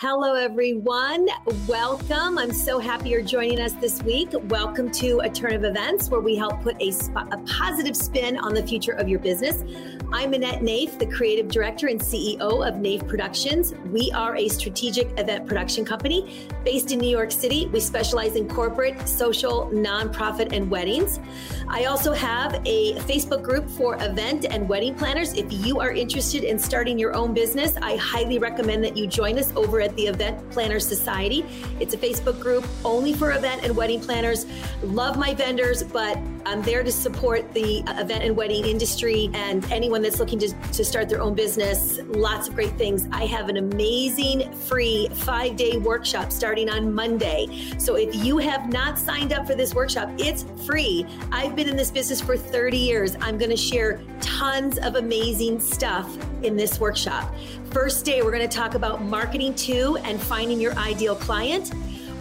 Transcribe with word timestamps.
Hello, 0.00 0.34
everyone. 0.34 1.28
Welcome. 1.66 2.38
I'm 2.38 2.52
so 2.52 2.78
happy 2.78 3.08
you're 3.08 3.20
joining 3.20 3.60
us 3.60 3.72
this 3.72 4.00
week. 4.04 4.28
Welcome 4.44 4.92
to 4.92 5.18
A 5.24 5.28
Turn 5.28 5.54
of 5.54 5.64
Events, 5.64 6.08
where 6.08 6.20
we 6.20 6.36
help 6.36 6.62
put 6.62 6.80
a, 6.80 6.92
sp- 6.94 7.26
a 7.32 7.38
positive 7.48 7.96
spin 7.96 8.36
on 8.36 8.54
the 8.54 8.64
future 8.64 8.92
of 8.92 9.08
your 9.08 9.18
business. 9.18 9.64
I'm 10.12 10.34
Annette 10.34 10.60
Naif, 10.60 11.00
the 11.00 11.06
creative 11.06 11.48
director 11.48 11.88
and 11.88 12.00
CEO 12.00 12.38
of 12.38 12.74
Naif 12.76 13.08
Productions. 13.08 13.74
We 13.90 14.12
are 14.12 14.36
a 14.36 14.48
strategic 14.48 15.18
event 15.18 15.48
production 15.48 15.84
company 15.84 16.48
based 16.64 16.92
in 16.92 17.00
New 17.00 17.10
York 17.10 17.32
City. 17.32 17.66
We 17.66 17.80
specialize 17.80 18.36
in 18.36 18.48
corporate, 18.48 19.08
social, 19.08 19.68
nonprofit, 19.70 20.52
and 20.52 20.70
weddings. 20.70 21.18
I 21.66 21.86
also 21.86 22.12
have 22.12 22.62
a 22.64 22.94
Facebook 23.00 23.42
group 23.42 23.68
for 23.68 23.96
event 23.96 24.46
and 24.48 24.68
wedding 24.68 24.94
planners. 24.94 25.32
If 25.34 25.52
you 25.52 25.80
are 25.80 25.90
interested 25.90 26.44
in 26.44 26.58
starting 26.58 27.00
your 27.00 27.14
own 27.14 27.34
business, 27.34 27.76
I 27.82 27.96
highly 27.96 28.38
recommend 28.38 28.84
that 28.84 28.96
you 28.96 29.08
join 29.08 29.38
us 29.38 29.52
over 29.56 29.80
at 29.80 29.87
the 29.96 30.06
Event 30.06 30.50
Planner 30.50 30.80
Society. 30.80 31.44
It's 31.80 31.94
a 31.94 31.98
Facebook 31.98 32.40
group 32.40 32.66
only 32.84 33.12
for 33.12 33.32
event 33.32 33.62
and 33.64 33.76
wedding 33.76 34.00
planners. 34.00 34.46
Love 34.82 35.16
my 35.16 35.34
vendors, 35.34 35.82
but 35.82 36.18
I'm 36.46 36.62
there 36.62 36.82
to 36.82 36.90
support 36.90 37.52
the 37.52 37.80
event 37.88 38.24
and 38.24 38.36
wedding 38.36 38.64
industry 38.64 39.30
and 39.34 39.64
anyone 39.70 40.00
that's 40.00 40.18
looking 40.18 40.38
to, 40.38 40.48
to 40.48 40.84
start 40.84 41.08
their 41.08 41.20
own 41.20 41.34
business. 41.34 42.00
Lots 42.06 42.48
of 42.48 42.54
great 42.54 42.72
things. 42.78 43.06
I 43.12 43.26
have 43.26 43.48
an 43.48 43.58
amazing 43.58 44.50
free 44.52 45.08
five 45.12 45.56
day 45.56 45.76
workshop 45.76 46.32
starting 46.32 46.70
on 46.70 46.92
Monday. 46.94 47.74
So 47.78 47.96
if 47.96 48.14
you 48.14 48.38
have 48.38 48.72
not 48.72 48.98
signed 48.98 49.32
up 49.32 49.46
for 49.46 49.54
this 49.54 49.74
workshop, 49.74 50.10
it's 50.18 50.44
free. 50.64 51.06
I've 51.32 51.54
been 51.54 51.68
in 51.68 51.76
this 51.76 51.90
business 51.90 52.20
for 52.20 52.36
30 52.36 52.78
years. 52.78 53.16
I'm 53.20 53.36
going 53.36 53.50
to 53.50 53.56
share 53.56 54.00
tons 54.20 54.78
of 54.78 54.94
amazing 54.94 55.60
stuff 55.60 56.16
in 56.42 56.56
this 56.56 56.80
workshop. 56.80 57.34
First 57.70 58.06
day, 58.06 58.22
we're 58.22 58.30
going 58.30 58.48
to 58.48 58.56
talk 58.56 58.74
about 58.74 59.02
marketing 59.02 59.54
to 59.56 59.98
and 59.98 60.18
finding 60.18 60.58
your 60.58 60.72
ideal 60.78 61.14
client. 61.14 61.70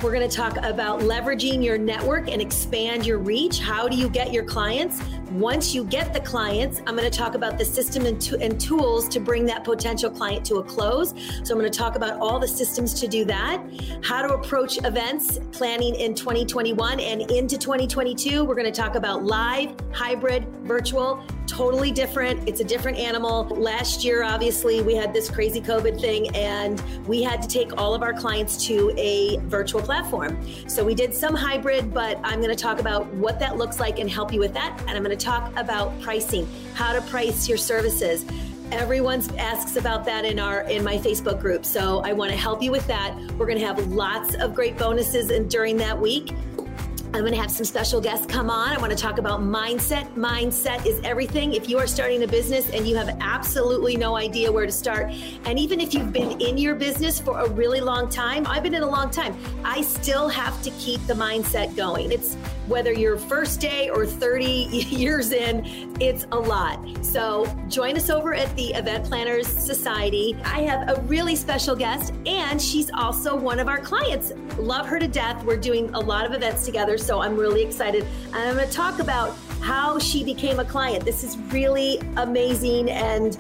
We're 0.04 0.14
going 0.14 0.30
to 0.30 0.36
talk 0.36 0.58
about 0.58 1.00
leveraging 1.00 1.64
your 1.64 1.78
network 1.78 2.30
and 2.30 2.42
expand 2.42 3.06
your 3.06 3.18
reach. 3.18 3.60
How 3.60 3.88
do 3.88 3.96
you 3.96 4.10
get 4.10 4.34
your 4.34 4.44
clients? 4.44 5.02
Once 5.32 5.76
you 5.76 5.84
get 5.84 6.14
the 6.14 6.20
clients, 6.22 6.80
I'm 6.88 6.96
going 6.96 7.10
to 7.10 7.16
talk 7.16 7.36
about 7.36 7.58
the 7.58 7.66
system 7.66 8.06
and, 8.06 8.26
and, 8.42 8.58
tools 8.58 9.08
to 9.10 9.20
bring 9.20 9.46
that 9.46 9.64
potential 9.64 10.10
client 10.10 10.46
to 10.46 10.56
a 10.56 10.64
close. 10.64 11.10
So 11.44 11.54
I'm 11.54 11.60
going 11.60 11.70
to 11.72 11.78
talk 11.78 11.96
about 11.96 12.20
all 12.20 12.40
the 12.40 12.48
systems 12.48 12.94
to 13.02 13.08
do 13.08 13.26
that, 13.26 13.62
how 14.04 14.22
to 14.22 14.34
approach 14.34 14.78
events 14.84 15.40
planning 15.52 15.96
in 15.96 16.16
2021 16.16 17.00
and 17.00 17.30
into 17.30 17.58
2022. 17.58 18.44
We're 18.46 18.56
going 18.56 18.72
to 18.72 18.72
talk 18.72 18.96
about 18.96 19.26
live, 19.26 19.76
hybrid, 19.92 20.48
virtual, 20.64 21.24
totally 21.46 21.92
different. 21.92 22.48
It's 22.48 22.60
a 22.60 22.64
different 22.64 22.98
animal. 22.98 23.46
Last 23.46 24.04
year, 24.04 24.24
obviously, 24.24 24.82
we 24.82 24.96
had 24.96 25.14
this 25.14 25.30
crazy 25.30 25.62
COVID 25.62 26.00
thing, 26.00 26.36
and 26.36 26.82
we 27.08 27.24
had 27.24 27.42
to 27.42 27.48
take 27.48 27.78
all 27.78 27.94
of 27.94 28.02
our 28.02 28.14
clients 28.14 28.66
to 28.68 28.94
a 28.98 29.38
virtual 29.46 29.82
platform. 29.82 30.38
So 30.68 30.84
we 30.84 30.94
did 30.94 31.14
some 31.16 31.36
hybrid, 31.36 31.94
but 31.94 32.20
I'm 32.24 32.40
going 32.42 32.56
to 32.56 32.62
talk 32.62 32.80
about 32.80 33.12
what 33.16 33.40
that 33.40 33.58
looks 33.58 33.80
like 33.80 34.00
and 34.00 34.10
help 34.10 34.34
you 34.34 34.40
with 34.40 34.54
that. 34.54 34.80
And 34.88 34.92
I'm 34.92 35.04
going 35.04 35.17
to 35.17 35.17
talk 35.18 35.52
about 35.58 36.00
pricing, 36.02 36.48
how 36.74 36.94
to 36.94 37.02
price 37.02 37.48
your 37.48 37.58
services. 37.58 38.26
Everyone 38.72 39.22
asks 39.38 39.78
about 39.78 40.06
that 40.06 40.26
in 40.26 40.40
our 40.40 40.62
in 40.64 40.84
my 40.84 40.98
Facebook 40.98 41.40
group. 41.40 41.66
So 41.66 42.02
I 42.04 42.14
want 42.14 42.32
to 42.32 42.38
help 42.38 42.62
you 42.62 42.72
with 42.72 42.86
that. 42.88 43.18
We're 43.38 43.46
going 43.46 43.60
to 43.60 43.66
have 43.66 43.88
lots 43.88 44.36
of 44.36 44.54
great 44.54 44.78
bonuses 44.78 45.30
and 45.30 45.50
during 45.50 45.78
that 45.78 46.00
week. 46.00 46.34
I'm 47.14 47.22
going 47.22 47.34
to 47.34 47.40
have 47.40 47.50
some 47.50 47.66
special 47.66 48.02
guests 48.02 48.26
come 48.26 48.50
on. 48.50 48.76
I 48.76 48.78
want 48.80 48.92
to 48.92 48.98
talk 48.98 49.18
about 49.18 49.40
mindset. 49.40 50.14
Mindset 50.16 50.86
is 50.86 51.00
everything. 51.06 51.54
If 51.54 51.70
you 51.70 51.80
are 51.80 51.88
starting 51.88 52.22
a 52.24 52.28
business 52.28 52.70
and 52.70 52.86
you 52.86 52.98
have 52.98 53.18
absolutely 53.22 53.96
no 53.96 54.18
idea 54.18 54.52
where 54.52 54.66
to 54.66 54.72
start, 54.72 55.12
and 55.46 55.58
even 55.58 55.80
if 55.80 55.94
you've 55.94 56.12
been 56.12 56.40
in 56.42 56.58
your 56.58 56.76
business 56.76 57.18
for 57.20 57.40
a 57.40 57.50
really 57.50 57.80
long 57.80 58.10
time, 58.10 58.46
I've 58.46 58.62
been 58.62 58.76
in 58.76 58.84
a 58.84 58.90
long 58.90 59.10
time, 59.10 59.38
I 59.64 59.82
still 59.82 60.28
have 60.28 60.62
to 60.64 60.70
keep 60.72 61.04
the 61.08 61.14
mindset 61.14 61.76
going. 61.78 62.12
It's 62.12 62.36
whether 62.68 62.92
you're 62.92 63.18
first 63.18 63.60
day 63.60 63.90
or 63.90 64.06
30 64.06 64.46
years 64.46 65.32
in, 65.32 65.96
it's 66.00 66.26
a 66.32 66.38
lot. 66.38 66.80
So 67.04 67.46
join 67.68 67.96
us 67.96 68.10
over 68.10 68.34
at 68.34 68.56
the 68.56 68.74
Event 68.74 69.06
Planners 69.06 69.48
Society. 69.48 70.38
I 70.44 70.62
have 70.62 70.90
a 70.90 71.02
really 71.04 71.36
special 71.36 71.76
guest, 71.76 72.14
and 72.26 72.62
she's 72.62 72.92
also 72.94 73.36
one 73.36 73.60
of 73.60 73.68
our 73.68 73.80
clients. 73.80 74.34
Love 74.58 74.88
her 74.88 75.00
to 75.00 75.08
death. 75.08 75.44
We're 75.44 75.58
doing 75.58 75.94
a 75.94 76.00
lot 76.00 76.26
of 76.26 76.34
events 76.34 76.66
together 76.66 76.98
so 77.08 77.22
I'm 77.22 77.38
really 77.38 77.64
excited. 77.64 78.06
I'm 78.34 78.56
going 78.56 78.68
to 78.68 78.74
talk 78.74 79.00
about 79.00 79.36
how 79.62 79.98
she 79.98 80.24
became 80.24 80.60
a 80.60 80.66
client. 80.66 81.06
This 81.06 81.24
is 81.24 81.38
really 81.54 82.00
amazing 82.18 82.92
and 82.92 83.38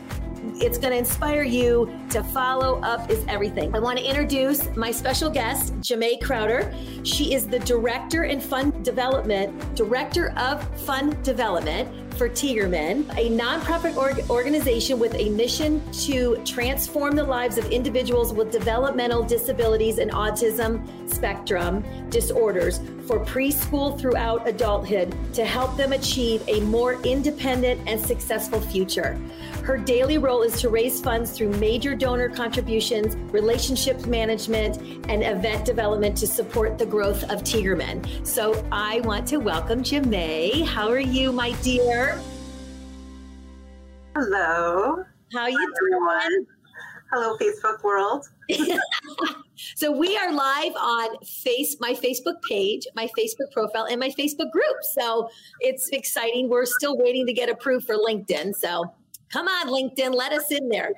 it's 0.61 0.77
going 0.77 0.91
to 0.91 0.97
inspire 0.97 1.43
you 1.43 1.91
to 2.09 2.23
follow 2.23 2.81
up 2.81 3.09
is 3.09 3.23
everything. 3.27 3.75
I 3.75 3.79
want 3.79 3.99
to 3.99 4.05
introduce 4.05 4.75
my 4.75 4.91
special 4.91 5.29
guest, 5.29 5.73
Jamé 5.81 6.19
Krauter. 6.21 6.73
She 7.05 7.33
is 7.33 7.47
the 7.47 7.59
director 7.59 8.23
in 8.23 8.39
fund 8.39 8.83
development, 8.83 9.75
director 9.75 10.33
of 10.37 10.63
fund 10.81 11.21
development 11.23 12.06
for 12.17 12.27
Tiegerman, 12.27 13.07
a 13.15 13.29
nonprofit 13.29 13.95
org- 13.95 14.27
organization 14.29 14.97
with 14.97 15.13
a 15.15 15.29
mission 15.29 15.81
to 15.91 16.41
transform 16.43 17.15
the 17.15 17.23
lives 17.23 17.59
of 17.59 17.65
individuals 17.71 18.33
with 18.33 18.51
developmental 18.51 19.23
disabilities 19.23 19.99
and 19.99 20.11
autism 20.11 20.81
spectrum 21.07 21.83
disorders 22.09 22.79
for 23.05 23.19
preschool 23.19 23.97
throughout 23.99 24.47
adulthood 24.47 25.15
to 25.33 25.45
help 25.45 25.77
them 25.77 25.93
achieve 25.93 26.43
a 26.47 26.59
more 26.61 27.01
independent 27.03 27.79
and 27.87 27.99
successful 27.99 28.59
future. 28.59 29.17
Her 29.63 29.77
daily 29.77 30.17
role 30.17 30.43
is 30.43 30.61
to 30.61 30.69
raise 30.69 31.01
funds 31.01 31.31
through 31.31 31.49
major 31.57 31.93
donor 31.93 32.29
contributions, 32.29 33.15
relationship 33.33 34.05
management, 34.05 34.77
and 35.09 35.23
event 35.23 35.65
development 35.65 36.17
to 36.17 36.27
support 36.27 36.77
the 36.77 36.85
growth 36.85 37.23
of 37.23 37.43
Tiegerman. 37.43 38.25
So 38.25 38.65
I 38.71 39.01
want 39.01 39.27
to 39.27 39.37
welcome 39.37 39.83
Jamé. 39.83 40.65
How 40.65 40.89
are 40.89 40.99
you, 40.99 41.31
my 41.33 41.51
dear? 41.63 42.06
Hello. 44.15 45.03
How 45.33 45.47
you 45.47 45.73
doing? 45.79 46.45
Hello, 47.11 47.37
Facebook 47.37 47.83
world. 47.83 48.25
so 49.75 49.91
we 49.91 50.17
are 50.17 50.31
live 50.33 50.73
on 50.75 51.17
face 51.23 51.77
my 51.79 51.93
Facebook 51.93 52.35
page, 52.49 52.85
my 52.95 53.07
Facebook 53.17 53.51
profile, 53.53 53.85
and 53.85 53.99
my 53.99 54.09
Facebook 54.09 54.51
group. 54.51 54.75
So 54.93 55.29
it's 55.59 55.89
exciting. 55.89 56.49
We're 56.49 56.65
still 56.65 56.97
waiting 56.97 57.25
to 57.27 57.33
get 57.33 57.49
approved 57.49 57.85
for 57.85 57.95
LinkedIn. 57.95 58.55
So 58.55 58.93
come 59.31 59.47
on, 59.47 59.67
LinkedIn, 59.67 60.13
let 60.13 60.33
us 60.33 60.51
in 60.51 60.69
there. 60.69 60.91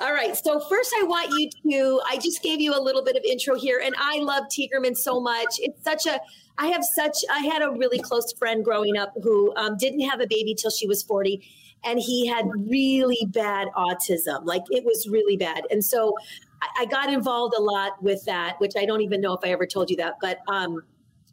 All 0.00 0.12
right. 0.12 0.36
So 0.36 0.60
first, 0.60 0.92
I 0.98 1.02
want 1.04 1.30
you 1.38 1.50
to. 1.70 2.00
I 2.08 2.16
just 2.16 2.42
gave 2.42 2.60
you 2.60 2.74
a 2.74 2.80
little 2.80 3.04
bit 3.04 3.16
of 3.16 3.22
intro 3.24 3.56
here, 3.56 3.82
and 3.84 3.94
I 3.98 4.18
love 4.18 4.44
Tiegerman 4.44 4.96
so 4.96 5.20
much. 5.20 5.56
It's 5.58 5.82
such 5.84 6.06
a 6.06 6.18
I 6.58 6.68
have 6.68 6.82
such, 6.84 7.16
I 7.30 7.40
had 7.40 7.62
a 7.62 7.70
really 7.70 7.98
close 7.98 8.32
friend 8.32 8.64
growing 8.64 8.96
up 8.96 9.12
who 9.22 9.54
um, 9.56 9.76
didn't 9.76 10.00
have 10.00 10.20
a 10.20 10.26
baby 10.26 10.54
till 10.54 10.70
she 10.70 10.86
was 10.86 11.02
40 11.02 11.42
and 11.84 11.98
he 11.98 12.26
had 12.26 12.46
really 12.56 13.26
bad 13.28 13.68
autism. 13.76 14.44
Like 14.44 14.62
it 14.70 14.84
was 14.84 15.08
really 15.08 15.36
bad. 15.36 15.64
And 15.70 15.84
so 15.84 16.14
I, 16.60 16.68
I 16.80 16.84
got 16.86 17.12
involved 17.12 17.54
a 17.56 17.60
lot 17.60 18.02
with 18.02 18.24
that, 18.26 18.60
which 18.60 18.72
I 18.76 18.84
don't 18.84 19.00
even 19.00 19.20
know 19.20 19.32
if 19.32 19.40
I 19.44 19.48
ever 19.48 19.66
told 19.66 19.90
you 19.90 19.96
that, 19.96 20.14
but, 20.20 20.38
um, 20.48 20.82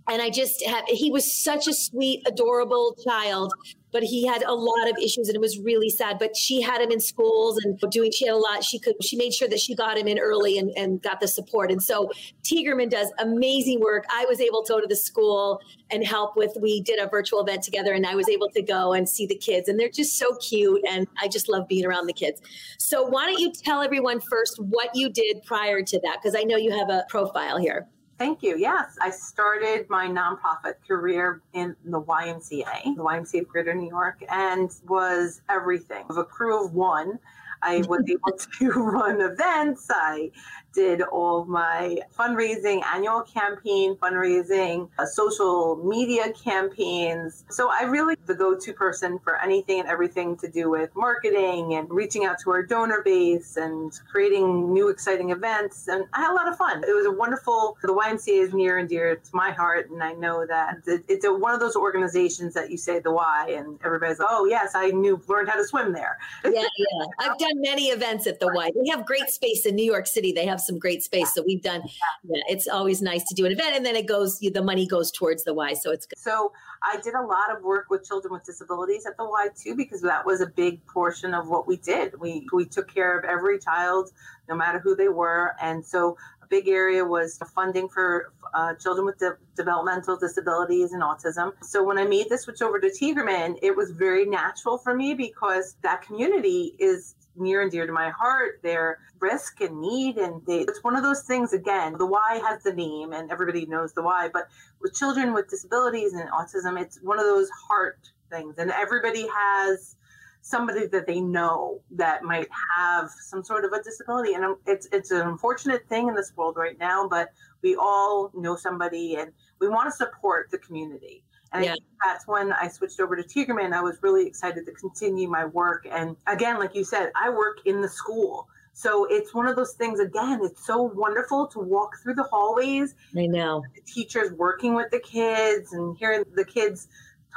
and 0.07 0.22
I 0.22 0.31
just 0.31 0.66
had, 0.66 0.85
he 0.88 1.12
was 1.12 1.31
such 1.31 1.68
a 1.68 1.74
sweet, 1.74 2.24
adorable 2.28 2.96
child 3.03 3.53
but 3.92 4.04
he 4.04 4.26
had 4.26 4.44
a 4.44 4.54
lot 4.54 4.90
of 4.90 4.98
issues 4.98 5.28
and 5.28 5.36
it 5.36 5.42
was 5.42 5.60
really 5.60 5.90
sad. 5.90 6.18
But 6.20 6.36
she 6.36 6.62
had 6.62 6.82
him 6.82 6.92
in 6.92 7.00
schools 7.00 7.58
and 7.64 7.80
doing, 7.92 8.12
she 8.12 8.26
had 8.26 8.36
a 8.36 8.38
lot. 8.38 8.64
She 8.64 8.80
could, 8.80 8.96
she 9.04 9.18
made 9.18 9.34
sure 9.34 9.48
that 9.48 9.60
she 9.60 9.76
got 9.76 9.98
him 9.98 10.08
in 10.08 10.20
early 10.20 10.58
and, 10.58 10.72
and 10.78 11.02
got 11.02 11.20
the 11.20 11.28
support. 11.28 11.72
And 11.72 11.82
so 11.82 12.12
Tiegerman 12.44 12.90
does 12.90 13.12
amazing 13.20 13.80
work. 13.80 14.06
I 14.12 14.26
was 14.28 14.40
able 14.40 14.64
to 14.64 14.74
go 14.74 14.82
to 14.82 14.88
the 14.88 14.96
school 14.96 15.62
and 15.92 16.06
help 16.06 16.36
with, 16.36 16.56
we 16.62 16.82
did 16.82 17.00
a 17.00 17.08
virtual 17.08 17.42
event 17.42 17.64
together 17.64 17.94
and 17.94 18.06
I 18.06 18.16
was 18.16 18.30
able 18.30 18.50
to 18.50 18.62
go 18.62 18.94
and 18.94 19.08
see 19.10 19.26
the 19.26 19.36
kids 19.36 19.68
and 19.68 19.80
they're 19.80 19.90
just 19.90 20.18
so 20.18 20.36
cute. 20.36 20.82
And 20.88 21.08
I 21.22 21.28
just 21.28 21.50
love 21.50 21.68
being 21.68 21.86
around 21.86 22.08
the 22.08 22.14
kids. 22.14 22.42
So 22.78 23.04
why 23.04 23.26
don't 23.26 23.40
you 23.40 23.52
tell 23.52 23.82
everyone 23.82 24.20
first 24.22 24.60
what 24.60 24.90
you 24.94 25.10
did 25.10 25.44
prior 25.44 25.82
to 25.82 26.00
that? 26.02 26.18
Because 26.22 26.36
I 26.40 26.44
know 26.44 26.58
you 26.58 26.72
have 26.78 26.90
a 26.90 27.06
profile 27.10 27.58
here. 27.58 27.88
Thank 28.19 28.44
you. 28.44 28.57
Yes, 28.57 28.98
I 29.01 29.12
started 29.12 29.89
my 29.89 30.06
nonprofit 30.06 30.74
career 30.86 31.42
in 31.54 31.74
the 31.86 32.01
YMCA, 32.01 32.98
the 32.98 33.01
YMCA 33.01 33.42
of 33.42 33.48
Greater 33.48 33.74
New 33.74 33.88
York, 33.88 34.21
and 34.27 34.69
was 34.89 35.42
everything. 35.50 36.04
Of 36.10 36.18
a 36.18 36.25
crew 36.25 36.66
of 36.66 36.74
one, 36.74 37.18
I 37.62 37.77
was 37.88 38.04
able 38.10 38.38
to 38.38 38.69
run 38.81 39.21
events. 39.21 39.88
I 39.89 40.31
did 40.74 41.01
all 41.01 41.45
my 41.45 42.00
fundraising, 42.18 42.83
annual 42.86 43.21
campaign 43.21 43.95
fundraising, 43.95 44.89
uh, 45.00 45.06
social 45.06 45.77
media 45.83 46.31
campaigns. 46.33 47.45
So 47.50 47.69
I 47.71 47.83
really 47.83 48.16
the 48.25 48.36
go-to 48.36 48.74
person 48.74 49.19
for 49.19 49.42
anything 49.42 49.80
and 49.80 49.89
everything 49.89 50.38
to 50.38 50.48
do 50.48 50.69
with 50.69 50.95
marketing 50.95 51.75
and 51.75 51.89
reaching 51.89 52.25
out 52.25 52.38
to 52.44 52.51
our 52.51 52.63
donor 52.63 53.01
base 53.04 53.57
and 53.57 53.92
creating 54.12 54.71
new 54.71 54.89
exciting 54.89 55.31
events. 55.31 55.88
And 55.88 56.06
I 56.13 56.21
had 56.21 56.31
a 56.31 56.36
lot 56.36 56.48
of 56.48 56.57
fun. 56.57 56.83
It 56.83 56.94
was 56.94 57.06
a 57.06 57.12
wonderful. 57.12 57.77
The 57.81 57.88
YMCA 57.89 58.44
is 58.44 58.54
near 58.54 58.77
and 58.77 58.88
dear 58.88 59.15
to 59.15 59.30
my 59.33 59.51
heart, 59.51 59.89
and 59.89 60.04
I 60.04 60.13
know 60.13 60.45
that 60.45 60.77
it's 60.86 61.25
a, 61.25 61.33
one 61.33 61.54
of 61.54 61.60
those 61.60 61.75
organizations 61.75 62.54
that 62.54 62.69
you 62.69 62.77
say 62.77 63.00
the 63.00 63.12
Y, 63.12 63.56
and 63.57 63.80
everybody's 63.83 64.19
like, 64.19 64.27
oh 64.31 64.45
yes, 64.45 64.74
I 64.75 64.89
knew 64.89 65.22
learned 65.27 65.50
how 65.50 65.56
to 65.56 65.65
swim 65.65 65.94
there. 65.94 66.18
yeah, 66.44 66.51
yeah, 66.51 67.06
I've 67.19 67.38
done 67.38 67.62
many 67.62 67.88
events 67.88 68.27
at 68.27 68.39
the 68.39 68.48
Y. 68.54 68.72
They 68.75 68.89
have 68.89 69.06
great 69.06 69.30
space 69.30 69.65
in 69.65 69.75
New 69.75 69.86
York 69.86 70.07
City. 70.07 70.31
They 70.31 70.45
have 70.45 70.59
some 70.62 70.80
great 70.80 71.04
space. 71.04 71.34
So 71.34 71.44
we've 71.46 71.62
done, 71.62 71.82
yeah, 72.24 72.42
it's 72.48 72.68
always 72.68 73.02
nice 73.02 73.24
to 73.26 73.36
do 73.36 73.46
an 73.46 73.52
event 73.52 73.76
and 73.76 73.86
then 73.86 73.96
it 73.96 74.08
goes, 74.08 74.40
the 74.40 74.64
money 74.64 74.86
goes 74.88 75.12
towards 75.12 75.44
the 75.44 75.54
Y. 75.54 75.74
So 75.74 75.92
it's 75.92 76.06
good. 76.06 76.18
So 76.18 76.52
I 76.84 77.00
did 77.02 77.14
a 77.14 77.22
lot 77.22 77.56
of 77.56 77.64
work 77.64 77.90
with 77.90 78.06
children 78.06 78.34
with 78.34 78.44
disabilities 78.44 79.06
at 79.06 79.18
the 79.18 79.26
Y 79.26 79.48
too, 79.56 79.76
because 79.76 80.02
that 80.02 80.26
was 80.26 80.42
a 80.42 80.48
big 80.48 80.86
portion 80.88 81.34
of 81.34 81.48
what 81.48 81.68
we 81.68 81.78
did. 81.78 82.20
We, 82.20 82.48
we 82.54 82.66
took 82.66 82.94
care 82.94 83.18
of 83.18 83.26
every 83.26 83.60
child, 83.60 84.12
no 84.48 84.56
matter 84.56 84.80
who 84.80 84.96
they 84.96 85.10
were. 85.10 85.56
And 85.62 85.86
so 85.86 86.18
a 86.42 86.48
big 86.48 86.68
area 86.68 87.04
was 87.04 87.40
funding 87.54 87.90
for 87.90 88.34
uh, 88.54 88.74
children 88.76 89.06
with 89.06 89.20
de- 89.20 89.38
developmental 89.56 90.18
disabilities 90.18 90.94
and 90.94 91.04
autism. 91.04 91.52
So 91.62 91.84
when 91.84 91.98
I 91.98 92.06
made 92.06 92.28
the 92.30 92.38
switch 92.38 92.62
over 92.62 92.80
to 92.80 92.88
Tiegerman, 92.88 93.60
it 93.62 93.76
was 93.76 93.92
very 93.92 94.26
natural 94.26 94.78
for 94.78 94.96
me 94.96 95.14
because 95.14 95.76
that 95.84 96.02
community 96.02 96.76
is 96.80 97.16
near 97.39 97.62
and 97.62 97.71
dear 97.71 97.88
to 97.88 97.94
my 97.94 98.09
heart. 98.09 98.59
They're 98.63 99.00
risk 99.19 99.62
and 99.62 99.80
need, 99.80 100.18
and 100.18 100.41
they, 100.45 100.59
it's 100.62 100.83
one 100.83 100.95
of 100.95 101.03
those 101.03 101.24
things. 101.24 101.53
Again, 101.53 101.95
the 101.97 102.06
why 102.06 102.41
has 102.47 102.63
the 102.63 102.74
name, 102.74 103.13
and 103.13 103.31
everybody 103.31 103.65
knows 103.65 103.94
the 103.94 104.03
why. 104.03 104.30
But 104.31 104.47
with 104.81 104.94
children 104.94 105.33
with 105.33 105.50
disabilities 105.50 106.13
and 106.13 106.30
autism, 106.31 106.80
it's 106.80 107.00
one 107.01 107.19
of 107.19 107.25
those 107.25 107.50
heart 107.50 108.12
things, 108.30 108.56
and 108.57 108.71
everybody 108.71 109.27
has 109.27 109.95
somebody 110.41 110.88
that 110.88 111.06
they 111.06 111.19
know 111.19 111.81
that 111.91 112.24
might 112.24 112.47
have 112.77 113.09
some 113.09 113.44
sort 113.44 113.65
of 113.65 113.74
a 113.74 113.83
disability 113.83 114.33
and 114.33 114.56
it's 114.65 114.88
it's 114.91 115.12
an 115.12 115.27
unfortunate 115.27 115.86
thing 115.89 116.07
in 116.07 116.15
this 116.15 116.31
world 116.36 116.56
right 116.56 116.80
now 116.80 117.07
but 117.07 117.30
we 117.62 117.75
all 117.75 118.31
know 118.33 118.56
somebody 118.56 119.15
and 119.18 119.31
we 119.59 119.68
want 119.68 119.86
to 119.88 119.91
support 119.91 120.50
the 120.50 120.57
community 120.59 121.24
and 121.51 121.66
yeah. 121.66 121.75
that's 122.04 122.28
when 122.28 122.54
I 122.54 122.68
switched 122.68 123.00
over 123.00 123.16
to 123.16 123.24
Tiegerman. 123.24 123.74
I 123.74 123.81
was 123.81 123.98
really 124.01 124.28
excited 124.28 124.66
to 124.66 124.72
continue 124.74 125.28
my 125.28 125.46
work. 125.46 125.88
And 125.90 126.16
again, 126.28 126.60
like 126.60 126.75
you 126.75 126.84
said, 126.84 127.12
I 127.16 127.30
work 127.30 127.60
in 127.66 127.81
the 127.81 127.90
school. 127.90 128.48
So 128.74 129.06
it's 129.10 129.34
one 129.34 129.48
of 129.48 129.56
those 129.56 129.74
things, 129.74 130.00
again, 130.00 130.40
it's 130.44 130.66
so 130.66 130.84
wonderful 130.84 131.48
to 131.48 131.60
walk 131.60 131.98
through 132.01 132.13
the 132.13 132.24
hallways. 132.24 132.96
I 133.18 133.25
know. 133.25 133.63
The 133.75 133.81
teachers 133.81 134.31
working 134.34 134.74
with 134.74 134.90
the 134.92 135.00
kids 135.00 135.74
and 135.74 135.98
hearing 135.98 136.24
the 136.36 136.46
kids 136.46 136.88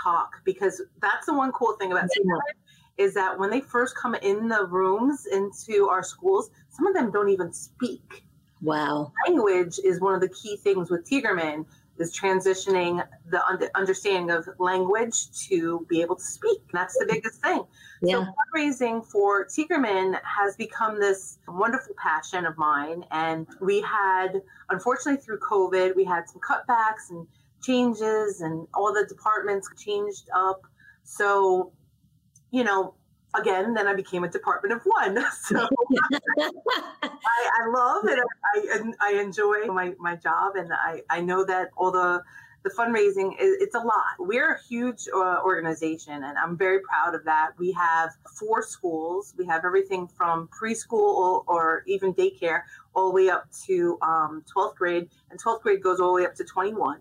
talk 0.00 0.30
because 0.44 0.82
that's 1.00 1.26
the 1.26 1.34
one 1.34 1.50
cool 1.52 1.74
thing 1.80 1.90
about 1.90 2.04
Tiegerman 2.04 2.40
is 2.98 3.14
that 3.14 3.38
when 3.38 3.50
they 3.50 3.60
first 3.60 3.96
come 3.96 4.14
in 4.14 4.48
the 4.48 4.66
rooms 4.66 5.26
into 5.26 5.88
our 5.88 6.02
schools, 6.02 6.50
some 6.68 6.86
of 6.86 6.94
them 6.94 7.10
don't 7.10 7.30
even 7.30 7.52
speak. 7.52 8.24
Wow. 8.60 9.12
Language 9.26 9.80
is 9.82 10.00
one 10.00 10.14
of 10.14 10.20
the 10.20 10.28
key 10.28 10.56
things 10.56 10.90
with 10.90 11.08
Tiegerman 11.08 11.66
is 11.98 12.16
transitioning 12.18 13.06
the 13.30 13.70
understanding 13.74 14.30
of 14.30 14.48
language 14.58 15.30
to 15.48 15.86
be 15.88 16.00
able 16.00 16.16
to 16.16 16.24
speak. 16.24 16.60
That's 16.72 16.96
the 16.98 17.06
biggest 17.06 17.40
thing. 17.42 17.64
Yeah. 18.02 18.24
So 18.24 18.34
fundraising 18.56 19.06
for 19.06 19.46
Tiegerman 19.46 20.18
has 20.24 20.56
become 20.56 20.98
this 20.98 21.38
wonderful 21.46 21.94
passion 22.02 22.46
of 22.46 22.56
mine. 22.56 23.04
And 23.10 23.46
we 23.60 23.82
had, 23.82 24.42
unfortunately, 24.70 25.20
through 25.22 25.40
COVID, 25.40 25.94
we 25.94 26.04
had 26.04 26.28
some 26.28 26.40
cutbacks 26.40 27.10
and 27.10 27.26
changes, 27.62 28.40
and 28.40 28.66
all 28.74 28.92
the 28.92 29.06
departments 29.06 29.68
changed 29.78 30.28
up. 30.34 30.62
So, 31.04 31.72
you 32.50 32.64
know, 32.64 32.94
again, 33.34 33.74
then 33.74 33.86
I 33.86 33.94
became 33.94 34.24
a 34.24 34.28
department 34.28 34.74
of 34.74 34.82
one. 34.84 35.24
So 35.42 35.68
I, 37.02 37.50
I, 37.60 37.66
love 37.68 38.04
it. 38.04 38.18
I, 38.54 38.92
I 39.00 39.20
enjoy 39.20 39.66
my, 39.66 39.92
my 39.98 40.16
job, 40.16 40.56
and 40.56 40.72
I, 40.72 41.02
I 41.10 41.20
know 41.20 41.44
that 41.44 41.70
all 41.76 41.90
the 41.90 42.22
the 42.64 42.70
fundraising 42.70 43.32
is, 43.40 43.56
it's 43.60 43.74
a 43.74 43.80
lot. 43.80 44.14
We're 44.20 44.54
a 44.54 44.62
huge 44.62 45.08
uh, 45.12 45.40
organization, 45.44 46.22
and 46.24 46.38
I'm 46.38 46.56
very 46.56 46.78
proud 46.80 47.14
of 47.14 47.24
that. 47.24 47.50
We 47.58 47.72
have 47.72 48.10
four 48.38 48.62
schools. 48.62 49.34
We 49.36 49.46
have 49.46 49.64
everything 49.64 50.06
from 50.06 50.48
preschool 50.48 50.92
or, 50.92 51.42
or 51.48 51.82
even 51.86 52.14
daycare 52.14 52.62
all 52.94 53.08
the 53.08 53.14
way 53.14 53.30
up 53.30 53.46
to 53.66 53.98
um, 54.02 54.44
12th 54.54 54.76
grade, 54.76 55.08
and 55.30 55.42
12th 55.42 55.62
grade 55.62 55.82
goes 55.82 55.98
all 55.98 56.14
the 56.14 56.22
way 56.22 56.26
up 56.26 56.36
to 56.36 56.44
21, 56.44 57.00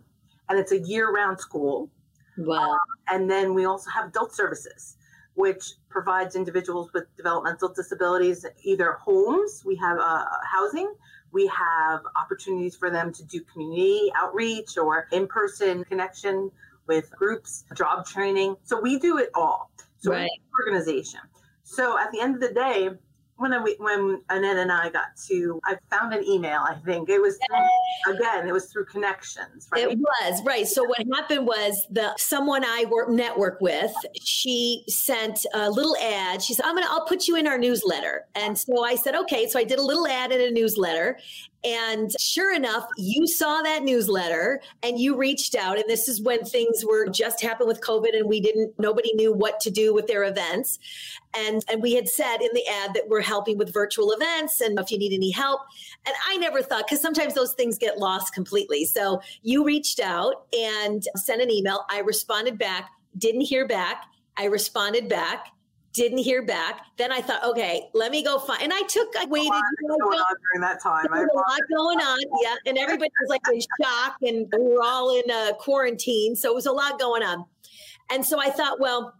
and 0.49 0.59
it's 0.59 0.71
a 0.71 0.79
year-round 0.79 1.39
school. 1.39 1.89
Wow! 2.37 2.71
Um, 2.71 2.79
and 3.09 3.29
then 3.29 3.53
we 3.53 3.65
also 3.65 3.89
have 3.91 4.07
adult 4.07 4.33
services 4.33 4.97
which 5.35 5.73
provides 5.89 6.35
individuals 6.35 6.91
with 6.93 7.05
developmental 7.15 7.69
disabilities 7.69 8.45
either 8.63 8.93
homes, 8.93 9.63
we 9.65 9.75
have 9.75 9.97
uh, 9.99 10.25
housing, 10.43 10.93
we 11.31 11.47
have 11.47 12.01
opportunities 12.21 12.75
for 12.75 12.89
them 12.89 13.13
to 13.13 13.23
do 13.23 13.41
community 13.41 14.11
outreach 14.15 14.77
or 14.77 15.07
in 15.11 15.27
person 15.27 15.83
connection 15.85 16.51
with 16.87 17.09
groups, 17.11 17.63
job 17.75 18.05
training. 18.05 18.55
So 18.63 18.79
we 18.79 18.99
do 18.99 19.17
it 19.17 19.29
all. 19.33 19.71
So 19.99 20.11
right. 20.11 20.29
organization. 20.59 21.21
So 21.63 21.97
at 21.97 22.11
the 22.11 22.19
end 22.19 22.35
of 22.35 22.41
the 22.41 22.53
day, 22.53 22.89
when 23.41 23.53
I, 23.53 23.59
when 23.79 24.21
Annette 24.29 24.57
and 24.57 24.71
I 24.71 24.89
got 24.89 25.15
to, 25.27 25.59
I 25.65 25.75
found 25.89 26.13
an 26.13 26.23
email. 26.23 26.59
I 26.59 26.75
think 26.85 27.09
it 27.09 27.19
was 27.19 27.39
through, 27.49 28.15
again, 28.15 28.47
it 28.47 28.51
was 28.51 28.71
through 28.71 28.85
connections. 28.85 29.67
Right? 29.71 29.83
It 29.83 29.97
was 29.97 30.43
right. 30.45 30.67
So 30.67 30.83
what 30.83 30.99
happened 31.15 31.47
was 31.47 31.87
the 31.89 32.13
someone 32.17 32.63
I 32.63 32.85
work 32.89 33.09
network 33.09 33.59
with, 33.59 33.91
she 34.21 34.83
sent 34.87 35.39
a 35.55 35.71
little 35.71 35.97
ad. 35.97 36.43
She 36.43 36.53
said, 36.53 36.65
"I'm 36.65 36.75
gonna, 36.75 36.87
I'll 36.89 37.07
put 37.07 37.27
you 37.27 37.35
in 37.35 37.47
our 37.47 37.57
newsletter." 37.57 38.25
And 38.35 38.57
so 38.57 38.83
I 38.83 38.95
said, 38.95 39.15
"Okay." 39.15 39.47
So 39.47 39.57
I 39.57 39.63
did 39.63 39.79
a 39.79 39.83
little 39.83 40.07
ad 40.07 40.31
in 40.31 40.39
a 40.39 40.51
newsletter, 40.51 41.17
and 41.63 42.11
sure 42.19 42.53
enough, 42.55 42.87
you 42.97 43.27
saw 43.27 43.61
that 43.61 43.83
newsletter 43.83 44.61
and 44.81 44.99
you 44.99 45.15
reached 45.15 45.55
out. 45.55 45.77
And 45.77 45.85
this 45.87 46.07
is 46.07 46.21
when 46.21 46.43
things 46.43 46.83
were 46.83 47.07
just 47.07 47.41
happened 47.41 47.67
with 47.67 47.81
COVID 47.81 48.17
and 48.17 48.27
we 48.27 48.41
didn't, 48.41 48.73
nobody 48.79 49.13
knew 49.13 49.31
what 49.31 49.59
to 49.61 49.69
do 49.69 49.93
with 49.93 50.07
their 50.07 50.23
events. 50.23 50.79
And, 51.35 51.63
and 51.69 51.81
we 51.81 51.93
had 51.93 52.09
said 52.09 52.37
in 52.37 52.49
the 52.53 52.67
ad 52.67 52.93
that 52.93 53.07
we're 53.07 53.21
helping 53.21 53.57
with 53.57 53.73
virtual 53.73 54.11
events 54.11 54.61
and 54.61 54.77
if 54.79 54.91
you 54.91 54.97
need 54.97 55.13
any 55.13 55.31
help. 55.31 55.61
And 56.05 56.15
I 56.27 56.37
never 56.37 56.61
thought, 56.61 56.85
because 56.87 57.01
sometimes 57.01 57.33
those 57.33 57.53
things 57.53 57.77
get 57.77 57.97
lost 57.97 58.33
completely. 58.33 58.85
So 58.85 59.21
you 59.41 59.63
reached 59.63 59.99
out 59.99 60.47
and 60.57 61.03
sent 61.15 61.41
an 61.41 61.49
email. 61.49 61.85
I 61.89 61.99
responded 61.99 62.57
back, 62.57 62.89
didn't 63.17 63.41
hear 63.41 63.67
back. 63.67 64.05
I 64.37 64.45
responded 64.45 65.09
back 65.09 65.47
didn't 65.93 66.19
hear 66.19 66.41
back. 66.41 66.85
Then 66.97 67.11
I 67.11 67.21
thought, 67.21 67.43
okay, 67.43 67.89
let 67.93 68.11
me 68.11 68.23
go 68.23 68.39
find. 68.39 68.61
And 68.63 68.73
I 68.73 68.81
took, 68.83 69.13
I 69.17 69.25
waited. 69.25 69.47
A 69.47 69.51
lot 69.51 69.99
going 69.99 70.19
on 70.19 70.35
during 70.53 70.61
that 70.61 70.81
time. 70.81 71.05
There 71.11 71.23
was 71.23 71.29
a 71.33 71.37
lot 71.37 71.59
going 71.69 71.99
on, 71.99 72.19
yeah. 72.41 72.55
And 72.65 72.77
everybody 72.77 73.11
was 73.21 73.29
like 73.29 73.41
in 73.51 73.59
shock, 73.81 74.15
and 74.21 74.47
we 74.57 74.73
were 74.73 74.83
all 74.83 75.17
in 75.17 75.29
uh, 75.29 75.53
quarantine, 75.53 76.35
so 76.35 76.49
it 76.49 76.55
was 76.55 76.65
a 76.65 76.71
lot 76.71 76.99
going 76.99 77.23
on. 77.23 77.45
And 78.09 78.25
so 78.25 78.39
I 78.39 78.49
thought, 78.49 78.79
well, 78.79 79.13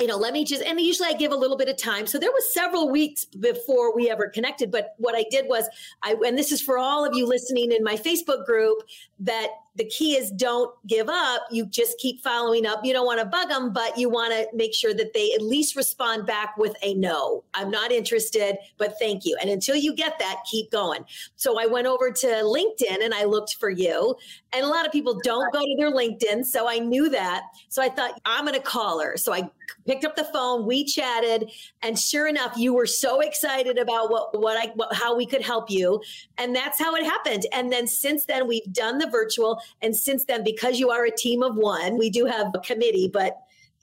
you 0.00 0.06
know, 0.06 0.16
let 0.16 0.32
me 0.32 0.44
just, 0.44 0.62
and 0.62 0.80
usually 0.80 1.08
I 1.08 1.12
give 1.12 1.32
a 1.32 1.36
little 1.36 1.56
bit 1.56 1.68
of 1.68 1.76
time. 1.76 2.06
So 2.06 2.18
there 2.18 2.30
was 2.30 2.54
several 2.54 2.88
weeks 2.88 3.24
before 3.24 3.94
we 3.94 4.08
ever 4.08 4.28
connected. 4.28 4.70
But 4.70 4.94
what 4.98 5.16
I 5.16 5.24
did 5.28 5.46
was 5.48 5.68
I, 6.04 6.14
and 6.24 6.38
this 6.38 6.52
is 6.52 6.60
for 6.60 6.78
all 6.78 7.04
of 7.04 7.14
you 7.14 7.26
listening 7.26 7.72
in 7.72 7.82
my 7.82 7.96
Facebook 7.96 8.46
group, 8.46 8.84
that 9.20 9.48
the 9.78 9.84
key 9.84 10.16
is 10.16 10.30
don't 10.32 10.74
give 10.86 11.08
up. 11.08 11.42
You 11.50 11.64
just 11.66 11.98
keep 11.98 12.20
following 12.20 12.66
up. 12.66 12.84
You 12.84 12.92
don't 12.92 13.06
want 13.06 13.20
to 13.20 13.24
bug 13.24 13.48
them, 13.48 13.72
but 13.72 13.96
you 13.96 14.10
want 14.10 14.32
to 14.32 14.46
make 14.54 14.74
sure 14.74 14.92
that 14.92 15.14
they 15.14 15.32
at 15.32 15.40
least 15.40 15.76
respond 15.76 16.26
back 16.26 16.56
with 16.56 16.76
a 16.82 16.94
no. 16.94 17.44
I'm 17.54 17.70
not 17.70 17.92
interested, 17.92 18.58
but 18.76 18.98
thank 18.98 19.24
you. 19.24 19.36
And 19.40 19.48
until 19.48 19.76
you 19.76 19.94
get 19.94 20.18
that, 20.18 20.40
keep 20.50 20.70
going. 20.72 21.04
So 21.36 21.60
I 21.60 21.66
went 21.66 21.86
over 21.86 22.10
to 22.10 22.26
LinkedIn 22.26 23.02
and 23.02 23.14
I 23.14 23.24
looked 23.24 23.54
for 23.54 23.70
you. 23.70 24.16
And 24.52 24.64
a 24.64 24.68
lot 24.68 24.84
of 24.84 24.92
people 24.92 25.20
don't 25.22 25.52
go 25.52 25.60
to 25.60 25.76
their 25.78 25.92
LinkedIn. 25.92 26.44
So 26.44 26.68
I 26.68 26.78
knew 26.78 27.08
that. 27.10 27.44
So 27.68 27.80
I 27.80 27.88
thought, 27.88 28.20
I'm 28.24 28.44
going 28.44 28.56
to 28.56 28.62
call 28.62 29.00
her. 29.00 29.16
So 29.16 29.32
I 29.32 29.48
picked 29.86 30.04
up 30.04 30.16
the 30.16 30.24
phone, 30.24 30.66
we 30.66 30.84
chatted, 30.84 31.50
and 31.82 31.98
sure 31.98 32.26
enough, 32.26 32.56
you 32.56 32.74
were 32.74 32.86
so 32.86 33.20
excited 33.20 33.78
about 33.78 34.10
what, 34.10 34.38
what 34.38 34.56
I, 34.56 34.72
what, 34.74 34.92
how 34.94 35.16
we 35.16 35.26
could 35.26 35.42
help 35.42 35.70
you. 35.70 36.02
And 36.38 36.54
that's 36.54 36.78
how 36.78 36.94
it 36.94 37.04
happened. 37.04 37.46
And 37.52 37.70
then 37.70 37.86
since 37.86 38.24
then, 38.24 38.48
we've 38.48 38.72
done 38.72 38.98
the 38.98 39.08
virtual 39.08 39.60
and 39.82 39.96
since 39.96 40.24
then, 40.24 40.44
because 40.44 40.78
you 40.78 40.90
are 40.90 41.04
a 41.04 41.10
team 41.10 41.42
of 41.42 41.56
one, 41.56 41.98
we 41.98 42.10
do 42.10 42.24
have 42.24 42.48
a 42.54 42.60
committee, 42.60 43.10
but 43.12 43.38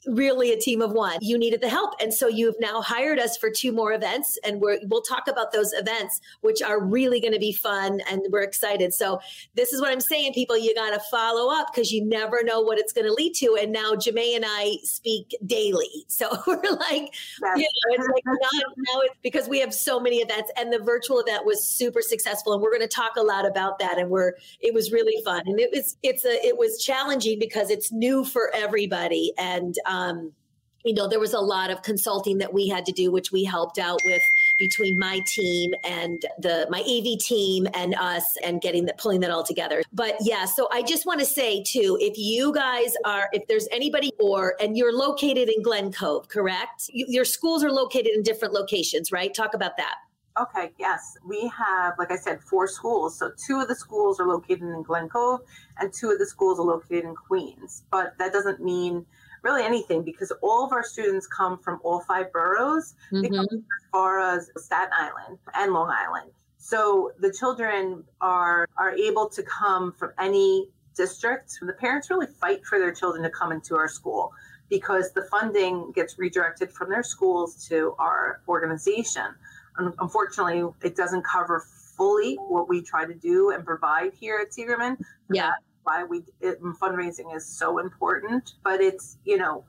really 0.07 0.51
a 0.51 0.57
team 0.57 0.81
of 0.81 0.91
one. 0.91 1.17
You 1.21 1.37
needed 1.37 1.61
the 1.61 1.69
help. 1.69 1.93
And 1.99 2.13
so 2.13 2.27
you've 2.27 2.59
now 2.59 2.81
hired 2.81 3.19
us 3.19 3.37
for 3.37 3.49
two 3.49 3.71
more 3.71 3.93
events. 3.93 4.37
And 4.43 4.61
we 4.61 4.79
will 4.87 5.01
talk 5.01 5.27
about 5.27 5.51
those 5.51 5.73
events, 5.73 6.21
which 6.41 6.61
are 6.61 6.83
really 6.83 7.19
going 7.19 7.33
to 7.33 7.39
be 7.39 7.53
fun. 7.53 8.01
And 8.09 8.21
we're 8.29 8.43
excited. 8.43 8.93
So 8.93 9.19
this 9.55 9.73
is 9.73 9.81
what 9.81 9.91
I'm 9.91 9.99
saying, 9.99 10.33
people, 10.33 10.57
you 10.57 10.73
got 10.75 10.91
to 10.91 10.99
follow 11.11 11.53
up 11.53 11.73
because 11.73 11.91
you 11.91 12.03
never 12.05 12.43
know 12.43 12.61
what 12.61 12.77
it's 12.77 12.93
going 12.93 13.05
to 13.05 13.13
lead 13.13 13.33
to. 13.35 13.57
And 13.59 13.71
now 13.71 13.93
Jamé 13.93 14.35
and 14.35 14.45
I 14.47 14.77
speak 14.83 15.35
daily. 15.45 15.85
So 16.15 16.29
we're 16.47 16.61
like, 16.61 17.13
you 17.41 17.63
know, 17.63 17.89
it's 17.89 18.07
like 18.07 18.23
not, 18.25 18.63
now 18.77 19.01
it's 19.01 19.15
because 19.21 19.49
we 19.49 19.59
have 19.59 19.73
so 19.73 19.99
many 19.99 20.17
events 20.17 20.49
and 20.55 20.71
the 20.71 20.79
virtual 20.79 21.19
event 21.19 21.45
was 21.45 21.61
super 21.67 22.01
successful. 22.01 22.53
And 22.53 22.61
we're 22.61 22.69
going 22.69 22.87
to 22.87 22.87
talk 22.87 23.17
a 23.17 23.21
lot 23.21 23.45
about 23.45 23.77
that. 23.79 23.97
And 23.97 24.09
we're, 24.09 24.33
it 24.61 24.73
was 24.73 24.93
really 24.93 25.21
fun. 25.25 25.41
And 25.45 25.59
it 25.59 25.71
was, 25.73 25.97
it's 26.03 26.23
a, 26.23 26.45
it 26.45 26.57
was 26.57 26.81
challenging 26.81 27.37
because 27.37 27.69
it's 27.69 27.91
new 27.91 28.23
for 28.23 28.49
everybody. 28.53 29.33
And, 29.37 29.75
um, 29.85 29.94
Um, 29.95 30.31
you 30.85 30.93
know, 30.93 31.07
there 31.07 31.19
was 31.19 31.33
a 31.33 31.39
lot 31.39 31.71
of 31.71 31.81
consulting 31.81 32.37
that 32.37 32.53
we 32.53 32.67
had 32.67 32.85
to 32.85 32.91
do, 32.91 33.11
which 33.11 33.31
we 33.31 33.43
helped 33.43 33.79
out 33.79 33.99
with 34.05 34.21
between 34.59 34.99
my 34.99 35.19
team 35.25 35.73
and 35.83 36.23
the 36.39 36.67
my 36.69 36.81
AV 36.81 37.17
team 37.19 37.67
and 37.73 37.95
us 37.95 38.37
and 38.43 38.61
getting 38.61 38.85
that 38.85 38.99
pulling 38.99 39.19
that 39.21 39.31
all 39.31 39.43
together. 39.43 39.81
But 39.91 40.15
yeah, 40.21 40.45
so 40.45 40.67
I 40.71 40.83
just 40.83 41.07
want 41.07 41.19
to 41.21 41.25
say 41.25 41.63
too, 41.63 41.97
if 41.99 42.19
you 42.19 42.53
guys 42.53 42.93
are 43.03 43.29
if 43.33 43.47
there's 43.47 43.67
anybody 43.71 44.11
or 44.19 44.55
and 44.61 44.77
you're 44.77 44.95
located 44.95 45.49
in 45.49 45.63
Glen 45.63 45.91
Cove, 45.91 46.27
correct? 46.27 46.83
You, 46.93 47.07
your 47.09 47.25
schools 47.25 47.63
are 47.63 47.71
located 47.71 48.13
in 48.15 48.21
different 48.21 48.53
locations, 48.53 49.11
right? 49.11 49.33
Talk 49.33 49.55
about 49.55 49.77
that. 49.77 49.95
Okay, 50.39 50.71
yes. 50.77 51.17
We 51.25 51.47
have, 51.47 51.93
like 51.97 52.11
I 52.11 52.17
said, 52.17 52.41
four 52.41 52.67
schools. 52.67 53.17
So 53.17 53.31
two 53.47 53.61
of 53.61 53.69
the 53.69 53.75
schools 53.75 54.19
are 54.19 54.27
located 54.27 54.63
in 54.63 54.83
Glen 54.83 55.07
Cove 55.07 55.39
and 55.79 55.91
two 55.93 56.11
of 56.11 56.19
the 56.19 56.25
schools 56.25 56.59
are 56.59 56.65
located 56.65 57.05
in 57.05 57.15
Queens. 57.15 57.83
But 57.89 58.17
that 58.19 58.33
doesn't 58.33 58.59
mean 58.59 59.05
really 59.45 59.63
anything 59.63 60.03
because 60.03 60.31
all 60.41 60.65
of 60.65 60.73
our 60.73 60.83
students 60.83 61.25
come 61.27 61.57
from 61.57 61.79
all 61.83 62.01
five 62.01 62.33
boroughs. 62.33 62.95
Mm-hmm. 63.11 63.21
They 63.21 63.29
come 63.29 63.45
as 63.45 63.89
far 63.91 64.19
as 64.19 64.51
Staten 64.57 64.91
Island 64.97 65.39
and 65.53 65.71
Long 65.71 65.89
Island. 65.89 66.31
So 66.57 67.11
the 67.19 67.31
children 67.31 68.03
are 68.19 68.67
are 68.77 68.91
able 68.91 69.29
to 69.29 69.43
come 69.43 69.93
from 69.93 70.11
any 70.19 70.67
district. 70.97 71.57
The 71.61 71.73
parents 71.73 72.09
really 72.09 72.27
fight 72.27 72.65
for 72.65 72.79
their 72.79 72.93
children 72.93 73.23
to 73.23 73.29
come 73.29 73.51
into 73.53 73.75
our 73.75 73.87
school 73.87 74.33
because 74.69 75.11
the 75.11 75.21
funding 75.29 75.91
gets 75.93 76.17
redirected 76.17 76.71
from 76.71 76.89
their 76.89 77.03
schools 77.03 77.67
to 77.67 77.95
our 77.99 78.41
organization 78.47 79.35
unfortunately, 79.77 80.63
it 80.83 80.95
doesn't 80.95 81.23
cover 81.23 81.65
fully 81.97 82.35
what 82.35 82.67
we 82.67 82.81
try 82.81 83.05
to 83.05 83.13
do 83.13 83.51
and 83.51 83.65
provide 83.65 84.13
here 84.13 84.39
at 84.41 84.51
Tiegerman. 84.51 84.97
Yeah. 85.31 85.51
Why 85.85 86.03
we 86.03 86.23
it, 86.41 86.61
fundraising 86.61 87.33
is 87.35 87.45
so 87.45 87.79
important. 87.79 88.53
But 88.63 88.81
it's 88.81 89.17
you 89.23 89.37
know, 89.37 89.63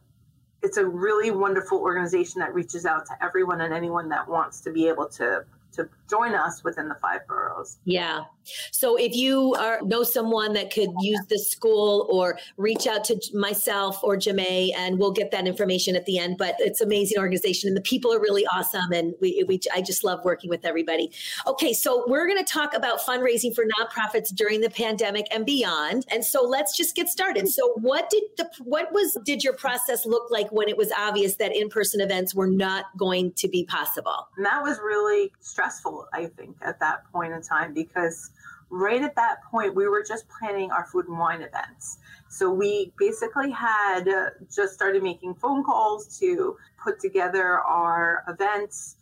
it's 0.63 0.79
a 0.79 0.85
really 0.85 1.31
wonderful 1.31 1.79
organization 1.79 2.41
that 2.41 2.53
reaches 2.55 2.85
out 2.85 3.07
to 3.07 3.25
everyone 3.25 3.61
and 3.61 3.73
anyone 3.73 4.09
that 4.09 4.27
wants 4.27 4.61
to 4.63 4.71
be 4.73 4.89
able 4.89 5.09
to 5.11 5.45
to 5.73 5.89
join 6.09 6.35
us 6.35 6.63
within 6.65 6.89
the 6.89 6.95
five 6.97 7.27
boroughs. 7.27 7.79
Yeah. 7.85 8.25
So 8.71 8.97
if 8.97 9.15
you 9.15 9.55
are 9.59 9.81
know 9.83 10.03
someone 10.03 10.53
that 10.53 10.73
could 10.73 10.91
use 11.01 11.21
the 11.29 11.39
school 11.39 12.07
or 12.11 12.39
reach 12.57 12.87
out 12.87 13.05
to 13.05 13.21
myself 13.35 14.03
or 14.03 14.17
Jamé 14.17 14.71
and 14.77 14.99
we'll 14.99 15.13
get 15.13 15.31
that 15.33 15.47
information 15.47 15.97
at 15.97 16.07
the 16.07 16.19
end. 16.19 16.39
But 16.39 16.55
it's 16.59 16.81
amazing 16.81 17.19
organization 17.19 17.69
and 17.69 17.77
the 17.77 17.83
people 17.83 18.13
are 18.13 18.21
really 18.21 18.47
awesome 18.47 18.93
and 18.93 19.15
we, 19.21 19.45
we 19.49 19.61
I 19.75 19.83
just 19.83 20.05
love 20.05 20.25
working 20.25 20.51
with 20.51 20.65
everybody. 20.65 21.11
Okay, 21.47 21.73
so 21.73 22.05
we're 22.07 22.27
going 22.27 22.43
to 22.43 22.53
talk 22.53 22.75
about 22.75 23.01
fundraising 23.01 23.55
for 23.55 23.65
nonprofits 23.65 24.35
during 24.35 24.61
the 24.61 24.71
pandemic 24.71 25.27
and 25.33 25.45
beyond. 25.45 26.07
And 26.11 26.25
so 26.25 26.43
let's 26.43 26.77
just 26.77 26.95
get 26.95 27.09
started. 27.09 27.49
So 27.49 27.73
what 27.81 28.11
did 28.11 28.23
the 28.37 28.49
what 28.65 28.93
was 28.93 29.19
did 29.25 29.43
your 29.43 29.55
process 29.55 30.07
look 30.07 30.31
like 30.31 30.51
when 30.53 30.69
it 30.69 30.77
was 30.77 30.93
obvious 30.93 31.37
that 31.37 31.55
in-person 31.55 32.01
events 32.01 32.35
were 32.35 32.47
not 32.47 32.85
going 32.97 33.33
to 33.33 33.49
be 33.49 33.65
possible? 33.65 34.29
And 34.37 34.47
that 34.47 34.63
was 34.63 34.79
really 34.79 35.33
stressful, 35.41 35.96
I 36.13 36.27
think, 36.27 36.57
at 36.63 36.79
that 36.81 37.11
point 37.13 37.33
in 37.33 37.43
time 37.43 37.75
because 37.75 38.31
right 38.71 39.03
at 39.03 39.15
that 39.17 39.43
point, 39.45 39.75
we 39.75 39.87
were 39.89 40.05
just 40.07 40.25
planning 40.29 40.71
our 40.71 40.87
food 40.87 41.07
and 41.09 41.19
wine 41.19 41.43
events. 41.43 41.99
So 42.29 42.51
we 42.51 42.93
basically 42.99 43.51
had 43.51 44.09
just 44.55 44.75
started 44.75 45.03
making 45.03 45.35
phone 45.35 45.63
calls 45.63 46.19
to 46.19 46.57
put 46.83 46.99
together 47.01 47.61
our 47.61 48.25
events. 48.29 48.97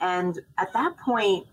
And 0.00 0.38
at 0.58 0.72
that 0.72 0.96
point, 0.98 1.46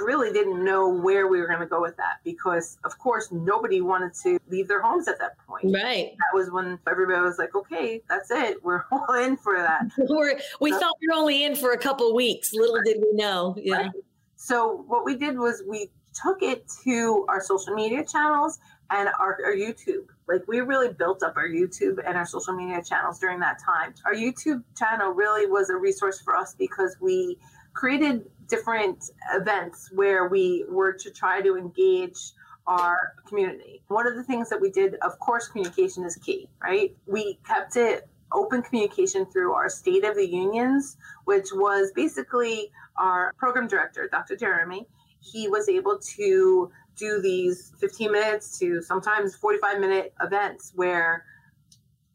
really 0.00 0.32
didn't 0.32 0.64
know 0.64 0.88
where 0.88 1.26
we 1.28 1.40
were 1.40 1.46
going 1.46 1.60
to 1.60 1.66
go 1.66 1.80
with 1.80 1.96
that 1.96 2.18
because, 2.24 2.78
of 2.84 2.98
course, 2.98 3.30
nobody 3.30 3.80
wanted 3.80 4.14
to 4.22 4.38
leave 4.48 4.68
their 4.68 4.82
homes 4.82 5.08
at 5.08 5.18
that 5.18 5.36
point. 5.46 5.74
Right. 5.74 6.12
That 6.18 6.36
was 6.36 6.50
when 6.50 6.78
everybody 6.88 7.20
was 7.20 7.38
like, 7.38 7.54
"Okay, 7.54 8.02
that's 8.08 8.30
it. 8.30 8.62
We're 8.62 8.84
all 8.92 9.14
in 9.14 9.36
for 9.36 9.58
that." 9.58 9.82
we're, 9.98 10.38
we 10.60 10.72
so, 10.72 10.80
thought 10.80 10.94
we 11.00 11.08
were 11.08 11.14
only 11.14 11.44
in 11.44 11.56
for 11.56 11.72
a 11.72 11.78
couple 11.78 12.14
weeks. 12.14 12.52
Little 12.52 12.80
did 12.84 12.98
we 13.00 13.12
know. 13.12 13.54
Yeah. 13.58 13.74
Right. 13.74 13.90
So 14.36 14.84
what 14.88 15.04
we 15.04 15.16
did 15.16 15.38
was 15.38 15.62
we 15.66 15.90
took 16.14 16.42
it 16.42 16.70
to 16.84 17.26
our 17.28 17.42
social 17.42 17.74
media 17.74 18.04
channels 18.04 18.58
and 18.90 19.08
our, 19.18 19.38
our, 19.44 19.54
YouTube. 19.54 20.06
Like 20.28 20.46
we 20.46 20.60
really 20.60 20.92
built 20.92 21.22
up 21.22 21.36
our 21.36 21.48
YouTube 21.48 21.98
and 22.06 22.16
our 22.16 22.26
social 22.26 22.54
media 22.54 22.82
channels 22.82 23.18
during 23.18 23.40
that 23.40 23.58
time. 23.58 23.94
Our 24.04 24.14
YouTube 24.14 24.62
channel 24.76 25.12
really 25.12 25.50
was 25.50 25.70
a 25.70 25.76
resource 25.76 26.20
for 26.20 26.36
us 26.36 26.54
because 26.56 26.96
we 27.00 27.38
created 27.72 28.24
different 28.48 29.10
events 29.34 29.90
where 29.92 30.28
we 30.28 30.64
were 30.68 30.92
to 30.92 31.10
try 31.10 31.40
to 31.40 31.56
engage 31.56 32.32
our 32.66 33.14
community. 33.26 33.82
One 33.88 34.06
of 34.06 34.16
the 34.16 34.24
things 34.24 34.48
that 34.48 34.60
we 34.60 34.70
did, 34.70 34.94
of 34.96 35.18
course, 35.18 35.48
communication 35.48 36.04
is 36.04 36.16
key, 36.16 36.48
right? 36.62 36.94
We 37.06 37.38
kept 37.46 37.76
it 37.76 38.08
open 38.32 38.62
communication 38.62 39.26
through 39.26 39.52
our 39.52 39.68
State 39.68 40.04
of 40.04 40.16
the 40.16 40.26
Unions, 40.26 40.96
which 41.24 41.48
was 41.52 41.92
basically 41.94 42.70
our 42.96 43.32
program 43.36 43.68
director, 43.68 44.08
Dr. 44.10 44.36
Jeremy 44.36 44.86
he 45.24 45.48
was 45.48 45.68
able 45.68 45.98
to 45.98 46.70
do 46.96 47.20
these 47.20 47.72
15 47.80 48.12
minutes 48.12 48.58
to 48.58 48.82
sometimes 48.82 49.34
45 49.34 49.80
minute 49.80 50.14
events 50.20 50.72
where 50.74 51.24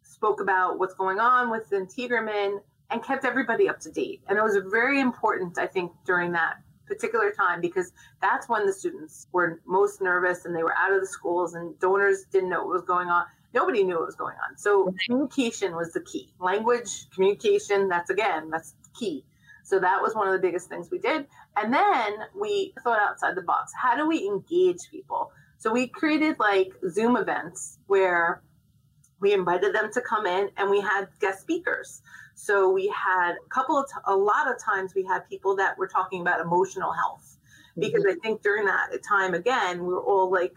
spoke 0.04 0.42
about 0.42 0.80
what's 0.80 0.94
going 0.94 1.20
on 1.20 1.50
within 1.50 1.86
Tiegerman 1.86 2.60
and 2.92 3.04
kept 3.04 3.26
everybody 3.26 3.70
up 3.70 3.80
to 3.82 3.92
date. 3.92 4.22
And 4.28 4.38
it 4.38 4.42
was 4.42 4.58
very 4.72 5.00
important, 5.00 5.58
I 5.58 5.68
think, 5.68 5.92
during 6.06 6.32
that 6.34 6.56
particular 6.88 7.32
time 7.32 7.62
because 7.62 7.94
that's 8.22 8.50
when 8.50 8.66
the 8.66 8.74
students 8.74 9.28
were 9.32 9.62
most 9.66 10.02
nervous 10.02 10.46
and 10.46 10.56
they 10.56 10.64
were 10.64 10.76
out 10.76 10.92
of 10.92 11.00
the 11.00 11.08
schools 11.08 11.54
and 11.54 11.78
donors 11.80 12.26
didn't 12.32 12.50
know 12.50 12.64
what 12.64 12.74
was 12.74 12.84
going 12.84 13.10
on. 13.10 13.26
Nobody 13.54 13.84
knew 13.84 13.96
what 13.96 14.08
was 14.08 14.16
going 14.16 14.36
on. 14.48 14.58
So 14.58 14.94
communication 15.06 15.76
was 15.76 15.94
the 15.94 16.02
key. 16.02 16.34
Language, 16.40 17.10
communication, 17.12 17.88
that's 17.88 18.10
again, 18.10 18.50
that's 18.50 18.76
key. 18.98 19.24
So 19.64 19.80
that 19.80 20.02
was 20.02 20.16
one 20.16 20.28
of 20.28 20.34
the 20.34 20.40
biggest 20.40 20.68
things 20.68 20.90
we 20.92 20.98
did. 20.98 21.28
And 21.56 21.72
then 21.72 22.14
we 22.40 22.74
thought 22.84 23.00
outside 23.00 23.36
the 23.36 23.44
box. 23.44 23.72
How 23.76 23.96
do 23.96 24.08
we 24.08 24.26
engage 24.28 24.90
people? 24.90 25.32
So 25.58 25.72
we 25.72 25.88
created 25.88 26.38
like 26.40 26.72
Zoom 26.90 27.16
events 27.16 27.78
where 27.88 28.42
we 29.20 29.34
invited 29.34 29.76
them 29.76 29.92
to 29.94 30.02
come 30.02 30.26
in 30.26 30.50
and 30.58 30.70
we 30.70 30.82
had 30.82 31.08
guest 31.20 31.42
speakers. 31.42 32.02
So 32.40 32.70
we 32.70 32.88
had 32.88 33.34
a 33.34 33.50
couple 33.50 33.78
of, 33.78 33.86
t- 33.90 34.00
a 34.06 34.16
lot 34.16 34.50
of 34.50 34.58
times 34.64 34.96
we 34.96 35.04
had 35.04 35.28
people 35.28 35.58
that 35.58 35.78
were 35.78 35.88
talking 35.88 36.22
about 36.22 36.40
emotional 36.40 36.94
health 36.94 37.38
because 37.78 38.04
mm-hmm. 38.04 38.18
I 38.18 38.22
think 38.24 38.42
during 38.42 38.66
that 38.66 38.92
time, 39.08 39.34
again, 39.34 39.82
we 39.82 39.88
were 39.88 40.02
all 40.02 40.32
like 40.32 40.54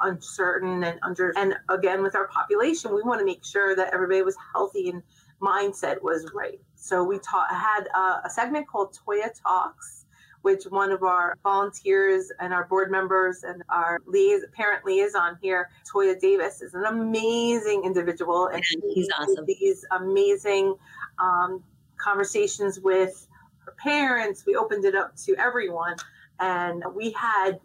uncertain 0.00 0.82
and 0.82 0.98
under, 1.02 1.32
and 1.36 1.54
again, 1.68 2.02
with 2.02 2.16
our 2.16 2.26
population, 2.26 2.92
we 2.92 3.02
want 3.02 3.20
to 3.20 3.24
make 3.24 3.44
sure 3.44 3.76
that 3.76 3.94
everybody 3.94 4.22
was 4.22 4.36
healthy 4.52 4.88
and 4.90 5.04
mindset 5.40 6.02
was 6.02 6.28
right. 6.34 6.60
So 6.74 7.04
we 7.04 7.20
taught, 7.20 7.48
had 7.54 7.86
a, 7.94 8.26
a 8.26 8.30
segment 8.30 8.66
called 8.66 8.98
Toya 8.98 9.30
Talks, 9.40 10.06
which 10.42 10.64
one 10.64 10.90
of 10.90 11.02
our 11.02 11.36
volunteers 11.42 12.32
and 12.40 12.52
our 12.52 12.64
board 12.64 12.90
members 12.90 13.44
and 13.44 13.62
our 13.68 14.00
liaison, 14.06 14.48
parent 14.56 14.84
liaison 14.84 15.38
here, 15.40 15.70
Toya 15.90 16.18
Davis, 16.18 16.62
is 16.62 16.74
an 16.74 16.86
amazing 16.86 17.84
individual. 17.84 18.46
And 18.46 18.64
he's 18.94 19.08
awesome. 19.18 19.44
These 19.46 19.84
amazing 19.90 20.76
um, 21.20 21.62
conversations 21.98 22.80
with 22.80 23.26
her 23.64 23.74
parents. 23.82 24.44
We 24.46 24.56
opened 24.56 24.84
it 24.84 24.94
up 24.94 25.16
to 25.24 25.36
everyone. 25.38 25.96
And 26.40 26.82
we 26.94 27.10
had 27.12 27.60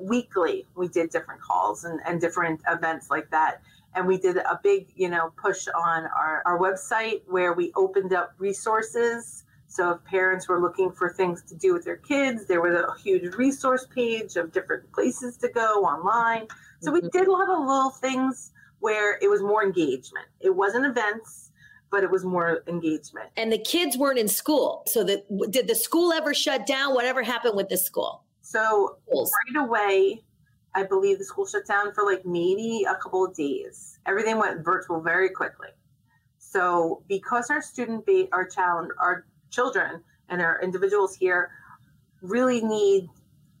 weekly, 0.00 0.66
we 0.76 0.88
did 0.88 1.10
different 1.10 1.40
calls 1.40 1.84
and, 1.84 2.00
and 2.06 2.20
different 2.20 2.60
events 2.68 3.10
like 3.10 3.30
that. 3.30 3.60
And 3.94 4.06
we 4.06 4.18
did 4.18 4.36
a 4.36 4.60
big 4.62 4.88
you 4.94 5.08
know 5.08 5.32
push 5.42 5.66
on 5.68 6.04
our, 6.04 6.42
our 6.44 6.58
website 6.58 7.22
where 7.26 7.54
we 7.54 7.72
opened 7.74 8.12
up 8.12 8.34
resources. 8.38 9.44
So 9.66 9.90
if 9.90 10.04
parents 10.04 10.48
were 10.48 10.60
looking 10.60 10.92
for 10.92 11.12
things 11.12 11.42
to 11.42 11.54
do 11.54 11.74
with 11.74 11.84
their 11.84 11.96
kids 11.96 12.46
there 12.46 12.60
was 12.60 12.74
a 12.74 13.00
huge 13.02 13.34
resource 13.34 13.86
page 13.92 14.36
of 14.36 14.52
different 14.52 14.90
places 14.92 15.36
to 15.38 15.48
go 15.48 15.84
online. 15.84 16.46
So 16.80 16.92
we 16.92 17.00
did 17.00 17.26
a 17.26 17.32
lot 17.32 17.50
of 17.50 17.58
little 17.66 17.90
things 17.90 18.52
where 18.78 19.18
it 19.20 19.28
was 19.28 19.42
more 19.42 19.64
engagement. 19.64 20.26
It 20.40 20.54
wasn't 20.54 20.86
events 20.86 21.47
but 21.90 22.02
it 22.02 22.10
was 22.10 22.24
more 22.24 22.62
engagement 22.66 23.28
and 23.36 23.52
the 23.52 23.58
kids 23.58 23.96
weren't 23.96 24.18
in 24.18 24.28
school 24.28 24.82
so 24.86 25.02
that 25.04 25.24
did 25.50 25.66
the 25.68 25.74
school 25.74 26.12
ever 26.12 26.34
shut 26.34 26.66
down 26.66 26.94
whatever 26.94 27.22
happened 27.22 27.56
with 27.56 27.68
the 27.68 27.76
school 27.76 28.24
so 28.42 28.96
Schools. 29.06 29.32
right 29.54 29.64
away 29.64 30.22
I 30.74 30.84
believe 30.84 31.18
the 31.18 31.24
school 31.24 31.46
shut 31.46 31.66
down 31.66 31.92
for 31.92 32.04
like 32.04 32.24
maybe 32.24 32.84
a 32.88 32.94
couple 32.94 33.24
of 33.24 33.34
days. 33.34 33.98
Everything 34.06 34.38
went 34.38 34.64
virtual 34.64 35.00
very 35.00 35.28
quickly. 35.28 35.70
So 36.38 37.02
because 37.08 37.50
our 37.50 37.60
student 37.60 38.06
base, 38.06 38.28
our 38.32 38.46
child, 38.46 38.92
our 39.00 39.26
children 39.50 40.02
and 40.28 40.40
our 40.40 40.60
individuals 40.62 41.16
here 41.16 41.50
really 42.22 42.60
need 42.60 43.08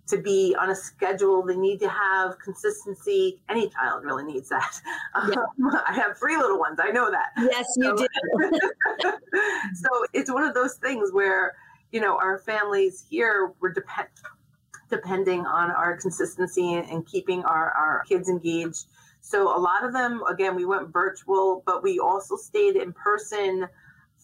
to 0.08 0.18
be 0.18 0.56
on 0.58 0.70
a 0.70 0.74
schedule. 0.74 1.42
They 1.42 1.56
need 1.56 1.78
to 1.80 1.88
have 1.88 2.38
consistency. 2.38 3.40
Any 3.48 3.68
child 3.68 4.04
really 4.04 4.24
needs 4.24 4.48
that. 4.48 4.80
Yeah. 5.28 5.34
Um, 5.34 5.70
I 5.86 5.92
have 5.94 6.16
three 6.16 6.36
little 6.36 6.58
ones. 6.58 6.78
I 6.80 6.90
know 6.90 7.10
that. 7.10 7.30
Yes, 7.36 7.66
you 7.76 7.96
so, 7.96 7.96
do. 7.96 8.60
so 9.74 9.88
it's 10.12 10.30
one 10.30 10.44
of 10.44 10.54
those 10.54 10.74
things 10.76 11.12
where, 11.12 11.56
you 11.90 12.00
know, 12.00 12.16
our 12.18 12.38
families 12.38 13.04
here 13.08 13.52
were 13.60 13.72
depend 13.72 14.08
depending 14.90 15.44
on 15.44 15.70
our 15.70 15.96
consistency 15.96 16.74
and 16.74 17.06
keeping 17.06 17.44
our, 17.44 17.70
our 17.72 18.04
kids 18.08 18.28
engaged. 18.28 18.86
So 19.20 19.54
a 19.54 19.58
lot 19.58 19.84
of 19.84 19.92
them, 19.92 20.22
again, 20.30 20.54
we 20.56 20.64
went 20.64 20.92
virtual, 20.92 21.62
but 21.66 21.82
we 21.82 21.98
also 21.98 22.36
stayed 22.36 22.76
in 22.76 22.92
person 22.92 23.66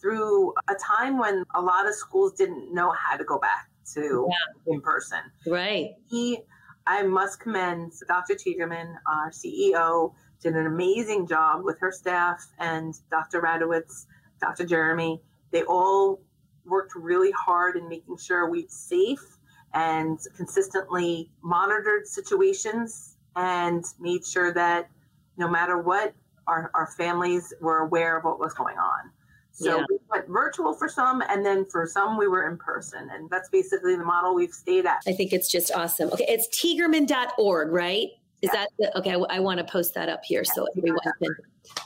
through 0.00 0.54
a 0.68 0.74
time 0.74 1.18
when 1.18 1.44
a 1.54 1.60
lot 1.60 1.86
of 1.86 1.94
schools 1.94 2.32
didn't 2.32 2.72
know 2.72 2.92
how 2.92 3.16
to 3.16 3.24
go 3.24 3.38
back 3.38 3.68
to 3.94 4.28
yeah. 4.28 4.72
in 4.72 4.80
person. 4.80 5.20
Right. 5.46 5.90
He, 6.08 6.40
I 6.86 7.02
must 7.02 7.40
commend 7.40 7.92
Dr. 8.08 8.34
Tiegerman, 8.34 8.94
our 9.06 9.30
CEO, 9.30 10.14
did 10.42 10.54
an 10.54 10.66
amazing 10.66 11.26
job 11.26 11.64
with 11.64 11.78
her 11.80 11.90
staff 11.90 12.46
and 12.58 12.94
Dr. 13.10 13.40
Radowitz, 13.40 14.06
Dr. 14.40 14.66
Jeremy. 14.66 15.20
They 15.50 15.62
all 15.62 16.20
worked 16.66 16.94
really 16.94 17.30
hard 17.32 17.76
in 17.76 17.88
making 17.88 18.18
sure 18.18 18.48
we 18.50 18.66
safe 18.68 19.38
and 19.72 20.18
consistently 20.36 21.30
monitored 21.42 22.06
situations 22.06 23.16
and 23.36 23.84
made 23.98 24.24
sure 24.24 24.52
that 24.52 24.88
no 25.36 25.48
matter 25.48 25.78
what, 25.78 26.14
our, 26.46 26.70
our 26.74 26.88
families 26.96 27.52
were 27.60 27.78
aware 27.78 28.18
of 28.18 28.24
what 28.24 28.38
was 28.38 28.54
going 28.54 28.76
on. 28.78 29.10
So 29.54 29.78
yeah. 29.78 29.84
we 29.88 29.99
went 30.11 30.26
virtual 30.28 30.75
for 30.75 30.88
some, 30.88 31.23
and 31.28 31.46
then 31.46 31.64
for 31.64 31.87
some, 31.87 32.18
we 32.18 32.26
were 32.26 32.50
in 32.50 32.58
person. 32.58 33.08
And 33.12 33.30
that's 33.30 33.49
basically 33.50 33.94
the 33.94 34.04
model 34.04 34.34
we've 34.34 34.52
stayed 34.52 34.84
at. 34.84 35.02
I 35.06 35.12
think 35.12 35.32
it's 35.32 35.49
just 35.49 35.70
awesome. 35.70 36.11
Okay, 36.11 36.26
it's 36.28 36.49
tiegerman.org, 36.58 37.70
right? 37.70 38.08
Is 38.42 38.50
yeah. 38.52 38.64
that 38.64 38.68
the, 38.80 38.99
okay? 38.99 39.12
I, 39.12 39.37
I 39.37 39.38
want 39.38 39.58
to 39.58 39.64
post 39.64 39.94
that 39.94 40.08
up 40.08 40.25
here 40.25 40.44
so 40.44 40.66
everyone 40.76 40.99
can, 41.23 41.37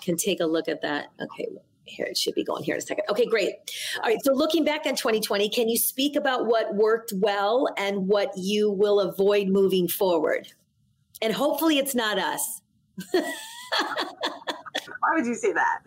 can 0.00 0.16
take 0.16 0.40
a 0.40 0.46
look 0.46 0.66
at 0.66 0.80
that. 0.80 1.08
Okay, 1.20 1.46
here 1.84 2.06
it 2.06 2.16
should 2.16 2.34
be 2.34 2.42
going 2.42 2.64
here 2.64 2.74
in 2.74 2.78
a 2.78 2.82
second. 2.82 3.04
Okay, 3.10 3.26
great. 3.26 3.52
All 3.96 4.08
right. 4.08 4.18
So 4.24 4.32
looking 4.32 4.64
back 4.64 4.86
on 4.86 4.96
2020, 4.96 5.50
can 5.50 5.68
you 5.68 5.76
speak 5.76 6.16
about 6.16 6.46
what 6.46 6.74
worked 6.74 7.12
well 7.16 7.68
and 7.76 8.08
what 8.08 8.32
you 8.34 8.70
will 8.70 9.00
avoid 9.00 9.48
moving 9.48 9.88
forward? 9.88 10.48
And 11.20 11.34
hopefully 11.34 11.76
it's 11.76 11.94
not 11.94 12.18
us. 12.18 12.62
why 15.00 15.14
would 15.14 15.26
you 15.26 15.34
say 15.34 15.52
that? 15.52 15.80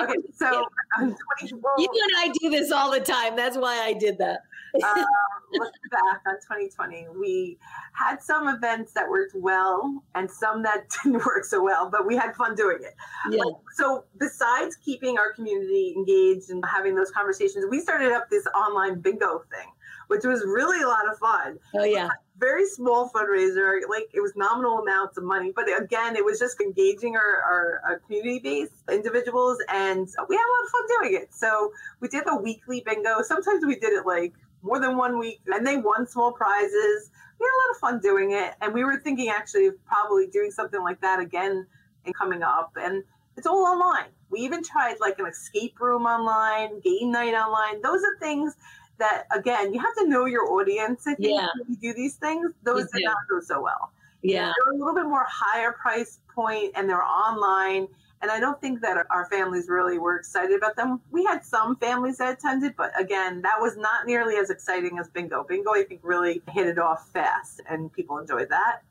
Okay, 0.00 0.14
so 0.34 0.66
um, 0.98 1.16
20, 1.40 1.54
you 1.78 1.88
and 1.88 2.12
I 2.18 2.32
do 2.40 2.50
this 2.50 2.70
all 2.70 2.90
the 2.90 3.00
time. 3.00 3.36
That's 3.36 3.56
why 3.56 3.80
I 3.82 3.92
did 3.92 4.18
that. 4.18 4.40
um, 4.82 5.04
look 5.52 5.72
back 5.90 6.20
on 6.26 6.34
2020, 6.36 7.06
we 7.18 7.58
had 7.92 8.22
some 8.22 8.48
events 8.48 8.92
that 8.92 9.08
worked 9.08 9.34
well 9.34 10.02
and 10.14 10.30
some 10.30 10.62
that 10.62 10.88
didn't 11.04 11.24
work 11.26 11.44
so 11.44 11.62
well, 11.62 11.90
but 11.90 12.06
we 12.06 12.16
had 12.16 12.34
fun 12.34 12.54
doing 12.54 12.78
it. 12.80 12.94
Yeah. 13.30 13.42
so, 13.74 14.04
besides 14.18 14.76
keeping 14.76 15.18
our 15.18 15.32
community 15.32 15.94
engaged 15.96 16.50
and 16.50 16.64
having 16.64 16.94
those 16.94 17.10
conversations, 17.10 17.66
we 17.70 17.80
started 17.80 18.12
up 18.12 18.30
this 18.30 18.46
online 18.54 19.00
bingo 19.00 19.42
thing, 19.50 19.68
which 20.08 20.24
was 20.24 20.42
really 20.46 20.82
a 20.82 20.88
lot 20.88 21.10
of 21.10 21.18
fun. 21.18 21.58
Oh, 21.74 21.84
yeah 21.84 22.08
very 22.42 22.66
small 22.66 23.08
fundraiser. 23.08 23.80
Like 23.88 24.10
it 24.12 24.20
was 24.20 24.32
nominal 24.34 24.78
amounts 24.78 25.16
of 25.16 25.22
money, 25.22 25.52
but 25.54 25.66
again, 25.80 26.16
it 26.16 26.24
was 26.24 26.40
just 26.40 26.60
engaging 26.60 27.14
our, 27.14 27.40
our, 27.42 27.80
our 27.86 27.98
community 28.00 28.40
base 28.40 28.70
individuals, 28.90 29.58
and 29.68 30.08
we 30.28 30.34
had 30.34 30.42
a 30.42 30.52
lot 30.52 30.64
of 30.64 30.70
fun 30.72 30.82
doing 30.98 31.22
it. 31.22 31.32
So 31.32 31.72
we 32.00 32.08
did 32.08 32.24
a 32.26 32.36
weekly 32.36 32.82
bingo. 32.84 33.22
Sometimes 33.22 33.64
we 33.64 33.76
did 33.76 33.92
it 33.92 34.06
like 34.06 34.34
more 34.62 34.80
than 34.80 34.96
one 34.96 35.18
week, 35.18 35.40
and 35.46 35.64
they 35.64 35.76
won 35.76 36.06
small 36.06 36.32
prizes. 36.32 37.10
We 37.38 37.46
had 37.46 37.52
a 37.52 37.60
lot 37.62 37.70
of 37.70 37.76
fun 37.78 38.00
doing 38.00 38.32
it, 38.32 38.54
and 38.60 38.74
we 38.74 38.82
were 38.84 38.98
thinking 38.98 39.28
actually 39.28 39.68
of 39.68 39.84
probably 39.86 40.26
doing 40.26 40.50
something 40.50 40.82
like 40.82 41.00
that 41.00 41.20
again 41.20 41.66
and 42.04 42.14
coming 42.14 42.42
up. 42.42 42.72
And 42.76 43.04
it's 43.36 43.46
all 43.46 43.64
online. 43.64 44.10
We 44.30 44.40
even 44.40 44.64
tried 44.64 44.96
like 45.00 45.18
an 45.20 45.26
escape 45.26 45.80
room 45.80 46.06
online, 46.06 46.80
game 46.80 47.12
night 47.12 47.34
online. 47.34 47.82
Those 47.82 48.02
are 48.02 48.18
things 48.18 48.56
that 48.98 49.24
again, 49.34 49.72
you 49.72 49.80
have 49.80 49.94
to 49.96 50.08
know 50.08 50.26
your 50.26 50.52
audience. 50.52 51.06
I 51.06 51.14
think 51.14 51.40
yeah. 51.40 51.48
you 51.68 51.76
do 51.76 51.94
these 51.94 52.14
things, 52.14 52.52
those 52.62 52.90
did 52.92 53.04
not 53.04 53.16
go 53.28 53.40
so 53.40 53.62
well. 53.62 53.92
Yeah. 54.22 54.52
They're 54.64 54.74
a 54.74 54.76
little 54.76 54.94
bit 54.94 55.06
more 55.06 55.26
higher 55.28 55.72
price 55.72 56.20
point 56.32 56.72
and 56.76 56.88
they're 56.88 57.04
online. 57.04 57.88
And 58.20 58.30
I 58.30 58.38
don't 58.38 58.60
think 58.60 58.80
that 58.82 59.04
our 59.10 59.26
families 59.26 59.68
really 59.68 59.98
were 59.98 60.16
excited 60.16 60.56
about 60.56 60.76
them. 60.76 61.00
We 61.10 61.24
had 61.24 61.44
some 61.44 61.74
families 61.76 62.18
that 62.18 62.34
attended, 62.34 62.74
but 62.76 62.92
again, 62.98 63.42
that 63.42 63.56
was 63.60 63.76
not 63.76 64.06
nearly 64.06 64.36
as 64.36 64.48
exciting 64.48 64.98
as 65.00 65.08
bingo. 65.08 65.42
Bingo, 65.42 65.72
I 65.72 65.82
think, 65.82 66.00
really 66.04 66.40
hit 66.50 66.68
it 66.68 66.78
off 66.78 67.08
fast 67.08 67.60
and 67.68 67.92
people 67.92 68.18
enjoyed 68.18 68.48
that. 68.50 68.82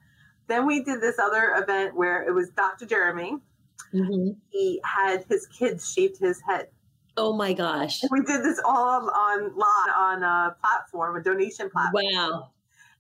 Then 0.48 0.66
we 0.66 0.84
did 0.84 1.00
this 1.00 1.18
other 1.18 1.54
event 1.56 1.96
where 1.96 2.24
it 2.24 2.34
was 2.34 2.50
Dr. 2.50 2.86
Jeremy. 2.86 3.38
Mm-hmm. 3.94 4.32
He 4.50 4.82
had 4.84 5.24
his 5.30 5.48
kids 5.48 5.94
shaved 5.94 6.18
his 6.18 6.42
head. 6.42 6.68
Oh 7.22 7.34
my 7.34 7.54
gosh. 7.54 8.02
We 8.10 8.22
did 8.22 8.44
this 8.44 8.60
all 8.66 9.08
on 9.12 9.52
on 9.52 10.24
a 10.24 10.56
platform, 10.60 11.18
a 11.18 11.22
donation 11.22 11.70
platform. 11.70 12.04
Wow. 12.12 12.50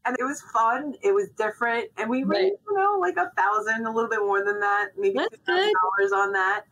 And 0.05 0.15
it 0.19 0.23
was 0.23 0.41
fun. 0.53 0.93
It 1.01 1.11
was 1.11 1.29
different. 1.29 1.89
And 1.97 2.07
we 2.07 2.23
raised, 2.23 2.43
right. 2.43 2.51
you 2.69 2.77
know, 2.77 2.99
like 2.99 3.17
a 3.17 3.31
thousand, 3.35 3.87
a 3.87 3.91
little 3.91 4.09
bit 4.09 4.19
more 4.19 4.45
than 4.45 4.59
that, 4.59 4.89
maybe 4.95 5.17
two 5.17 5.37
thousand 5.43 5.73
dollars 5.81 6.11
on 6.13 6.31
that. 6.33 6.65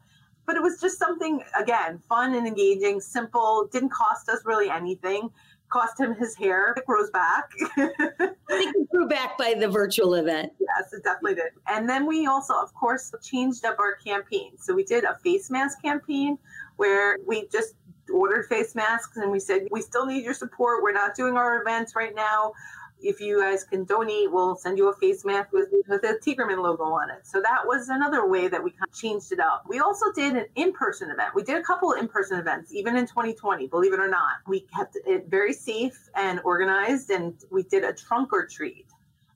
But 0.45 0.57
it 0.57 0.61
was 0.61 0.79
just 0.79 0.99
something 0.99 1.41
again, 1.59 1.97
fun 2.07 2.35
and 2.35 2.45
engaging, 2.45 3.01
simple, 3.01 3.67
didn't 3.71 3.89
cost 3.89 4.29
us 4.29 4.41
really 4.45 4.69
anything. 4.69 5.31
Cost 5.69 5.99
him 5.99 6.15
his 6.15 6.35
hair. 6.35 6.73
It 6.77 6.85
grows 6.85 7.11
back. 7.11 7.49
I 7.77 8.33
think 8.47 8.75
it 8.75 8.89
grew 8.89 9.07
back 9.07 9.37
by 9.37 9.53
the 9.53 9.67
virtual 9.67 10.15
event. 10.15 10.51
Yes, 10.59 10.93
it 10.93 11.03
definitely 11.03 11.35
did. 11.35 11.51
And 11.67 11.87
then 11.87 12.07
we 12.07 12.25
also, 12.25 12.55
of 12.55 12.73
course, 12.73 13.13
changed 13.21 13.65
up 13.65 13.77
our 13.79 13.95
campaign. 13.95 14.53
So 14.57 14.73
we 14.73 14.83
did 14.83 15.03
a 15.03 15.15
face 15.23 15.51
mask 15.51 15.81
campaign 15.81 16.37
where 16.77 17.17
we 17.25 17.47
just 17.51 17.75
ordered 18.11 18.47
face 18.47 18.75
masks 18.75 19.17
and 19.17 19.31
we 19.31 19.39
said, 19.39 19.67
we 19.71 19.81
still 19.81 20.05
need 20.05 20.23
your 20.23 20.33
support. 20.33 20.81
We're 20.81 20.93
not 20.93 21.15
doing 21.15 21.37
our 21.37 21.61
events 21.61 21.95
right 21.95 22.15
now. 22.15 22.53
If 23.01 23.21
you 23.21 23.41
guys 23.41 23.63
can 23.63 23.85
donate, 23.85 24.31
we'll 24.31 24.55
send 24.55 24.77
you 24.77 24.89
a 24.89 24.95
face 24.95 25.23
mask 25.23 25.51
with, 25.53 25.69
with 25.87 26.03
a 26.03 26.19
Tiegerman 26.25 26.61
logo 26.61 26.83
on 26.83 27.09
it. 27.09 27.25
So 27.25 27.41
that 27.41 27.65
was 27.65 27.89
another 27.89 28.27
way 28.27 28.47
that 28.47 28.63
we 28.63 28.71
kind 28.71 28.89
of 28.89 28.95
changed 28.95 29.31
it 29.31 29.39
up. 29.39 29.63
We 29.67 29.79
also 29.79 30.11
did 30.11 30.35
an 30.35 30.45
in 30.55 30.73
person 30.73 31.09
event. 31.09 31.33
We 31.33 31.43
did 31.43 31.57
a 31.57 31.63
couple 31.63 31.93
in 31.93 32.07
person 32.07 32.39
events, 32.39 32.73
even 32.73 32.95
in 32.95 33.05
2020, 33.07 33.67
believe 33.67 33.93
it 33.93 33.99
or 33.99 34.09
not. 34.09 34.37
We 34.47 34.61
kept 34.61 34.97
it 35.05 35.27
very 35.29 35.53
safe 35.53 36.09
and 36.15 36.41
organized, 36.43 37.09
and 37.09 37.33
we 37.51 37.63
did 37.63 37.83
a 37.83 37.93
trunk 37.93 38.33
or 38.33 38.45
treat. 38.45 38.87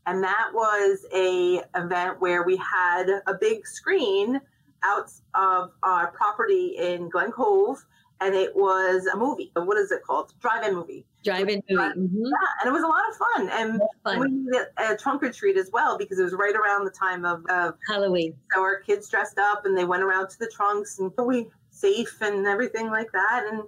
And 0.05 0.21
that 0.23 0.49
was 0.53 1.05
a 1.13 1.61
event 1.75 2.19
where 2.19 2.43
we 2.43 2.57
had 2.57 3.05
a 3.27 3.33
big 3.33 3.65
screen 3.65 4.41
out 4.83 5.11
of 5.33 5.71
our 5.81 6.11
property 6.11 6.75
in 6.77 7.09
Glen 7.09 7.31
Cove, 7.31 7.85
and 8.23 8.33
it 8.35 8.55
was 8.55 9.05
a 9.07 9.17
movie. 9.17 9.51
What 9.55 9.77
is 9.77 9.91
it 9.91 10.01
called? 10.03 10.33
Drive-in 10.39 10.73
movie. 10.73 11.05
Drive-in 11.23 11.61
movie. 11.69 11.81
Mm-hmm. 11.81 12.25
Yeah, 12.25 12.61
and 12.61 12.69
it 12.69 12.71
was 12.71 12.83
a 12.83 12.87
lot 12.87 13.01
of 13.09 13.17
fun. 13.17 13.49
And 13.49 13.81
fun. 14.03 14.19
we 14.19 14.51
did 14.51 14.67
a 14.77 14.95
trunk 14.95 15.23
or 15.23 15.31
treat 15.31 15.57
as 15.57 15.69
well 15.71 15.97
because 15.97 16.19
it 16.19 16.23
was 16.23 16.33
right 16.33 16.55
around 16.55 16.85
the 16.85 16.91
time 16.91 17.25
of, 17.25 17.45
of 17.47 17.75
Halloween. 17.87 18.33
So 18.53 18.61
our 18.61 18.79
kids 18.79 19.09
dressed 19.09 19.37
up 19.37 19.65
and 19.65 19.77
they 19.77 19.85
went 19.85 20.03
around 20.03 20.29
to 20.29 20.39
the 20.39 20.47
trunks 20.47 20.99
and 20.99 21.11
we 21.25 21.47
safe 21.69 22.21
and 22.21 22.47
everything 22.47 22.89
like 22.89 23.11
that. 23.11 23.45
And 23.51 23.63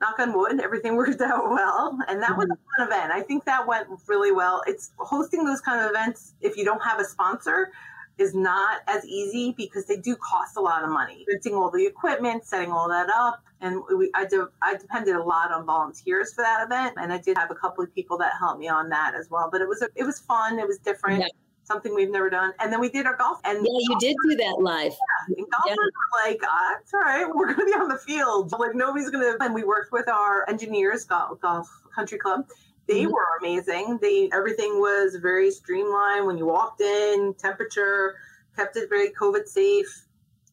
knock 0.00 0.18
on 0.18 0.36
wood, 0.36 0.60
everything 0.60 0.94
worked 0.96 1.20
out 1.22 1.48
well. 1.48 1.98
And 2.08 2.20
that 2.20 2.30
mm-hmm. 2.30 2.38
was 2.38 2.48
a 2.50 2.54
mm-hmm. 2.54 2.84
fun 2.84 2.88
event. 2.88 3.12
I 3.12 3.22
think 3.22 3.44
that 3.46 3.66
went 3.66 3.88
really 4.06 4.32
well. 4.32 4.62
It's 4.66 4.92
hosting 4.98 5.44
those 5.44 5.62
kind 5.62 5.82
of 5.82 5.90
events 5.90 6.34
if 6.42 6.56
you 6.56 6.64
don't 6.64 6.82
have 6.82 7.00
a 7.00 7.04
sponsor 7.04 7.72
is 8.18 8.34
not 8.34 8.80
as 8.86 9.04
easy 9.04 9.52
because 9.56 9.86
they 9.86 9.96
do 9.96 10.16
cost 10.16 10.56
a 10.56 10.60
lot 10.60 10.82
of 10.82 10.90
money. 10.90 11.24
Renting 11.28 11.54
all 11.54 11.70
the 11.70 11.86
equipment, 11.86 12.44
setting 12.46 12.72
all 12.72 12.88
that 12.88 13.08
up, 13.10 13.42
and 13.60 13.82
we, 13.96 14.10
I, 14.14 14.24
de- 14.24 14.48
I 14.62 14.76
depended 14.76 15.16
a 15.16 15.22
lot 15.22 15.52
on 15.52 15.66
volunteers 15.66 16.32
for 16.32 16.42
that 16.42 16.64
event, 16.64 16.94
and 16.98 17.12
I 17.12 17.18
did 17.18 17.36
have 17.36 17.50
a 17.50 17.54
couple 17.54 17.84
of 17.84 17.94
people 17.94 18.16
that 18.18 18.32
helped 18.38 18.60
me 18.60 18.68
on 18.68 18.88
that 18.90 19.14
as 19.14 19.30
well. 19.30 19.48
But 19.50 19.60
it 19.60 19.68
was 19.68 19.82
a, 19.82 19.88
it 19.94 20.04
was 20.04 20.20
fun. 20.20 20.58
It 20.58 20.66
was 20.66 20.78
different. 20.78 21.20
Yeah. 21.20 21.28
Something 21.64 21.96
we've 21.96 22.12
never 22.12 22.30
done, 22.30 22.52
and 22.60 22.72
then 22.72 22.78
we 22.78 22.88
did 22.88 23.06
our 23.06 23.16
golf. 23.16 23.40
And 23.44 23.58
yeah, 23.58 23.72
you 23.72 23.96
did 23.98 24.14
do 24.28 24.36
that 24.36 24.58
live. 24.60 24.92
Yeah, 24.92 25.34
and 25.38 25.46
golfers 25.50 25.76
yeah. 25.76 26.24
like, 26.24 26.40
uh, 26.44 26.78
"It's 26.80 26.94
all 26.94 27.00
right, 27.00 27.26
we're 27.34 27.52
going 27.52 27.58
to 27.58 27.64
be 27.64 27.72
on 27.72 27.88
the 27.88 27.98
field. 27.98 28.52
Like 28.56 28.76
nobody's 28.76 29.10
going 29.10 29.24
to." 29.24 29.44
And 29.44 29.52
we 29.52 29.64
worked 29.64 29.90
with 29.90 30.08
our 30.08 30.48
engineers, 30.48 31.02
golf, 31.02 31.40
golf 31.40 31.68
country 31.92 32.18
club, 32.18 32.46
they 32.86 33.02
mm-hmm. 33.02 33.12
were 33.12 33.26
amazing. 33.40 33.98
They 34.00 34.28
everything 34.32 34.80
was 34.80 35.16
very 35.16 35.50
streamlined 35.50 36.26
when 36.26 36.38
you 36.38 36.46
walked 36.46 36.80
in, 36.80 37.34
temperature, 37.38 38.16
kept 38.56 38.76
it 38.76 38.88
very 38.88 39.10
COVID 39.10 39.46
safe. 39.46 40.06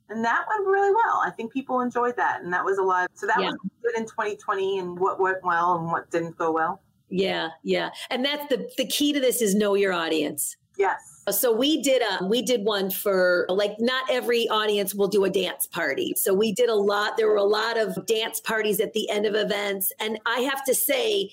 And 0.09 0.23
that 0.23 0.45
went 0.49 0.67
really 0.67 0.91
well. 0.91 1.21
I 1.23 1.31
think 1.31 1.53
people 1.53 1.79
enjoyed 1.79 2.17
that. 2.17 2.41
And 2.43 2.51
that 2.53 2.63
was 2.63 2.77
a 2.77 2.83
lot. 2.83 3.09
So 3.13 3.25
that 3.25 3.39
yeah. 3.39 3.47
was 3.47 3.57
good 3.81 3.97
in 3.97 4.05
2020 4.05 4.79
and 4.79 4.99
what 4.99 5.19
went 5.19 5.43
well 5.43 5.77
and 5.77 5.87
what 5.87 6.11
didn't 6.11 6.37
go 6.37 6.51
well. 6.51 6.81
Yeah, 7.09 7.49
yeah. 7.63 7.91
And 8.09 8.25
that's 8.25 8.47
the 8.49 8.69
the 8.77 8.87
key 8.87 9.13
to 9.13 9.19
this 9.19 9.41
is 9.41 9.53
know 9.53 9.75
your 9.75 9.93
audience. 9.93 10.57
Yes. 10.77 11.23
So 11.29 11.55
we 11.55 11.81
did 11.81 12.01
a 12.01 12.25
we 12.25 12.41
did 12.41 12.65
one 12.65 12.89
for 12.89 13.45
like 13.47 13.75
not 13.79 14.03
every 14.09 14.47
audience 14.49 14.95
will 14.95 15.07
do 15.07 15.23
a 15.23 15.29
dance 15.29 15.67
party. 15.67 16.15
So 16.17 16.33
we 16.33 16.51
did 16.51 16.69
a 16.69 16.75
lot 16.75 17.15
there 17.17 17.27
were 17.27 17.37
a 17.37 17.43
lot 17.43 17.77
of 17.77 18.05
dance 18.07 18.39
parties 18.39 18.79
at 18.79 18.93
the 18.93 19.09
end 19.09 19.25
of 19.25 19.35
events 19.35 19.91
and 19.99 20.19
I 20.25 20.39
have 20.39 20.63
to 20.65 20.73
say 20.73 21.29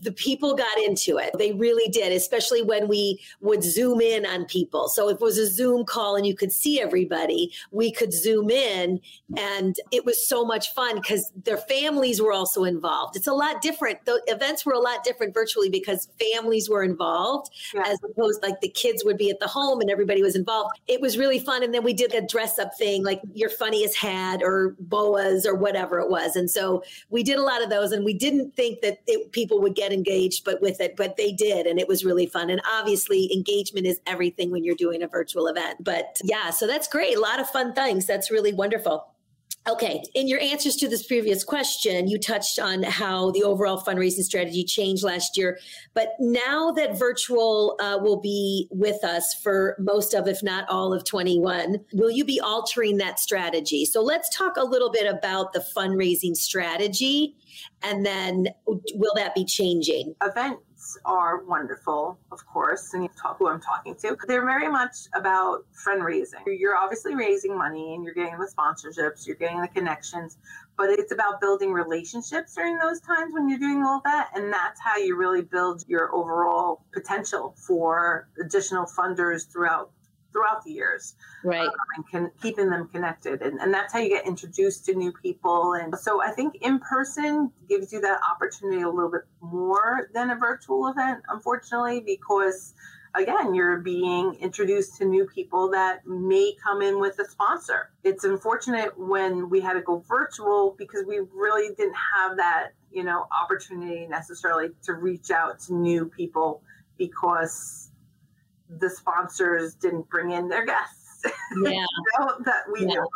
the 0.00 0.12
people 0.12 0.54
got 0.54 0.78
into 0.78 1.18
it. 1.18 1.30
They 1.38 1.52
really 1.52 1.90
did, 1.90 2.12
especially 2.12 2.62
when 2.62 2.88
we 2.88 3.20
would 3.40 3.62
zoom 3.62 4.00
in 4.00 4.24
on 4.24 4.46
people. 4.46 4.88
So 4.88 5.08
if 5.08 5.16
it 5.16 5.20
was 5.20 5.38
a 5.38 5.46
Zoom 5.46 5.84
call 5.84 6.16
and 6.16 6.26
you 6.26 6.34
could 6.34 6.52
see 6.52 6.80
everybody, 6.80 7.52
we 7.70 7.92
could 7.92 8.12
zoom 8.12 8.50
in 8.50 9.00
and 9.36 9.76
it 9.90 10.04
was 10.04 10.26
so 10.26 10.44
much 10.44 10.72
fun 10.74 10.96
because 10.96 11.32
their 11.44 11.56
families 11.56 12.20
were 12.20 12.32
also 12.32 12.64
involved. 12.64 13.16
It's 13.16 13.26
a 13.26 13.32
lot 13.32 13.60
different. 13.60 14.04
The 14.04 14.22
events 14.26 14.64
were 14.64 14.72
a 14.72 14.78
lot 14.78 15.04
different 15.04 15.34
virtually 15.34 15.68
because 15.68 16.08
families 16.18 16.68
were 16.68 16.82
involved 16.82 17.50
yeah. 17.74 17.82
as 17.86 17.98
opposed 18.04 18.42
like 18.42 18.60
the 18.60 18.68
kids 18.68 19.04
would 19.04 19.18
be 19.18 19.30
at 19.30 19.40
the 19.40 19.46
home 19.46 19.80
and 19.80 19.90
everybody 19.90 20.22
was 20.22 20.36
involved. 20.36 20.70
It 20.86 21.00
was 21.00 21.18
really 21.18 21.38
fun. 21.38 21.62
And 21.62 21.74
then 21.74 21.84
we 21.84 21.92
did 21.92 22.14
a 22.14 22.26
dress 22.26 22.58
up 22.58 22.76
thing 22.76 23.04
like 23.04 23.20
your 23.34 23.50
funniest 23.50 23.96
hat 23.96 24.40
or 24.42 24.76
boas 24.80 25.44
or 25.46 25.54
whatever 25.54 25.98
it 25.98 26.08
was. 26.08 26.36
And 26.36 26.50
so 26.50 26.82
we 27.10 27.22
did 27.22 27.38
a 27.38 27.42
lot 27.42 27.62
of 27.62 27.70
those 27.70 27.92
and 27.92 28.04
we 28.04 28.14
didn't 28.14 28.54
think 28.54 28.80
that 28.80 29.00
it, 29.06 29.32
people 29.32 29.60
would 29.60 29.74
get 29.74 29.81
engaged 29.90 30.44
but 30.44 30.60
with 30.60 30.80
it, 30.80 30.96
but 30.96 31.16
they 31.16 31.32
did. 31.32 31.66
And 31.66 31.80
it 31.80 31.88
was 31.88 32.04
really 32.04 32.26
fun. 32.26 32.50
And 32.50 32.60
obviously 32.70 33.32
engagement 33.32 33.86
is 33.86 34.00
everything 34.06 34.50
when 34.50 34.62
you're 34.62 34.76
doing 34.76 35.02
a 35.02 35.08
virtual 35.08 35.46
event. 35.46 35.82
But 35.82 36.18
yeah, 36.22 36.50
so 36.50 36.66
that's 36.66 36.86
great. 36.86 37.16
A 37.16 37.20
lot 37.20 37.40
of 37.40 37.48
fun 37.48 37.72
things. 37.72 38.06
That's 38.06 38.30
really 38.30 38.52
wonderful. 38.52 39.11
Okay, 39.68 40.02
in 40.14 40.26
your 40.26 40.40
answers 40.40 40.74
to 40.76 40.88
this 40.88 41.06
previous 41.06 41.44
question, 41.44 42.08
you 42.08 42.18
touched 42.18 42.58
on 42.58 42.82
how 42.82 43.30
the 43.30 43.44
overall 43.44 43.80
fundraising 43.80 44.24
strategy 44.24 44.64
changed 44.64 45.04
last 45.04 45.36
year. 45.36 45.56
But 45.94 46.14
now 46.18 46.72
that 46.72 46.98
virtual 46.98 47.76
uh, 47.78 47.98
will 48.02 48.20
be 48.20 48.66
with 48.72 49.04
us 49.04 49.34
for 49.40 49.76
most 49.78 50.14
of, 50.14 50.26
if 50.26 50.42
not 50.42 50.68
all 50.68 50.92
of 50.92 51.04
21, 51.04 51.76
will 51.92 52.10
you 52.10 52.24
be 52.24 52.40
altering 52.40 52.96
that 52.96 53.20
strategy? 53.20 53.84
So 53.84 54.02
let's 54.02 54.36
talk 54.36 54.56
a 54.56 54.64
little 54.64 54.90
bit 54.90 55.06
about 55.06 55.52
the 55.52 55.64
fundraising 55.76 56.34
strategy 56.34 57.36
and 57.84 58.04
then 58.04 58.48
will 58.94 59.14
that 59.14 59.32
be 59.32 59.44
changing? 59.44 60.16
Event 60.22 60.58
are 61.04 61.44
wonderful, 61.44 62.18
of 62.30 62.46
course, 62.46 62.94
and 62.94 63.02
you 63.02 63.10
talk 63.20 63.38
who 63.38 63.48
I'm 63.48 63.60
talking 63.60 63.94
to. 63.96 64.16
They're 64.26 64.44
very 64.44 64.68
much 64.68 64.96
about 65.14 65.64
fundraising. 65.86 66.42
You're 66.46 66.76
obviously 66.76 67.14
raising 67.14 67.56
money 67.56 67.94
and 67.94 68.04
you're 68.04 68.14
getting 68.14 68.38
the 68.38 68.46
sponsorships, 68.46 69.26
you're 69.26 69.36
getting 69.36 69.60
the 69.60 69.68
connections, 69.68 70.38
but 70.76 70.90
it's 70.90 71.12
about 71.12 71.40
building 71.40 71.72
relationships 71.72 72.54
during 72.54 72.78
those 72.78 73.00
times 73.00 73.32
when 73.32 73.48
you're 73.48 73.58
doing 73.58 73.82
all 73.82 74.00
that. 74.04 74.30
And 74.34 74.52
that's 74.52 74.80
how 74.80 74.96
you 74.96 75.16
really 75.16 75.42
build 75.42 75.84
your 75.86 76.14
overall 76.14 76.84
potential 76.92 77.54
for 77.66 78.28
additional 78.40 78.86
funders 78.86 79.50
throughout 79.50 79.90
throughout 80.32 80.64
the 80.64 80.72
years 80.72 81.14
right. 81.44 81.60
um, 81.60 81.74
and 81.96 82.08
can, 82.08 82.30
keeping 82.40 82.70
them 82.70 82.88
connected. 82.88 83.42
And, 83.42 83.60
and 83.60 83.72
that's 83.72 83.92
how 83.92 83.98
you 83.98 84.08
get 84.08 84.26
introduced 84.26 84.84
to 84.86 84.94
new 84.94 85.12
people. 85.12 85.74
And 85.74 85.94
so 85.98 86.22
i 86.22 86.30
think 86.30 86.56
in 86.62 86.78
person 86.78 87.50
gives 87.68 87.92
you 87.92 88.00
that 88.00 88.20
opportunity 88.28 88.82
a 88.82 88.88
little 88.88 89.10
bit 89.10 89.22
more 89.40 90.08
than 90.14 90.30
a 90.30 90.36
virtual 90.36 90.88
event 90.88 91.22
unfortunately 91.28 92.00
because 92.00 92.74
again 93.14 93.54
you're 93.54 93.78
being 93.78 94.34
introduced 94.40 94.96
to 94.96 95.04
new 95.04 95.26
people 95.26 95.70
that 95.70 96.06
may 96.06 96.54
come 96.62 96.82
in 96.82 96.98
with 96.98 97.18
a 97.18 97.28
sponsor. 97.28 97.90
It's 98.04 98.24
unfortunate 98.24 98.98
when 98.98 99.50
we 99.50 99.60
had 99.60 99.74
to 99.74 99.82
go 99.82 100.04
virtual 100.08 100.74
because 100.78 101.04
we 101.06 101.20
really 101.34 101.74
didn't 101.74 101.96
have 102.16 102.36
that 102.36 102.70
you 102.90 103.04
know 103.04 103.26
opportunity 103.42 104.06
necessarily 104.06 104.70
to 104.84 104.94
reach 104.94 105.30
out 105.30 105.60
to 105.60 105.74
new 105.74 106.06
people 106.06 106.62
because 106.98 107.91
the 108.78 108.90
sponsors 108.90 109.74
didn't 109.74 110.08
bring 110.08 110.30
in 110.32 110.48
their 110.48 110.64
guests 110.64 111.22
yeah. 111.62 111.70
you 111.70 111.86
know, 112.18 112.36
that 112.44 112.64
we 112.72 112.80
yeah. 112.80 112.94
know. 112.94 113.08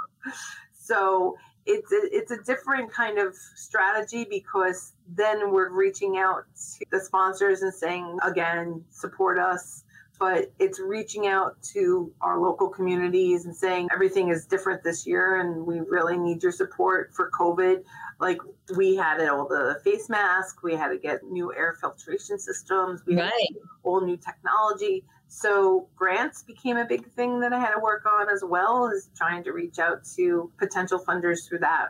So 0.72 1.36
it's 1.66 1.92
a, 1.92 2.16
it's 2.16 2.30
a 2.30 2.38
different 2.44 2.92
kind 2.92 3.18
of 3.18 3.34
strategy 3.34 4.26
because 4.28 4.92
then 5.08 5.52
we're 5.52 5.70
reaching 5.70 6.16
out 6.16 6.44
to 6.78 6.86
the 6.90 7.00
sponsors 7.00 7.62
and 7.62 7.74
saying 7.74 8.18
again 8.22 8.84
support 8.90 9.38
us 9.38 9.84
but 10.18 10.50
it's 10.58 10.80
reaching 10.80 11.26
out 11.26 11.60
to 11.62 12.10
our 12.22 12.40
local 12.40 12.68
communities 12.68 13.44
and 13.44 13.54
saying 13.54 13.88
everything 13.92 14.28
is 14.30 14.46
different 14.46 14.82
this 14.82 15.06
year 15.06 15.40
and 15.40 15.66
we 15.66 15.80
really 15.80 16.16
need 16.16 16.42
your 16.42 16.52
support 16.52 17.12
for 17.14 17.30
covid 17.38 17.82
like 18.20 18.38
we 18.76 18.96
had 18.96 19.20
all 19.28 19.46
the 19.46 19.78
face 19.84 20.08
masks 20.08 20.62
we 20.62 20.74
had 20.74 20.88
to 20.88 20.98
get 20.98 21.22
new 21.24 21.52
air 21.54 21.76
filtration 21.80 22.38
systems 22.38 23.02
we 23.06 23.16
right. 23.16 23.24
had 23.24 23.56
all 23.82 24.00
new 24.00 24.16
technology 24.16 25.04
so 25.28 25.88
grants 25.96 26.42
became 26.42 26.76
a 26.76 26.84
big 26.84 27.06
thing 27.12 27.40
that 27.40 27.52
I 27.52 27.58
had 27.58 27.74
to 27.74 27.80
work 27.80 28.06
on 28.06 28.28
as 28.28 28.42
well 28.44 28.90
as 28.94 29.10
trying 29.16 29.42
to 29.44 29.52
reach 29.52 29.78
out 29.78 30.04
to 30.16 30.50
potential 30.58 30.98
funders 30.98 31.48
through 31.48 31.60
that 31.60 31.88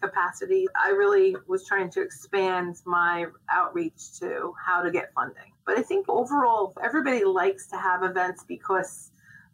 capacity. 0.00 0.66
I 0.80 0.90
really 0.90 1.36
was 1.46 1.66
trying 1.66 1.90
to 1.90 2.02
expand 2.02 2.76
my 2.84 3.26
outreach 3.50 4.18
to 4.20 4.54
how 4.64 4.82
to 4.82 4.90
get 4.90 5.12
funding. 5.14 5.52
But 5.66 5.78
I 5.78 5.82
think 5.82 6.08
overall, 6.08 6.72
everybody 6.82 7.24
likes 7.24 7.66
to 7.68 7.76
have 7.76 8.02
events 8.02 8.44
because 8.46 9.10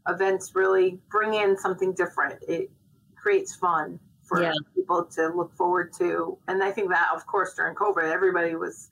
events 0.06 0.54
really 0.54 0.98
bring 1.10 1.34
in 1.34 1.56
something 1.56 1.94
different. 1.94 2.42
It 2.46 2.70
creates 3.16 3.54
fun 3.54 3.98
for 4.22 4.42
yeah. 4.42 4.52
people 4.74 5.04
to 5.04 5.28
look 5.28 5.54
forward 5.54 5.92
to. 5.94 6.38
And 6.48 6.62
I 6.62 6.70
think 6.70 6.90
that, 6.90 7.08
of 7.14 7.26
course, 7.26 7.54
during 7.54 7.74
COVID, 7.74 8.12
everybody 8.12 8.54
was 8.54 8.90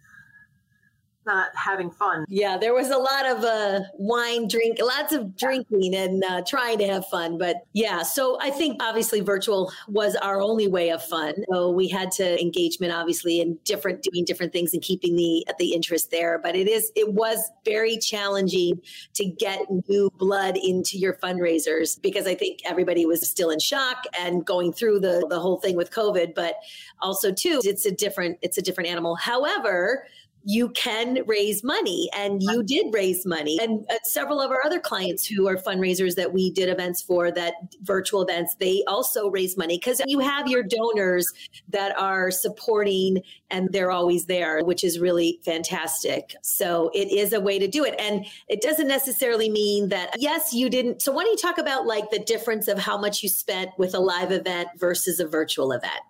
not 1.27 1.49
having 1.55 1.91
fun. 1.91 2.25
Yeah, 2.29 2.57
there 2.57 2.75
was 2.75 2.91
a 2.91 2.99
lot 2.99 3.27
of 3.27 3.45
uh, 3.45 3.81
wine 3.95 4.49
drink, 4.49 4.79
lots 4.81 5.13
of 5.13 5.37
drinking 5.37 5.95
and 5.95 6.25
uh, 6.25 6.43
trying 6.47 6.79
to 6.79 6.87
have 6.87 7.07
fun. 7.07 7.39
But 7.39 7.57
yeah, 7.73 8.03
so 8.03 8.39
I 8.41 8.51
think 8.51 8.83
obviously 8.83 9.21
virtual 9.21 9.73
was 9.89 10.17
our 10.17 10.41
only 10.41 10.69
way 10.69 10.91
of 10.91 11.03
fun. 11.03 11.35
So 11.51 11.71
we 11.71 11.89
had 11.89 12.11
to 12.13 12.41
engagement 12.41 12.93
obviously 12.93 13.41
in 13.41 13.59
different 13.65 14.03
doing 14.03 14.25
different 14.25 14.53
things 14.53 14.73
and 14.75 14.83
keeping 14.83 15.17
the 15.17 15.47
the 15.59 15.73
interest 15.73 16.11
there. 16.11 16.39
But 16.39 16.57
it 16.57 16.69
is 16.69 16.91
it 16.97 17.13
was 17.13 17.51
very 17.65 17.99
challenging 17.99 18.81
to 19.15 19.25
get 19.25 19.61
new 19.89 20.11
blood 20.19 20.57
into 20.57 20.99
your 20.99 21.15
fundraisers 21.15 22.01
because 22.01 22.27
I 22.27 22.35
think 22.35 22.61
everybody 22.65 23.07
was 23.07 23.29
still 23.29 23.51
in 23.51 23.59
shock 23.59 24.05
and 24.19 24.45
going 24.45 24.73
through 24.73 25.01
the 25.01 25.27
the 25.29 25.39
whole 25.39 25.59
thing 25.59 25.77
with 25.77 25.91
COVID. 25.91 26.35
But 26.35 26.57
also 27.01 27.33
too, 27.33 27.61
it's 27.65 27.87
a 27.87 27.93
different 27.93 28.39
it's 28.43 28.59
a 28.59 28.63
different 28.63 28.91
animal. 28.91 29.17
However 29.17 30.07
you 30.45 30.69
can 30.71 31.21
raise 31.27 31.63
money 31.63 32.09
and 32.17 32.43
you 32.43 32.63
did 32.63 32.87
raise 32.93 33.25
money. 33.25 33.59
And 33.61 33.85
uh, 33.91 33.95
several 34.05 34.41
of 34.41 34.51
our 34.51 34.65
other 34.65 34.81
clients 34.81 35.27
who 35.27 35.49
are 35.49 35.57
fundraisers 35.57 36.15
that 36.17 36.33
we 36.33 36.51
did 36.51 36.69
events 36.69 37.03
for 37.03 37.31
that 37.33 37.55
virtual 37.83 38.23
events 38.23 38.57
they 38.59 38.83
also 38.87 39.29
raise 39.29 39.57
money 39.57 39.79
because 39.79 40.01
you 40.07 40.19
have 40.19 40.49
your 40.49 40.63
donors 40.63 41.33
that 41.69 41.97
are 41.99 42.31
supporting 42.31 43.23
and 43.51 43.69
they're 43.73 43.91
always 43.91 44.27
there 44.27 44.65
which 44.65 44.85
is 44.85 44.99
really 44.99 45.41
fantastic. 45.45 46.35
So 46.43 46.91
it 46.95 47.11
is 47.11 47.33
a 47.33 47.41
way 47.41 47.59
to 47.59 47.69
do 47.69 47.85
it. 47.85 47.95
And 47.99 48.27
it 48.49 48.61
doesn't 48.61 48.89
necessarily 48.89 49.51
mean 49.51 49.89
that 49.89 50.15
yes 50.19 50.53
you 50.53 50.69
didn't 50.69 51.03
so 51.03 51.13
why 51.13 51.25
don't 51.25 51.33
you 51.33 51.37
talk 51.37 51.59
about 51.59 51.87
like 51.87 52.11
the 52.11 52.19
difference 52.19 52.69
of 52.69 52.79
how 52.79 52.99
much 52.99 53.23
you 53.23 53.29
spent 53.29 53.71
with 53.79 53.95
a 53.95 53.99
live 53.99 54.33
event 54.33 54.69
versus 54.77 55.21
a 55.21 55.27
virtual 55.27 55.73
event 55.73 56.01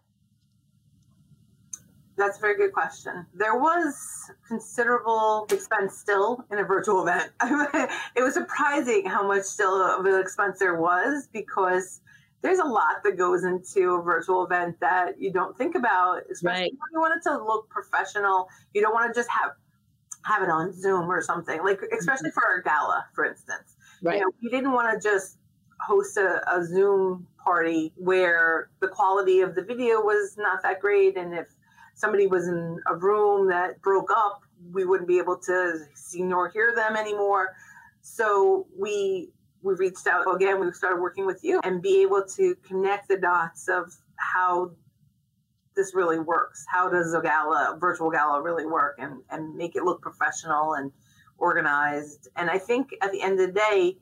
that's 2.17 2.39
a 2.39 2.41
very 2.41 2.57
good 2.57 2.73
question. 2.73 3.27
There 3.35 3.59
was 3.59 4.31
considerable 4.47 5.47
expense 5.51 5.97
still 5.97 6.45
in 6.51 6.59
a 6.59 6.65
virtual 6.65 7.03
event. 7.03 7.31
it 7.43 8.23
was 8.23 8.35
surprising 8.35 9.07
how 9.07 9.27
much 9.27 9.43
still 9.43 9.83
of 9.83 10.05
an 10.05 10.21
expense 10.21 10.59
there 10.59 10.77
was 10.77 11.29
because 11.33 12.01
there's 12.43 12.59
a 12.59 12.65
lot 12.65 13.03
that 13.05 13.17
goes 13.17 13.45
into 13.45 13.95
a 13.95 14.03
virtual 14.03 14.45
event 14.45 14.79
that 14.81 15.21
you 15.21 15.33
don't 15.33 15.57
think 15.57 15.75
about, 15.75 16.23
especially 16.31 16.63
right. 16.63 16.73
when 16.73 16.89
you 16.93 17.01
want 17.01 17.17
it 17.17 17.29
to 17.29 17.43
look 17.43 17.69
professional. 17.69 18.49
You 18.75 18.83
don't 18.83 18.93
want 18.93 19.13
to 19.13 19.19
just 19.19 19.31
have 19.31 19.53
have 20.25 20.43
it 20.43 20.49
on 20.49 20.73
Zoom 20.73 21.11
or 21.11 21.23
something. 21.23 21.63
Like 21.65 21.81
especially 21.99 22.31
mm-hmm. 22.31 22.41
for 22.41 22.47
our 22.47 22.61
gala, 22.63 23.07
for 23.15 23.25
instance. 23.25 23.77
Right. 24.03 24.19
You 24.19 24.21
know, 24.23 24.33
we 24.43 24.51
didn't 24.51 24.73
want 24.73 24.93
to 24.93 25.09
just 25.09 25.39
host 25.81 26.17
a, 26.17 26.43
a 26.53 26.65
Zoom 26.65 27.27
party 27.43 27.93
where 27.97 28.71
the 28.81 28.89
quality 28.89 29.41
of 29.41 29.55
the 29.55 29.63
video 29.63 30.01
was 30.01 30.37
not 30.37 30.63
that 30.63 30.81
great 30.81 31.17
and 31.17 31.35
if 31.35 31.49
somebody 31.95 32.27
was 32.27 32.49
in 32.49 32.81
a 32.89 32.97
room 32.97 33.49
that 33.49 33.81
broke 33.83 34.11
up, 34.11 34.43
we 34.73 34.85
wouldn't 34.85 35.09
be 35.09 35.19
able 35.19 35.37
to 35.37 35.85
see 35.95 36.23
nor 36.23 36.49
hear 36.49 36.75
them 36.75 36.97
anymore. 36.97 37.55
So 38.01 38.67
we 38.77 39.31
we 39.63 39.75
reached 39.75 40.07
out 40.09 40.25
again. 40.35 40.61
We 40.61 40.73
started 40.73 41.01
working 41.01 41.25
with 41.25 41.45
you 41.45 41.61
and 41.63 41.81
be 41.81 42.03
able 42.03 42.25
to 42.37 42.57
connect 42.67 43.09
the 43.09 43.17
dots 43.17 43.69
of 43.69 43.95
how 44.17 44.73
this 45.77 45.95
really 45.95 46.19
works. 46.19 46.65
How 46.69 46.89
does 46.89 47.15
a 47.15 47.23
gala, 47.23 47.75
a 47.75 47.79
virtual 47.79 48.11
gala, 48.11 48.43
really 48.43 48.67
work, 48.67 48.97
and 48.99 49.23
and 49.31 49.55
make 49.55 49.77
it 49.77 49.85
look 49.85 50.03
professional 50.03 50.75
and 50.75 50.91
organized. 51.39 52.29
And 52.37 52.49
I 52.51 52.59
think 52.59 52.95
at 53.03 53.13
the 53.13 53.21
end 53.21 53.41
of 53.41 53.49
the 53.49 53.53
day, 53.53 53.97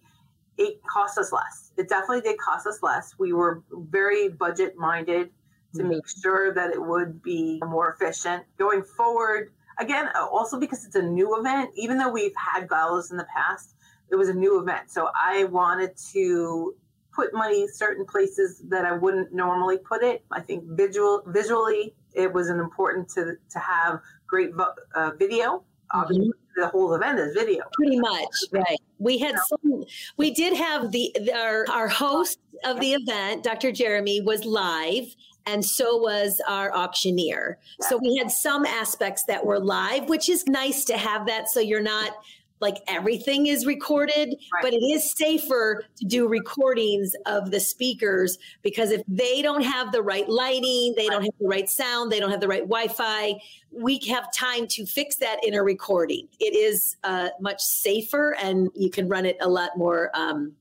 it 0.59 0.81
cost 0.85 1.16
us 1.18 1.33
less. 1.33 1.72
It 1.76 1.88
definitely 1.88 2.20
did 2.20 2.38
cost 2.38 2.66
us 2.66 2.83
less. 2.83 3.14
We 3.18 3.33
were 3.33 3.62
very 3.72 4.29
budget 4.29 4.76
minded 4.76 5.31
to 5.74 5.85
make 5.85 6.09
sure 6.22 6.52
that 6.54 6.70
it 6.70 6.83
would 6.83 7.22
be 7.22 7.61
more 7.64 7.92
efficient 7.92 8.44
going 8.59 8.83
forward. 8.83 9.52
Again, 9.78 10.09
uh, 10.14 10.26
also 10.26 10.59
because 10.59 10.85
it's 10.85 10.96
a 10.96 11.02
new 11.02 11.38
event, 11.38 11.70
even 11.76 11.96
though 11.96 12.11
we've 12.11 12.35
had 12.37 12.68
galas 12.68 13.11
in 13.11 13.16
the 13.16 13.26
past, 13.35 13.74
it 14.11 14.16
was 14.16 14.28
a 14.28 14.35
new 14.35 14.61
event. 14.61 14.90
So 14.90 15.11
I 15.14 15.44
wanted 15.44 15.96
to 16.12 16.74
put 17.12 17.33
money 17.35 17.66
certain 17.68 18.04
places 18.04 18.62
that 18.68 18.85
I 18.85 18.92
wouldn't 18.92 19.33
normally 19.33 19.78
put 19.78 20.02
it. 20.02 20.24
I 20.30 20.40
think 20.40 20.64
visual 20.68 21.22
visually 21.26 21.94
it 22.14 22.33
was 22.33 22.48
an 22.48 22.59
important 22.59 23.09
to 23.11 23.37
to 23.50 23.59
have 23.59 24.00
great 24.26 24.50
uh, 24.94 25.12
video. 25.18 25.64
Mm-hmm. 25.94 26.30
The 26.56 26.68
whole 26.68 26.94
event 26.94 27.18
is 27.18 27.35
video. 27.35 27.64
Pretty 27.72 27.98
much, 27.98 28.28
right. 28.52 28.78
We 28.98 29.18
had 29.18 29.37
some. 29.48 29.85
We 30.16 30.30
did 30.33 30.56
have 30.56 30.92
the 30.92 31.14
our 31.35 31.64
our 31.70 31.88
host 31.88 32.38
of 32.64 32.80
the 32.80 32.92
event, 32.92 33.44
Dr. 33.44 33.72
Jeremy, 33.72 34.20
was 34.20 34.44
live, 34.44 35.14
and 35.46 35.64
so 35.64 35.96
was 35.96 36.40
our 36.46 36.74
auctioneer. 36.74 37.59
So 37.81 37.98
we 37.98 38.16
had 38.16 38.31
some 38.31 38.66
aspects 38.66 39.24
that 39.24 39.44
were 39.44 39.59
live, 39.59 40.09
which 40.09 40.29
is 40.29 40.46
nice 40.46 40.85
to 40.87 40.96
have 40.96 41.26
that. 41.26 41.48
So 41.48 41.61
you're 41.61 41.83
not 41.83 42.12
like 42.61 42.76
everything 42.87 43.46
is 43.46 43.64
recorded, 43.64 44.35
right. 44.53 44.62
but 44.62 44.74
it 44.74 44.83
is 44.83 45.12
safer 45.16 45.83
to 45.96 46.05
do 46.05 46.29
recordings 46.29 47.14
of 47.26 47.50
the 47.50 47.59
speakers 47.59 48.38
because 48.62 48.90
if 48.90 49.03
they 49.09 49.40
don't 49.40 49.62
have 49.62 49.92
the 49.92 50.03
right 50.03 50.29
lighting, 50.29 50.94
they 50.96 51.07
don't 51.07 51.22
have 51.22 51.35
the 51.40 51.48
right 51.48 51.70
sound, 51.70 52.12
they 52.12 52.20
don't 52.20 52.31
have 52.31 52.40
the 52.40 52.48
right 52.48 52.62
Wi 52.62 52.88
Fi, 52.88 53.40
we 53.70 53.98
have 54.09 54.33
time 54.33 54.66
to 54.68 54.85
fix 54.85 55.16
that 55.16 55.38
in 55.42 55.55
a 55.55 55.62
recording. 55.62 56.29
It 56.38 56.55
is 56.55 56.96
uh, 57.03 57.31
much 57.40 57.62
safer 57.62 58.37
and 58.40 58.68
you 58.74 58.90
can 58.90 59.09
run 59.09 59.24
it 59.24 59.38
a 59.40 59.48
lot 59.48 59.70
more. 59.76 60.11
Um, 60.14 60.53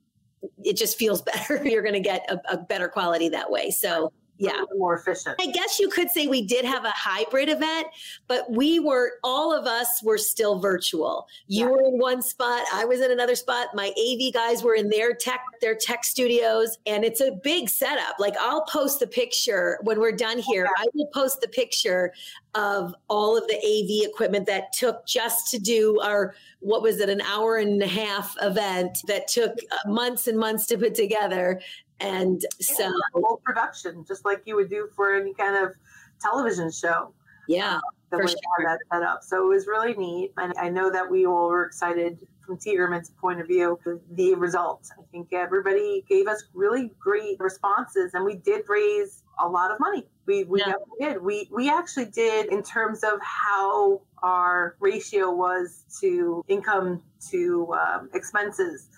it 0.63 0.77
just 0.77 0.97
feels 0.97 1.21
better. 1.21 1.67
You're 1.67 1.83
going 1.83 1.93
to 1.93 1.99
get 1.99 2.29
a, 2.29 2.53
a 2.53 2.57
better 2.57 2.87
quality 2.87 3.29
that 3.29 3.51
way. 3.51 3.71
So, 3.71 4.13
yeah. 4.39 4.61
More 4.75 4.95
efficient. 4.95 5.35
I 5.39 5.47
guess 5.47 5.79
you 5.79 5.89
could 5.89 6.09
say 6.09 6.27
we 6.27 6.41
did 6.41 6.65
have 6.65 6.85
a 6.85 6.91
hybrid 6.91 7.49
event 7.49 7.87
but 8.27 8.49
we 8.49 8.79
were 8.79 9.13
all 9.23 9.53
of 9.53 9.65
us 9.65 10.01
were 10.03 10.17
still 10.17 10.59
virtual. 10.59 11.27
You 11.47 11.65
yeah. 11.65 11.71
were 11.71 11.81
in 11.83 11.99
one 11.99 12.21
spot 12.21 12.65
i 12.73 12.85
was 12.85 13.01
in 13.01 13.11
another 13.11 13.35
spot 13.35 13.67
my 13.73 13.89
av 13.89 14.33
guys 14.33 14.63
were 14.63 14.75
in 14.75 14.89
their 14.89 15.13
tech 15.13 15.41
their 15.61 15.75
tech 15.75 16.03
studios 16.03 16.77
and 16.85 17.03
it's 17.03 17.21
a 17.21 17.31
big 17.43 17.69
setup. 17.69 18.15
Like 18.17 18.35
i'll 18.39 18.65
post 18.65 18.99
the 18.99 19.07
picture 19.07 19.79
when 19.83 19.99
we're 19.99 20.13
done 20.13 20.39
here 20.39 20.67
i 20.77 20.85
will 20.93 21.07
post 21.07 21.41
the 21.41 21.47
picture 21.47 22.13
of 22.55 22.95
all 23.09 23.37
of 23.37 23.47
the 23.47 23.55
av 23.55 24.09
equipment 24.09 24.45
that 24.47 24.73
took 24.73 25.05
just 25.05 25.51
to 25.51 25.59
do 25.59 25.99
our 26.01 26.33
what 26.61 26.81
was 26.81 26.99
it 26.99 27.09
an 27.09 27.21
hour 27.21 27.57
and 27.57 27.81
a 27.81 27.87
half 27.87 28.35
event 28.41 28.97
that 29.07 29.27
took 29.27 29.51
uh, 29.71 29.89
months 29.89 30.27
and 30.27 30.37
months 30.37 30.65
to 30.65 30.77
put 30.77 30.95
together 30.95 31.61
and 31.99 32.45
so 32.59 32.83
yeah, 32.83 32.91
whole 33.13 33.41
production, 33.43 34.05
just 34.07 34.25
like 34.25 34.41
you 34.45 34.55
would 34.55 34.69
do 34.69 34.89
for 34.95 35.13
any 35.13 35.33
kind 35.33 35.55
of 35.55 35.73
television 36.21 36.71
show. 36.71 37.13
Yeah. 37.47 37.79
The 38.11 38.17
way 38.17 38.27
sure. 38.27 38.37
that 38.65 38.79
set 38.91 39.03
up. 39.03 39.23
So 39.23 39.43
it 39.45 39.55
was 39.55 39.67
really 39.67 39.95
neat. 39.95 40.33
And 40.37 40.53
I 40.59 40.69
know 40.69 40.91
that 40.91 41.09
we 41.09 41.25
all 41.25 41.49
were 41.49 41.65
excited 41.65 42.19
from 42.45 42.57
Tiegerman's 42.57 43.11
point 43.11 43.39
of 43.39 43.47
view, 43.47 43.79
the 44.11 44.35
results. 44.35 44.91
I 44.97 45.01
think 45.11 45.33
everybody 45.33 46.03
gave 46.07 46.27
us 46.27 46.43
really 46.53 46.91
great 46.99 47.39
responses 47.39 48.13
and 48.13 48.23
we 48.23 48.35
did 48.35 48.65
raise 48.67 49.23
a 49.39 49.47
lot 49.47 49.71
of 49.71 49.79
money. 49.79 50.07
We, 50.25 50.43
we 50.43 50.59
yeah. 50.59 50.73
did. 50.99 51.21
We, 51.21 51.49
we 51.51 51.69
actually 51.69 52.05
did 52.05 52.51
in 52.51 52.61
terms 52.61 53.03
of 53.03 53.19
how 53.21 54.01
our 54.21 54.75
ratio 54.79 55.31
was 55.31 55.85
to 56.01 56.43
income 56.47 57.01
to 57.31 57.73
um, 57.73 58.09
expenses. 58.13 58.89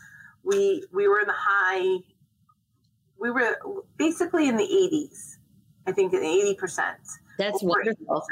We, 0.43 0.83
we 0.91 1.07
were 1.07 1.19
in 1.19 1.27
the 1.27 1.33
high 1.37 1.99
we 3.21 3.29
were 3.29 3.55
basically 3.97 4.49
in 4.49 4.57
the 4.57 4.63
80s. 4.63 5.37
I 5.87 5.91
think 5.91 6.13
in 6.13 6.21
80%. 6.21 6.95
That's 7.37 7.63
wonderful. 7.63 8.05
80%. 8.07 8.23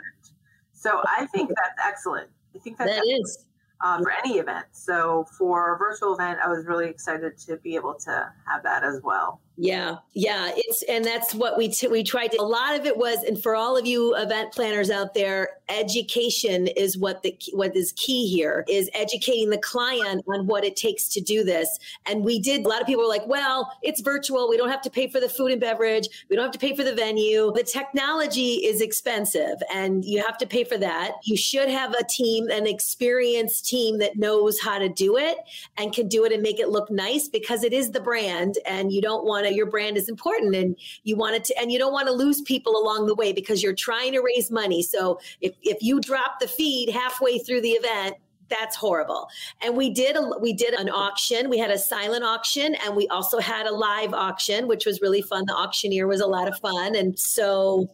So 0.74 1.02
I 1.06 1.28
think 1.28 1.50
that's 1.50 1.80
excellent. 1.86 2.30
I 2.56 2.60
think 2.60 2.78
that's 2.78 2.92
that 2.92 3.06
is. 3.06 3.46
Uh, 3.82 4.02
for 4.02 4.12
any 4.12 4.40
event. 4.40 4.66
So 4.72 5.26
for 5.38 5.76
a 5.76 5.78
virtual 5.78 6.14
event, 6.14 6.40
I 6.44 6.50
was 6.50 6.66
really 6.66 6.90
excited 6.90 7.38
to 7.48 7.58
be 7.58 7.76
able 7.76 7.94
to 7.94 8.30
have 8.46 8.62
that 8.64 8.84
as 8.84 9.00
well. 9.04 9.40
Yeah, 9.62 9.98
yeah, 10.14 10.54
it's 10.56 10.84
and 10.84 11.04
that's 11.04 11.36
what 11.36 11.58
we 11.58 11.68
t- 11.68 11.90
we 11.90 12.02
tried 12.02 12.32
to. 12.32 12.42
A 12.42 12.44
lot 12.44 12.80
of 12.80 12.86
it 12.86 12.96
was, 12.96 13.24
and 13.24 13.42
for 13.44 13.58
all 13.58 13.76
of 13.76 13.86
you 13.86 14.16
event 14.16 14.54
planners 14.54 14.90
out 14.90 15.14
there, 15.14 15.50
education 15.68 16.68
is 16.68 16.98
what 16.98 17.24
the 17.24 17.38
what 17.52 17.76
is 17.76 17.92
key 17.98 18.26
here 18.30 18.64
is 18.70 18.90
educating 18.94 19.50
the 19.50 19.58
client 19.58 20.24
on 20.30 20.48
what 20.48 20.64
it 20.64 20.78
takes 20.78 21.10
to 21.10 21.20
do 21.20 21.44
this. 21.44 21.78
And 22.06 22.24
we 22.24 22.40
did. 22.40 22.66
A 22.66 22.70
lot 22.70 22.80
of 22.80 22.88
people 22.88 23.04
were 23.04 23.10
like, 23.10 23.28
"Well, 23.28 23.70
it's 23.84 24.00
virtual. 24.00 24.48
We 24.48 24.56
don't 24.56 24.70
have 24.70 24.82
to 24.84 24.90
pay 24.90 25.10
for 25.10 25.20
the 25.20 25.28
food 25.28 25.52
and 25.52 25.60
beverage. 25.60 26.08
We 26.30 26.38
don't 26.38 26.46
have 26.46 26.54
to 26.54 26.60
pay 26.60 26.74
for 26.74 26.86
the 26.86 26.96
venue. 26.96 27.52
The 27.54 27.64
technology 27.64 28.66
is 28.66 28.80
expensive, 28.80 29.62
and 29.74 30.06
you 30.06 30.24
have 30.24 30.38
to 30.38 30.48
pay 30.48 30.64
for 30.64 30.78
that. 30.78 31.16
You 31.24 31.36
should 31.36 31.68
have 31.68 31.94
a 31.96 32.06
team, 32.06 32.48
an 32.50 32.66
experienced 32.66 33.68
team 33.68 34.00
that 34.00 34.16
knows 34.16 34.58
how 34.62 34.80
to 34.80 34.88
do 34.88 35.18
it 35.18 35.36
and 35.78 35.92
can 35.94 36.08
do 36.08 36.24
it 36.24 36.32
and 36.32 36.42
make 36.42 36.62
it 36.62 36.70
look 36.70 36.90
nice 36.90 37.28
because 37.28 37.66
it 37.66 37.74
is 37.74 37.92
the 37.92 38.00
brand, 38.00 38.58
and 38.66 38.94
you 38.94 39.02
don't 39.02 39.26
want 39.26 39.48
to 39.48 39.49
your 39.56 39.66
brand 39.66 39.98
is 39.98 40.10
important 40.10 40.56
and 40.56 40.76
you 41.04 41.16
want 41.16 41.36
it 41.36 41.44
to 41.46 41.60
and 41.60 41.72
you 41.72 41.80
don't 41.80 41.94
want 41.94 42.08
to 42.08 42.14
lose 42.14 42.42
people 42.42 42.78
along 42.78 43.08
the 43.08 43.16
way 43.16 43.34
because 43.34 43.62
you're 43.64 43.74
trying 43.74 44.14
to 44.14 44.22
raise 44.22 44.52
money. 44.52 44.82
So 44.82 45.20
if, 45.42 45.54
if 45.62 45.82
you 45.82 46.00
drop 46.00 46.40
the 46.40 46.48
feed 46.48 46.90
halfway 46.90 47.40
through 47.40 47.62
the 47.62 47.72
event 47.72 48.16
that's 48.50 48.76
horrible. 48.76 49.30
And 49.64 49.78
we 49.78 49.92
did 49.92 50.16
a, 50.16 50.32
we 50.42 50.54
did 50.54 50.74
an 50.74 50.90
auction. 50.90 51.50
We 51.50 51.60
had 51.60 51.70
a 51.70 51.78
silent 51.78 52.24
auction 52.24 52.76
and 52.84 52.96
we 52.96 53.08
also 53.10 53.40
had 53.40 53.68
a 53.68 53.72
live 53.72 54.14
auction 54.14 54.68
which 54.68 54.86
was 54.86 55.02
really 55.02 55.22
fun. 55.22 55.46
The 55.46 55.56
auctioneer 55.56 56.08
was 56.08 56.20
a 56.20 56.28
lot 56.28 56.48
of 56.48 56.58
fun. 56.60 56.96
And 56.96 57.18
so 57.18 57.90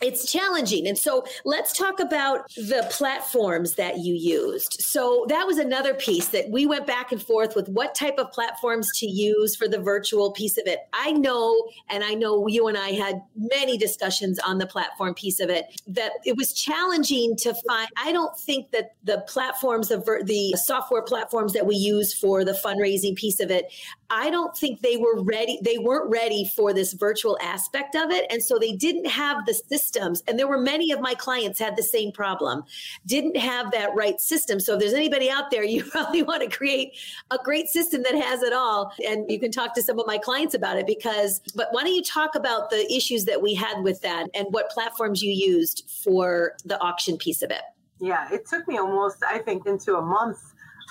it's 0.00 0.30
challenging. 0.30 0.86
And 0.86 0.96
so 0.96 1.24
let's 1.44 1.76
talk 1.76 2.00
about 2.00 2.48
the 2.54 2.86
platforms 2.90 3.74
that 3.74 3.98
you 3.98 4.14
used. 4.14 4.80
So 4.80 5.26
that 5.28 5.46
was 5.46 5.58
another 5.58 5.94
piece 5.94 6.28
that 6.28 6.48
we 6.50 6.66
went 6.66 6.86
back 6.86 7.12
and 7.12 7.22
forth 7.22 7.54
with 7.54 7.68
what 7.68 7.94
type 7.94 8.18
of 8.18 8.32
platforms 8.32 8.88
to 9.00 9.06
use 9.06 9.54
for 9.54 9.68
the 9.68 9.78
virtual 9.78 10.32
piece 10.32 10.56
of 10.56 10.66
it. 10.66 10.80
I 10.92 11.12
know, 11.12 11.68
and 11.88 12.02
I 12.02 12.14
know 12.14 12.46
you 12.46 12.68
and 12.68 12.78
I 12.78 12.92
had 12.92 13.22
many 13.36 13.76
discussions 13.76 14.38
on 14.38 14.58
the 14.58 14.66
platform 14.66 15.14
piece 15.14 15.38
of 15.40 15.50
it, 15.50 15.66
that 15.86 16.12
it 16.24 16.36
was 16.36 16.54
challenging 16.54 17.36
to 17.36 17.54
find. 17.66 17.88
I 17.96 18.12
don't 18.12 18.36
think 18.38 18.70
that 18.70 18.94
the 19.04 19.22
platforms, 19.28 19.88
the, 19.88 19.98
the 20.24 20.56
software 20.56 21.02
platforms 21.02 21.52
that 21.52 21.66
we 21.66 21.76
use 21.76 22.14
for 22.14 22.44
the 22.44 22.52
fundraising 22.52 23.16
piece 23.16 23.40
of 23.40 23.50
it, 23.50 23.72
I 24.10 24.28
don't 24.28 24.56
think 24.56 24.80
they 24.80 24.96
were 24.96 25.22
ready. 25.22 25.60
They 25.62 25.78
weren't 25.78 26.10
ready 26.10 26.50
for 26.56 26.72
this 26.72 26.92
virtual 26.94 27.38
aspect 27.40 27.94
of 27.94 28.10
it. 28.10 28.26
And 28.30 28.42
so 28.42 28.58
they 28.58 28.72
didn't 28.72 29.06
have 29.06 29.46
the 29.46 29.54
systems. 29.54 30.22
And 30.26 30.36
there 30.36 30.48
were 30.48 30.58
many 30.58 30.90
of 30.90 31.00
my 31.00 31.14
clients 31.14 31.60
had 31.60 31.76
the 31.76 31.82
same 31.82 32.10
problem, 32.10 32.64
didn't 33.06 33.36
have 33.36 33.70
that 33.70 33.94
right 33.94 34.20
system. 34.20 34.58
So 34.58 34.74
if 34.74 34.80
there's 34.80 34.94
anybody 34.94 35.30
out 35.30 35.50
there, 35.50 35.62
you 35.70 35.84
probably 35.84 36.22
want 36.22 36.42
to 36.42 36.54
create 36.54 36.96
a 37.30 37.38
great 37.38 37.68
system 37.68 38.02
that 38.02 38.14
has 38.14 38.42
it 38.42 38.52
all. 38.52 38.92
And 39.06 39.30
you 39.30 39.38
can 39.38 39.52
talk 39.52 39.74
to 39.74 39.82
some 39.82 39.98
of 39.98 40.06
my 40.06 40.18
clients 40.18 40.54
about 40.54 40.76
it 40.76 40.86
because, 40.86 41.40
but 41.54 41.68
why 41.70 41.84
don't 41.84 41.94
you 41.94 42.02
talk 42.02 42.34
about 42.34 42.70
the 42.70 42.92
issues 42.92 43.24
that 43.26 43.40
we 43.40 43.54
had 43.54 43.82
with 43.82 44.00
that 44.02 44.28
and 44.34 44.48
what 44.50 44.70
platforms 44.70 45.22
you 45.22 45.32
used 45.32 45.88
for 46.04 46.56
the 46.64 46.80
auction 46.80 47.16
piece 47.16 47.42
of 47.42 47.50
it? 47.50 47.62
Yeah, 48.00 48.32
it 48.32 48.46
took 48.48 48.66
me 48.66 48.78
almost, 48.78 49.22
I 49.24 49.38
think, 49.38 49.66
into 49.66 49.96
a 49.96 50.02
month 50.02 50.38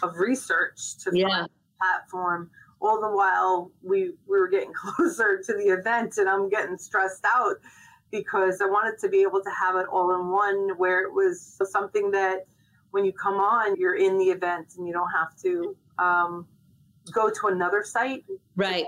of 0.03 0.15
research 0.17 0.97
to 1.03 1.12
yeah. 1.13 1.27
find 1.27 1.45
a 1.47 1.84
platform 1.84 2.49
all 2.82 3.02
the 3.02 3.10
while 3.10 3.72
we 3.82 4.12
we 4.28 4.39
were 4.39 4.48
getting 4.48 4.74
closer 4.96 5.42
to 5.44 5.54
the 5.54 5.65
event 5.65 6.18
and 6.18 6.30
i'm 6.30 6.50
getting 6.50 6.78
stressed 6.78 7.26
out 7.26 7.56
because 8.12 8.62
i 8.62 8.65
wanted 8.65 8.98
to 9.00 9.10
be 9.10 9.22
able 9.22 9.42
to 9.42 9.52
have 9.52 9.76
it 9.76 9.86
all 9.92 10.13
in 10.15 10.30
one 10.30 10.78
where 10.78 11.02
it 11.04 11.13
was 11.13 11.60
something 11.72 12.12
that 12.12 12.46
when 12.92 13.06
you 13.06 13.13
come 13.13 13.36
on 13.36 13.76
you're 13.76 13.96
in 13.98 14.18
the 14.18 14.26
event 14.26 14.68
and 14.78 14.88
you 14.88 14.94
don't 14.94 15.12
have 15.12 15.38
to 15.42 15.76
um, 16.00 16.48
go 17.12 17.30
to 17.30 17.48
another 17.48 17.84
site. 17.84 18.26
Right. 18.56 18.86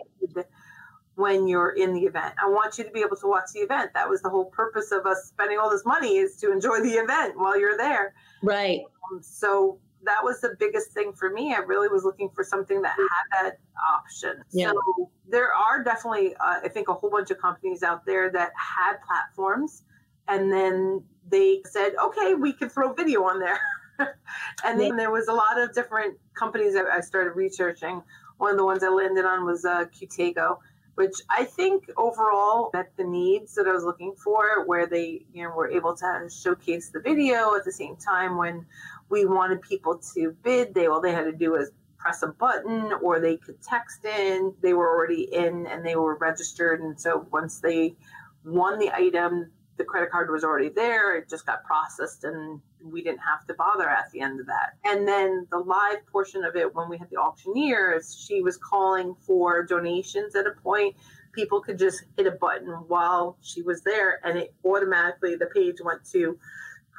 When 1.16 1.48
you're 1.48 1.72
in 1.72 1.94
the 1.94 2.02
event. 2.02 2.34
I 2.44 2.50
want 2.50 2.78
you 2.78 2.84
to 2.84 2.92
be 2.92 3.02
able 3.02 3.18
to 3.18 3.28
watch 3.28 3.50
the 3.54 3.60
event. 3.60 3.92
That 3.94 4.10
was 4.10 4.22
the 4.22 4.30
whole 4.30 4.46
purpose 4.46 4.92
of 4.92 5.06
us 5.06 5.26
spending 5.26 5.60
all 5.60 5.70
this 5.70 5.86
money 5.86 6.18
is 6.18 6.38
to 6.38 6.52
enjoy 6.52 6.82
the 6.82 6.94
event 6.94 7.38
while 7.38 7.60
you're 7.60 7.78
there. 7.78 8.14
Right. 8.42 8.82
Um, 9.12 9.22
so 9.22 9.78
that 10.04 10.24
was 10.24 10.42
the 10.42 10.56
biggest 10.60 10.92
thing 10.92 11.14
for 11.14 11.30
me. 11.30 11.54
I 11.54 11.60
really 11.60 11.88
was 11.88 12.04
looking 12.04 12.30
for 12.30 12.44
something 12.44 12.82
that 12.82 12.96
had 12.98 13.44
that 13.44 13.60
option. 13.86 14.44
Yeah. 14.52 14.72
So 14.72 15.12
there 15.28 15.54
are 15.54 15.84
definitely, 15.84 16.36
uh, 16.36 16.60
I 16.64 16.70
think, 16.70 16.88
a 16.90 16.94
whole 16.94 17.10
bunch 17.10 17.32
of 17.32 17.40
companies 17.40 17.84
out 17.84 18.06
there 18.06 18.32
that 18.32 18.52
had 18.56 18.98
platforms, 19.06 19.84
and 20.28 20.52
then 20.52 21.04
they 21.30 21.62
said, 21.66 21.94
okay, 22.04 22.34
we 22.34 22.54
can 22.54 22.70
throw 22.70 22.94
video 22.94 23.24
on 23.24 23.40
there. 23.40 23.60
and 24.66 24.80
then 24.80 24.96
there 24.96 25.12
was 25.12 25.28
a 25.28 25.34
lot 25.34 25.60
of 25.60 25.74
different 25.74 26.18
companies 26.34 26.74
that 26.74 26.86
I 26.86 27.02
started 27.02 27.32
researching. 27.32 28.02
One 28.38 28.52
of 28.52 28.58
the 28.58 28.66
ones 28.66 28.84
I 28.84 28.90
landed 28.90 29.26
on 29.26 29.46
was 29.46 29.66
uh, 29.66 29.86
Qtego, 29.86 30.58
which 30.96 31.16
I 31.30 31.46
think 31.46 31.90
overall 31.98 32.70
met 32.74 32.92
the 32.98 33.04
needs 33.04 33.54
that 33.56 33.68
I 33.68 33.72
was 33.72 33.84
looking 33.84 34.14
for, 34.16 34.66
where 34.66 34.88
they, 34.88 35.26
you 35.34 35.44
know, 35.44 35.52
were 35.52 35.70
able 35.70 35.96
to 35.98 36.30
showcase 36.30 36.90
the 36.90 37.00
video 37.00 37.56
at 37.56 37.66
the 37.66 37.72
same 37.72 37.96
time 37.96 38.38
when 38.38 38.66
we 39.12 39.26
wanted 39.26 39.62
people 39.62 40.02
to 40.16 40.36
bid. 40.42 40.74
They 40.74 40.88
all 40.88 41.02
they 41.02 41.12
had 41.12 41.26
to 41.26 41.34
do 41.34 41.52
was 41.52 41.72
press 41.98 42.24
a 42.24 42.28
button 42.28 42.94
or 43.04 43.20
they 43.20 43.38
could 43.38 43.62
text 43.62 44.06
in. 44.06 44.54
They 44.62 44.74
were 44.74 44.90
already 44.90 45.24
in 45.34 45.68
and 45.68 45.86
they 45.86 45.96
were 45.96 46.16
registered. 46.16 46.82
And 46.82 47.00
so 47.00 47.28
once 47.32 47.60
they 47.60 47.96
won 48.44 48.80
the 48.80 48.92
item, 48.92 49.52
the 49.78 49.84
credit 49.84 50.10
card 50.10 50.32
was 50.32 50.44
already 50.44 50.70
there. 50.70 51.16
It 51.16 51.30
just 51.30 51.46
got 51.46 51.64
processed 51.64 52.24
and 52.24 52.60
we 52.84 53.04
didn't 53.04 53.20
have 53.20 53.46
to 53.48 53.54
bother 53.54 53.88
at 53.88 54.12
the 54.12 54.22
end 54.22 54.40
of 54.40 54.48
that. 54.48 54.74
And 54.84 55.08
then 55.08 55.48
the 55.52 55.60
live 55.60 56.06
portion 56.12 56.44
of 56.44 56.56
it, 56.56 56.74
when 56.74 56.90
we 56.90 56.98
had 56.98 57.10
the 57.10 57.18
auctioneer, 57.18 58.02
she 58.18 58.42
was 58.42 58.58
calling 58.58 59.16
for 59.22 59.64
donations 59.64 60.36
at 60.36 60.48
a 60.48 60.52
point. 60.52 60.96
people 61.34 61.62
could 61.62 61.78
just 61.78 62.04
hit 62.18 62.28
a 62.28 62.32
button 62.32 62.70
while 62.88 63.38
she 63.42 63.62
was 63.62 63.82
there 63.84 64.20
and 64.26 64.38
it 64.38 64.54
automatically 64.66 65.36
the 65.36 65.46
page 65.48 65.78
went 65.84 66.04
to 66.12 66.38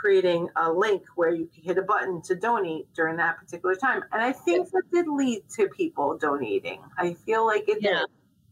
creating 0.03 0.49
a 0.57 0.71
link 0.71 1.05
where 1.15 1.31
you 1.31 1.47
could 1.47 1.62
hit 1.62 1.79
a 1.79 1.83
button 1.83 2.21
to 2.21 2.35
donate 2.35 2.93
during 2.93 3.17
that 3.17 3.38
particular 3.38 3.77
time. 3.77 4.03
And 4.12 4.21
I 4.21 4.33
think 4.33 4.69
that 4.73 4.83
did 4.93 5.07
lead 5.07 5.43
to 5.57 5.69
people 5.69 6.19
donating. 6.19 6.81
I 6.99 7.15
feel 7.15 7.47
like 7.47 7.69
it 7.69 7.79
yeah. 7.81 8.01
did. 8.01 8.07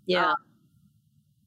Yeah. 0.06 0.30
Um, 0.30 0.36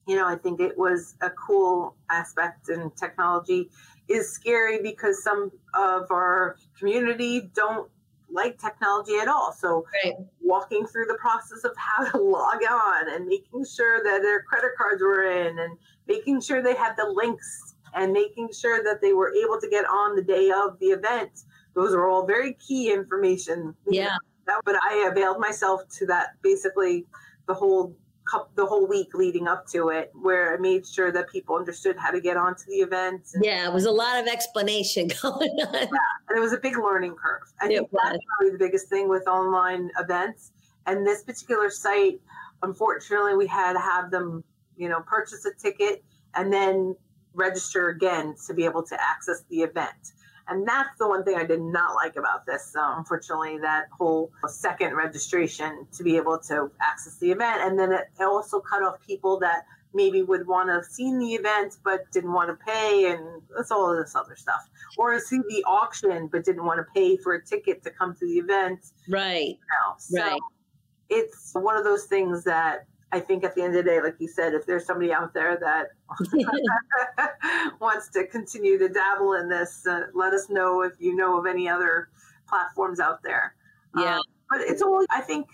you 0.05 0.17
know, 0.17 0.27
I 0.27 0.35
think 0.35 0.59
it 0.59 0.77
was 0.77 1.15
a 1.21 1.29
cool 1.29 1.95
aspect 2.11 2.67
and 2.67 2.91
technology 2.97 3.69
is 4.09 4.29
scary 4.33 4.81
because 4.81 5.23
some 5.23 5.49
of 5.73 6.11
our 6.11 6.57
community 6.77 7.49
don't 7.55 7.89
like 8.29 8.59
technology 8.59 9.15
at 9.21 9.29
all. 9.29 9.53
So 9.57 9.85
right. 10.03 10.15
walking 10.41 10.85
through 10.85 11.05
the 11.05 11.17
process 11.21 11.63
of 11.63 11.71
how 11.77 12.11
to 12.11 12.17
log 12.21 12.61
on 12.69 13.13
and 13.13 13.25
making 13.25 13.63
sure 13.73 14.03
that 14.03 14.21
their 14.21 14.41
credit 14.41 14.71
cards 14.77 15.01
were 15.01 15.23
in 15.23 15.59
and 15.59 15.77
making 16.09 16.41
sure 16.41 16.61
they 16.61 16.75
had 16.75 16.95
the 16.97 17.05
links 17.05 17.72
and 17.95 18.11
making 18.11 18.49
sure 18.53 18.83
that 18.83 19.01
they 19.01 19.13
were 19.13 19.33
able 19.33 19.59
to 19.59 19.69
get 19.69 19.85
on 19.85 20.15
the 20.15 20.21
day 20.21 20.51
of 20.51 20.79
the 20.79 20.87
event. 20.87 21.43
Those 21.75 21.93
are 21.93 22.07
all 22.07 22.25
very 22.25 22.53
key 22.53 22.91
information. 22.91 23.75
Yeah. 23.89 24.17
But 24.45 24.75
I 24.83 25.07
availed 25.09 25.39
myself 25.39 25.87
to 25.99 26.05
that 26.07 26.31
basically 26.41 27.05
the 27.47 27.53
whole 27.53 27.95
the 28.55 28.65
whole 28.65 28.87
week 28.87 29.13
leading 29.13 29.47
up 29.49 29.67
to 29.67 29.89
it, 29.89 30.09
where 30.13 30.53
I 30.53 30.57
made 30.57 30.87
sure 30.87 31.11
that 31.11 31.29
people 31.29 31.55
understood 31.57 31.97
how 31.97 32.09
to 32.09 32.21
get 32.21 32.37
onto 32.37 32.63
the 32.67 32.77
event. 32.77 33.27
yeah, 33.41 33.67
it 33.67 33.73
was 33.73 33.83
a 33.85 33.91
lot 33.91 34.17
of 34.17 34.27
explanation 34.27 35.09
going 35.21 35.49
on. 35.49 35.73
Yeah, 35.73 35.87
and 36.29 36.37
it 36.37 36.39
was 36.39 36.53
a 36.53 36.57
big 36.57 36.77
learning 36.77 37.15
curve. 37.15 37.41
I 37.61 37.65
it 37.65 37.69
think 37.69 37.91
was. 37.91 38.01
that's 38.03 38.23
probably 38.37 38.51
the 38.53 38.57
biggest 38.57 38.87
thing 38.87 39.09
with 39.09 39.27
online 39.27 39.91
events. 39.99 40.51
And 40.85 41.05
this 41.05 41.23
particular 41.23 41.69
site, 41.69 42.21
unfortunately, 42.61 43.35
we 43.35 43.47
had 43.47 43.73
to 43.73 43.79
have 43.79 44.09
them, 44.09 44.43
you 44.77 44.87
know, 44.87 45.01
purchase 45.01 45.45
a 45.45 45.53
ticket 45.53 46.03
and 46.35 46.51
then 46.51 46.95
register 47.33 47.89
again 47.89 48.35
to 48.47 48.53
be 48.53 48.65
able 48.65 48.83
to 48.83 49.01
access 49.01 49.43
the 49.49 49.61
event. 49.61 50.13
And 50.47 50.67
that's 50.67 50.97
the 50.99 51.07
one 51.07 51.23
thing 51.23 51.35
I 51.37 51.45
did 51.45 51.61
not 51.61 51.95
like 51.95 52.17
about 52.17 52.45
this, 52.45 52.75
uh, 52.77 52.95
unfortunately, 52.97 53.59
that 53.59 53.85
whole 53.97 54.29
second 54.47 54.93
registration 54.93 55.87
to 55.93 56.03
be 56.03 56.17
able 56.17 56.37
to 56.47 56.69
access 56.81 57.17
the 57.17 57.31
event. 57.31 57.61
And 57.61 57.79
then 57.79 57.93
it 57.93 58.07
also 58.19 58.59
cut 58.59 58.83
off 58.83 58.95
people 59.05 59.39
that 59.39 59.65
maybe 59.93 60.21
would 60.21 60.47
want 60.47 60.67
to 60.69 60.73
have 60.73 60.85
seen 60.85 61.19
the 61.19 61.33
event 61.35 61.77
but 61.83 62.11
didn't 62.11 62.33
want 62.33 62.49
to 62.49 62.65
pay 62.65 63.11
and 63.11 63.41
that's 63.55 63.71
all 63.71 63.89
of 63.89 63.97
this 63.97 64.15
other 64.15 64.35
stuff. 64.35 64.69
Or 64.97 65.17
see 65.19 65.39
the 65.47 65.63
auction 65.65 66.27
but 66.27 66.43
didn't 66.43 66.65
want 66.65 66.79
to 66.79 66.85
pay 66.93 67.15
for 67.15 67.35
a 67.35 67.43
ticket 67.43 67.83
to 67.83 67.91
come 67.91 68.13
to 68.15 68.25
the 68.25 68.39
event. 68.39 68.79
Right. 69.07 69.47
You 69.47 69.55
know? 69.55 69.95
So 69.97 70.21
right. 70.21 70.41
it's 71.09 71.51
one 71.53 71.77
of 71.77 71.83
those 71.83 72.05
things 72.05 72.43
that 72.43 72.85
I 73.13 73.19
think 73.19 73.43
at 73.43 73.53
the 73.53 73.61
end 73.61 73.75
of 73.75 73.85
the 73.85 73.91
day, 73.91 74.01
like 74.01 74.15
you 74.17 74.27
said, 74.27 74.55
if 74.55 74.65
there's 74.65 74.87
somebody 74.87 75.13
out 75.13 75.35
there 75.35 75.55
that 75.61 75.89
wants 77.79 78.09
to 78.09 78.25
continue 78.25 78.79
to 78.79 78.89
dabble 78.89 79.33
in 79.33 79.47
this, 79.47 79.85
uh, 79.85 80.05
let 80.15 80.33
us 80.33 80.49
know 80.49 80.81
if 80.81 80.93
you 80.97 81.15
know 81.15 81.37
of 81.37 81.45
any 81.45 81.69
other 81.69 82.09
platforms 82.49 82.99
out 82.99 83.21
there. 83.21 83.53
Yeah. 83.95 84.15
Um, 84.15 84.21
but 84.49 84.61
it's 84.61 84.81
all, 84.81 85.05
I 85.11 85.21
think, 85.21 85.47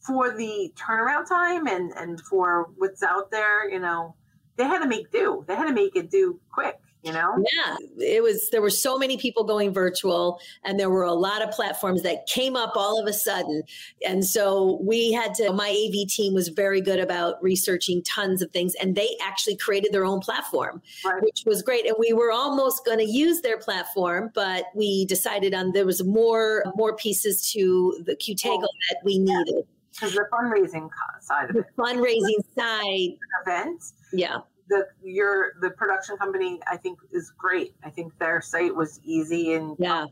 for 0.00 0.36
the 0.36 0.70
turnaround 0.76 1.26
time 1.26 1.66
and, 1.66 1.92
and 1.92 2.20
for 2.20 2.68
what's 2.76 3.02
out 3.02 3.30
there, 3.30 3.70
you 3.70 3.80
know, 3.80 4.14
they 4.56 4.64
had 4.64 4.80
to 4.80 4.86
make 4.86 5.10
do. 5.10 5.46
They 5.48 5.56
had 5.56 5.66
to 5.66 5.72
make 5.72 5.96
it 5.96 6.10
do 6.10 6.38
quick 6.52 6.78
you 7.08 7.14
know? 7.14 7.44
Yeah 7.56 7.76
it 8.00 8.22
was 8.22 8.50
there 8.50 8.62
were 8.62 8.70
so 8.70 8.98
many 8.98 9.16
people 9.16 9.44
going 9.44 9.72
virtual 9.72 10.40
and 10.64 10.78
there 10.78 10.90
were 10.90 11.02
a 11.02 11.12
lot 11.12 11.42
of 11.42 11.50
platforms 11.50 12.02
that 12.02 12.26
came 12.26 12.56
up 12.56 12.72
all 12.76 13.00
of 13.00 13.06
a 13.06 13.12
sudden. 13.12 13.62
And 14.06 14.24
so 14.24 14.78
we 14.82 15.12
had 15.12 15.34
to 15.34 15.52
my 15.52 15.68
av 15.68 16.08
team 16.08 16.34
was 16.34 16.48
very 16.48 16.80
good 16.80 16.98
about 16.98 17.42
researching 17.42 18.02
tons 18.02 18.42
of 18.42 18.50
things 18.50 18.74
and 18.76 18.94
they 18.94 19.16
actually 19.22 19.56
created 19.56 19.92
their 19.92 20.04
own 20.04 20.20
platform 20.20 20.82
right. 21.04 21.22
which 21.22 21.44
was 21.46 21.62
great. 21.62 21.86
And 21.86 21.96
we 21.98 22.12
were 22.12 22.32
almost 22.32 22.84
going 22.84 22.98
to 22.98 23.08
use 23.10 23.40
their 23.40 23.58
platform 23.58 24.30
but 24.34 24.64
we 24.74 25.04
decided 25.06 25.54
on 25.54 25.72
there 25.72 25.86
was 25.86 26.04
more 26.04 26.64
more 26.74 26.96
pieces 26.96 27.50
to 27.52 28.02
the 28.04 28.14
qtego 28.16 28.58
oh, 28.62 28.68
that 28.90 28.98
we 29.04 29.18
needed. 29.18 29.66
Because 29.92 30.14
the 30.14 30.26
fundraising 30.32 30.88
side 31.20 31.50
of 31.50 31.56
the 31.56 31.60
it. 31.60 31.66
fundraising 31.76 32.44
side. 32.56 33.16
Event. 33.44 33.82
Yeah 34.12 34.38
the 34.68 34.86
your 35.02 35.54
the 35.60 35.70
production 35.70 36.16
company 36.16 36.60
I 36.70 36.76
think 36.76 36.98
is 37.12 37.32
great. 37.36 37.74
I 37.84 37.90
think 37.90 38.18
their 38.18 38.40
site 38.40 38.74
was 38.74 39.00
easy 39.04 39.54
and 39.54 39.76
yeah. 39.78 40.06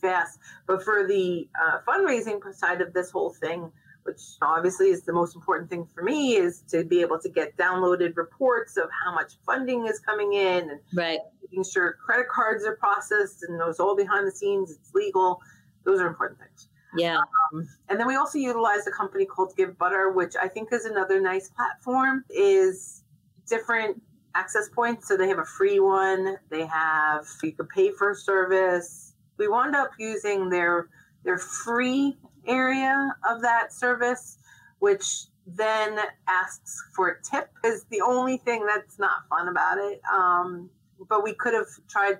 fast. 0.00 0.38
But 0.66 0.82
for 0.82 1.06
the 1.06 1.48
uh, 1.60 1.78
fundraising 1.86 2.40
side 2.54 2.80
of 2.80 2.92
this 2.92 3.10
whole 3.10 3.30
thing, 3.30 3.70
which 4.04 4.20
obviously 4.40 4.88
is 4.88 5.02
the 5.02 5.12
most 5.12 5.34
important 5.34 5.68
thing 5.68 5.86
for 5.94 6.02
me, 6.02 6.36
is 6.36 6.62
to 6.70 6.84
be 6.84 7.00
able 7.00 7.18
to 7.18 7.28
get 7.28 7.56
downloaded 7.56 8.16
reports 8.16 8.76
of 8.76 8.88
how 9.04 9.14
much 9.14 9.34
funding 9.44 9.86
is 9.86 9.98
coming 10.00 10.32
in 10.34 10.70
and 10.70 10.80
right. 10.94 11.20
making 11.42 11.64
sure 11.64 11.96
credit 12.04 12.28
cards 12.28 12.64
are 12.64 12.76
processed 12.76 13.42
and 13.42 13.60
those 13.60 13.78
all 13.78 13.96
behind 13.96 14.26
the 14.26 14.32
scenes, 14.32 14.70
it's 14.70 14.94
legal. 14.94 15.40
Those 15.84 16.00
are 16.00 16.06
important 16.06 16.40
things. 16.40 16.68
Yeah. 16.96 17.18
Um, 17.52 17.68
and 17.88 18.00
then 18.00 18.06
we 18.06 18.16
also 18.16 18.38
utilize 18.38 18.86
a 18.86 18.90
company 18.90 19.26
called 19.26 19.54
Givebutter, 19.56 20.14
which 20.14 20.34
I 20.40 20.48
think 20.48 20.72
is 20.72 20.84
another 20.84 21.20
nice 21.20 21.50
platform. 21.50 22.24
Is 22.30 23.04
different 23.48 24.00
access 24.34 24.68
points. 24.68 25.08
So 25.08 25.16
they 25.16 25.28
have 25.28 25.38
a 25.38 25.44
free 25.44 25.80
one. 25.80 26.36
They 26.50 26.66
have 26.66 27.26
you 27.42 27.52
can 27.52 27.66
pay 27.66 27.90
for 27.90 28.14
service. 28.14 29.14
We 29.38 29.48
wound 29.48 29.74
up 29.74 29.90
using 29.98 30.48
their 30.48 30.88
their 31.24 31.38
free 31.38 32.16
area 32.46 33.14
of 33.28 33.42
that 33.42 33.72
service, 33.72 34.38
which 34.78 35.24
then 35.46 35.98
asks 36.28 36.82
for 36.94 37.08
a 37.08 37.22
tip 37.22 37.50
is 37.64 37.84
the 37.90 38.00
only 38.00 38.36
thing 38.38 38.66
that's 38.66 38.98
not 38.98 39.28
fun 39.28 39.48
about 39.48 39.78
it. 39.78 40.00
Um, 40.12 40.70
but 41.08 41.22
we 41.24 41.34
could 41.34 41.54
have 41.54 41.68
tried 41.88 42.18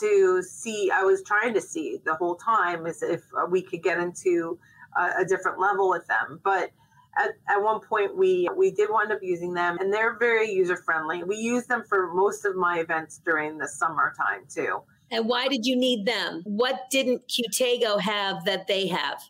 to 0.00 0.42
see. 0.42 0.90
I 0.90 1.02
was 1.02 1.22
trying 1.22 1.54
to 1.54 1.60
see 1.60 2.00
the 2.04 2.14
whole 2.14 2.36
time 2.36 2.86
is 2.86 3.02
if 3.02 3.22
we 3.50 3.62
could 3.62 3.82
get 3.82 3.98
into 3.98 4.58
a, 4.96 5.22
a 5.22 5.24
different 5.24 5.58
level 5.58 5.90
with 5.90 6.06
them, 6.06 6.40
but 6.44 6.70
at, 7.18 7.30
at 7.48 7.62
one 7.62 7.80
point 7.80 8.16
we 8.16 8.48
we 8.56 8.70
did 8.70 8.88
wind 8.90 9.12
up 9.12 9.18
using 9.22 9.52
them 9.52 9.78
and 9.80 9.92
they're 9.92 10.16
very 10.18 10.50
user 10.50 10.76
friendly 10.76 11.24
we 11.24 11.36
use 11.36 11.66
them 11.66 11.82
for 11.88 12.12
most 12.14 12.44
of 12.44 12.54
my 12.56 12.78
events 12.78 13.20
during 13.24 13.58
the 13.58 13.68
summertime 13.68 14.42
too. 14.48 14.80
And 15.12 15.28
why 15.28 15.48
did 15.48 15.66
you 15.66 15.74
need 15.74 16.06
them? 16.06 16.42
What 16.44 16.88
didn't 16.90 17.22
qtego 17.26 18.00
have 18.00 18.44
that 18.44 18.68
they 18.68 18.86
have? 18.86 19.20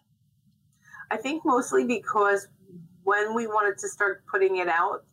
I 1.10 1.16
think 1.16 1.44
mostly 1.44 1.86
because 1.86 2.48
when 3.04 3.34
we 3.34 3.46
wanted 3.46 3.78
to 3.78 3.88
start 3.88 4.24
putting 4.30 4.56
it 4.56 4.68
out 4.68 5.04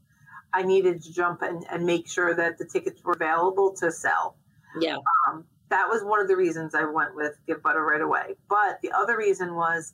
i 0.53 0.62
needed 0.62 1.01
to 1.03 1.13
jump 1.13 1.41
and, 1.41 1.65
and 1.71 1.86
make 1.86 2.10
sure 2.10 2.34
that 2.34 2.58
the 2.58 2.65
tickets 2.65 3.03
were 3.03 3.13
available 3.13 3.73
to 3.73 3.91
sell. 3.91 4.38
Yeah. 4.80 4.97
Um, 5.27 5.45
that 5.69 5.88
was 5.88 6.03
one 6.03 6.21
of 6.21 6.27
the 6.27 6.36
reasons 6.36 6.75
i 6.75 6.84
went 6.84 7.15
with 7.15 7.34
Givebutter 7.47 7.86
right 7.86 8.01
away. 8.01 8.36
But 8.49 8.80
the 8.82 8.91
other 8.91 9.17
reason 9.17 9.56
was 9.56 9.93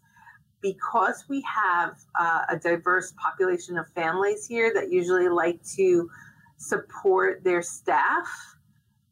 because 0.63 1.25
we 1.29 1.41
have 1.41 1.95
uh, 2.19 2.41
a 2.49 2.57
diverse 2.57 3.13
population 3.21 3.77
of 3.77 3.87
families 3.89 4.47
here 4.47 4.73
that 4.73 4.91
usually 4.91 5.29
like 5.29 5.63
to 5.75 6.09
support 6.57 7.43
their 7.43 7.61
staff 7.61 8.27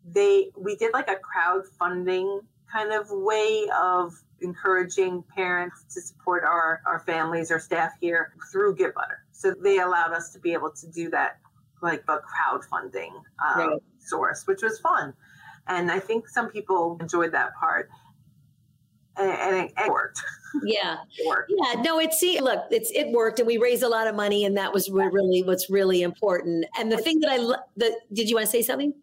they 0.05 0.49
we 0.57 0.75
did 0.75 0.93
like 0.93 1.09
a 1.09 1.17
crowdfunding 1.17 2.39
kind 2.71 2.91
of 2.91 3.07
way 3.11 3.67
of 3.79 4.13
encouraging 4.41 5.23
parents 5.35 5.83
to 5.93 6.01
support 6.01 6.43
our, 6.43 6.81
our 6.85 6.99
families 6.99 7.51
or 7.51 7.59
staff 7.59 7.91
here 7.99 8.33
through 8.51 8.75
Givebutter. 8.75 9.19
So 9.31 9.53
they 9.61 9.79
allowed 9.79 10.13
us 10.13 10.31
to 10.31 10.39
be 10.39 10.53
able 10.53 10.71
to 10.71 10.87
do 10.87 11.09
that 11.11 11.39
like 11.81 12.03
a 12.07 12.19
crowdfunding 12.19 13.11
um, 13.45 13.57
right. 13.57 13.79
source, 13.99 14.47
which 14.47 14.61
was 14.61 14.79
fun. 14.79 15.13
And 15.67 15.91
I 15.91 15.99
think 15.99 16.27
some 16.27 16.49
people 16.49 16.97
enjoyed 17.01 17.33
that 17.33 17.55
part 17.55 17.89
and, 19.21 19.65
it, 19.65 19.73
it 19.77 19.91
worked. 19.91 20.21
Yeah, 20.63 20.97
it 21.17 21.27
worked. 21.27 21.51
Yeah, 21.55 21.81
no, 21.81 21.99
it's 21.99 22.19
see, 22.19 22.39
look, 22.39 22.65
it's 22.71 22.91
it 22.91 23.11
worked, 23.11 23.39
and 23.39 23.47
we 23.47 23.57
raised 23.57 23.83
a 23.83 23.89
lot 23.89 24.07
of 24.07 24.15
money, 24.15 24.45
and 24.45 24.57
that 24.57 24.73
was 24.73 24.89
really 24.89 25.43
what's 25.43 25.69
really 25.69 26.01
important. 26.01 26.65
And 26.77 26.91
the 26.91 26.97
thing 26.97 27.19
that 27.21 27.31
I, 27.31 27.37
the, 27.77 27.97
did 28.13 28.29
you 28.29 28.35
want 28.35 28.45
to 28.47 28.51
say 28.51 28.61
something? 28.61 28.93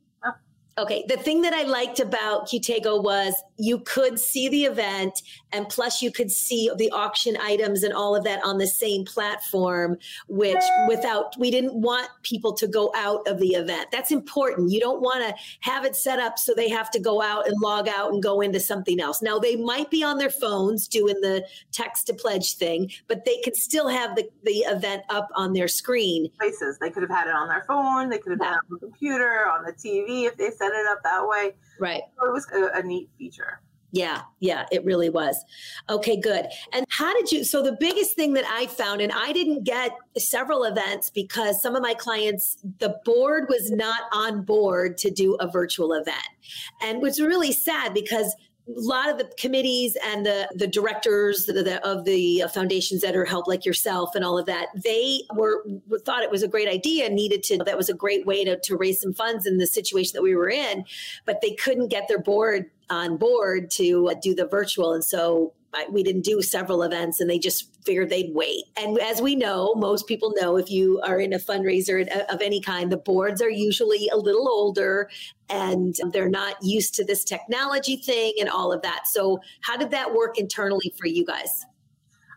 Okay. 0.78 1.04
The 1.08 1.16
thing 1.16 1.42
that 1.42 1.52
I 1.52 1.64
liked 1.64 1.98
about 1.98 2.46
Qtego 2.46 3.02
was 3.02 3.34
you 3.58 3.80
could 3.80 4.18
see 4.18 4.48
the 4.48 4.64
event 4.64 5.22
and 5.52 5.68
plus 5.68 6.00
you 6.00 6.12
could 6.12 6.30
see 6.30 6.70
the 6.76 6.90
auction 6.90 7.36
items 7.38 7.82
and 7.82 7.92
all 7.92 8.14
of 8.14 8.24
that 8.24 8.44
on 8.44 8.58
the 8.58 8.66
same 8.66 9.04
platform, 9.04 9.96
which 10.28 10.62
without, 10.88 11.34
we 11.38 11.50
didn't 11.50 11.74
want 11.74 12.08
people 12.22 12.52
to 12.52 12.68
go 12.68 12.92
out 12.94 13.26
of 13.26 13.38
the 13.40 13.48
event. 13.48 13.88
That's 13.90 14.12
important. 14.12 14.70
You 14.70 14.80
don't 14.80 15.00
want 15.00 15.26
to 15.26 15.34
have 15.60 15.84
it 15.84 15.96
set 15.96 16.18
up 16.18 16.38
so 16.38 16.54
they 16.54 16.68
have 16.68 16.90
to 16.92 17.00
go 17.00 17.20
out 17.20 17.48
and 17.48 17.56
log 17.60 17.88
out 17.88 18.12
and 18.12 18.22
go 18.22 18.40
into 18.40 18.60
something 18.60 19.00
else. 19.00 19.22
Now 19.22 19.38
they 19.38 19.56
might 19.56 19.90
be 19.90 20.04
on 20.04 20.18
their 20.18 20.30
phones 20.30 20.86
doing 20.86 21.20
the 21.20 21.44
text 21.72 22.06
to 22.06 22.14
pledge 22.14 22.54
thing, 22.54 22.90
but 23.08 23.24
they 23.24 23.40
could 23.42 23.56
still 23.56 23.88
have 23.88 24.14
the, 24.14 24.28
the 24.44 24.58
event 24.68 25.02
up 25.08 25.28
on 25.34 25.52
their 25.52 25.68
screen. 25.68 26.30
Places. 26.38 26.78
They 26.78 26.90
could 26.90 27.02
have 27.02 27.10
had 27.10 27.26
it 27.26 27.34
on 27.34 27.48
their 27.48 27.64
phone. 27.66 28.08
They 28.08 28.18
could 28.18 28.32
have 28.32 28.40
yeah. 28.40 28.50
had 28.50 28.54
it 28.54 28.72
on 28.72 28.78
the 28.80 28.86
computer, 28.86 29.48
on 29.50 29.64
the 29.64 29.72
TV 29.72 30.26
if 30.26 30.36
they 30.36 30.50
set 30.50 30.72
it 30.72 30.86
up 30.86 31.02
that 31.02 31.26
way. 31.26 31.54
Right. 31.80 32.02
So 32.18 32.28
it 32.28 32.32
was 32.32 32.46
a, 32.52 32.78
a 32.78 32.82
neat 32.82 33.08
feature. 33.18 33.60
Yeah, 33.90 34.22
yeah, 34.40 34.66
it 34.70 34.84
really 34.84 35.08
was. 35.08 35.42
Okay, 35.88 36.20
good. 36.20 36.46
And 36.74 36.84
how 36.90 37.14
did 37.14 37.32
you? 37.32 37.42
So, 37.42 37.62
the 37.62 37.72
biggest 37.72 38.14
thing 38.14 38.34
that 38.34 38.44
I 38.46 38.66
found, 38.66 39.00
and 39.00 39.10
I 39.12 39.32
didn't 39.32 39.64
get 39.64 39.92
several 40.18 40.64
events 40.64 41.08
because 41.08 41.62
some 41.62 41.74
of 41.74 41.82
my 41.82 41.94
clients, 41.94 42.58
the 42.80 43.00
board 43.06 43.46
was 43.48 43.70
not 43.70 44.02
on 44.12 44.42
board 44.42 44.98
to 44.98 45.10
do 45.10 45.36
a 45.36 45.48
virtual 45.50 45.94
event. 45.94 46.18
And 46.82 47.00
was 47.00 47.18
really 47.18 47.52
sad 47.52 47.94
because 47.94 48.36
a 48.68 48.80
lot 48.80 49.08
of 49.08 49.18
the 49.18 49.30
committees 49.38 49.96
and 50.04 50.26
the 50.26 50.48
the 50.54 50.66
directors 50.66 51.46
the, 51.46 51.52
the, 51.62 51.86
of 51.86 52.04
the 52.04 52.44
foundations 52.52 53.00
that 53.00 53.16
are 53.16 53.24
helped 53.24 53.48
like 53.48 53.64
yourself 53.64 54.14
and 54.14 54.24
all 54.24 54.38
of 54.38 54.46
that 54.46 54.68
they 54.74 55.22
were 55.34 55.64
thought 56.04 56.22
it 56.22 56.30
was 56.30 56.42
a 56.42 56.48
great 56.48 56.68
idea 56.68 57.08
needed 57.08 57.42
to 57.42 57.58
that 57.64 57.76
was 57.76 57.88
a 57.88 57.94
great 57.94 58.26
way 58.26 58.44
to, 58.44 58.58
to 58.60 58.76
raise 58.76 59.00
some 59.00 59.14
funds 59.14 59.46
in 59.46 59.58
the 59.58 59.66
situation 59.66 60.12
that 60.14 60.22
we 60.22 60.34
were 60.34 60.50
in 60.50 60.84
but 61.24 61.40
they 61.40 61.52
couldn't 61.52 61.88
get 61.88 62.08
their 62.08 62.20
board 62.20 62.66
on 62.90 63.16
board 63.16 63.70
to 63.70 64.12
do 64.22 64.34
the 64.34 64.46
virtual. 64.46 64.92
And 64.92 65.04
so 65.04 65.52
we 65.90 66.02
didn't 66.02 66.24
do 66.24 66.42
several 66.42 66.82
events 66.82 67.20
and 67.20 67.28
they 67.28 67.38
just 67.38 67.82
figured 67.84 68.10
they'd 68.10 68.34
wait. 68.34 68.64
And 68.76 68.98
as 68.98 69.20
we 69.20 69.36
know, 69.36 69.74
most 69.74 70.06
people 70.06 70.32
know 70.36 70.56
if 70.56 70.70
you 70.70 71.00
are 71.04 71.20
in 71.20 71.32
a 71.32 71.38
fundraiser 71.38 72.10
uh, 72.14 72.24
of 72.32 72.40
any 72.40 72.60
kind, 72.60 72.90
the 72.90 72.96
boards 72.96 73.40
are 73.42 73.50
usually 73.50 74.08
a 74.08 74.16
little 74.16 74.48
older 74.48 75.08
and 75.48 75.94
they're 76.12 76.28
not 76.28 76.56
used 76.62 76.94
to 76.94 77.04
this 77.04 77.24
technology 77.24 77.96
thing 77.96 78.34
and 78.40 78.48
all 78.48 78.72
of 78.72 78.82
that. 78.82 79.06
So, 79.06 79.40
how 79.62 79.76
did 79.76 79.90
that 79.90 80.12
work 80.12 80.38
internally 80.38 80.92
for 80.98 81.06
you 81.06 81.24
guys? 81.24 81.64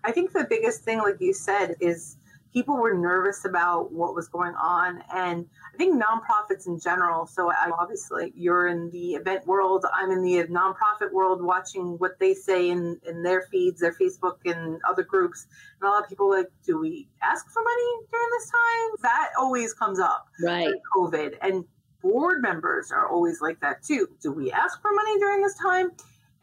I 0.04 0.12
think 0.12 0.32
the 0.34 0.48
biggest 0.50 0.84
thing, 0.84 1.00
like 1.00 1.20
you 1.20 1.34
said, 1.34 1.76
is 1.80 2.18
people 2.54 2.78
were 2.78 2.94
nervous 2.94 3.46
about 3.46 3.92
what 3.92 4.16
was 4.16 4.28
going 4.28 4.56
on. 4.56 5.04
And 5.14 5.46
I 5.74 5.78
think 5.78 6.02
nonprofits 6.02 6.68
in 6.68 6.80
general, 6.80 7.26
so 7.26 7.52
I, 7.52 7.72
obviously 7.80 8.34
you're 8.36 8.68
in 8.68 8.90
the 8.92 9.16
event 9.16 9.48
world, 9.48 9.86
I'm 9.94 10.12
in 10.12 10.22
the 10.22 10.44
nonprofit 10.46 11.12
world 11.12 11.42
watching 11.42 11.98
what 11.98 12.20
they 12.20 12.34
say 12.34 12.70
in, 12.70 13.00
in 13.08 13.24
their 13.24 13.44
feeds, 13.44 13.80
their 13.80 13.94
Facebook 13.94 14.38
and 14.46 14.82
other 14.88 15.04
groups. 15.04 15.48
And 15.80 15.88
a 15.88 15.92
lot 15.92 16.04
of 16.04 16.10
people 16.10 16.30
like, 16.30 16.48
do 16.66 16.80
we 16.80 17.08
ask 17.24 17.50
for 17.50 17.64
money 17.64 18.08
during 18.12 18.30
this 18.32 18.52
time? 18.52 18.90
That 19.04 19.30
always 19.40 19.74
comes 19.74 20.00
up. 20.00 20.28
Right. 20.44 20.74
COVID. 20.96 21.38
And 21.42 21.64
board 22.02 22.42
members 22.42 22.92
are 22.92 23.08
always 23.08 23.42
like 23.42 23.60
that 23.62 23.82
too. 23.84 24.08
Do 24.22 24.32
we 24.32 24.52
ask 24.52 24.82
for 24.82 24.92
money 24.92 25.20
during 25.20 25.42
this 25.42 25.58
time? 25.58 25.92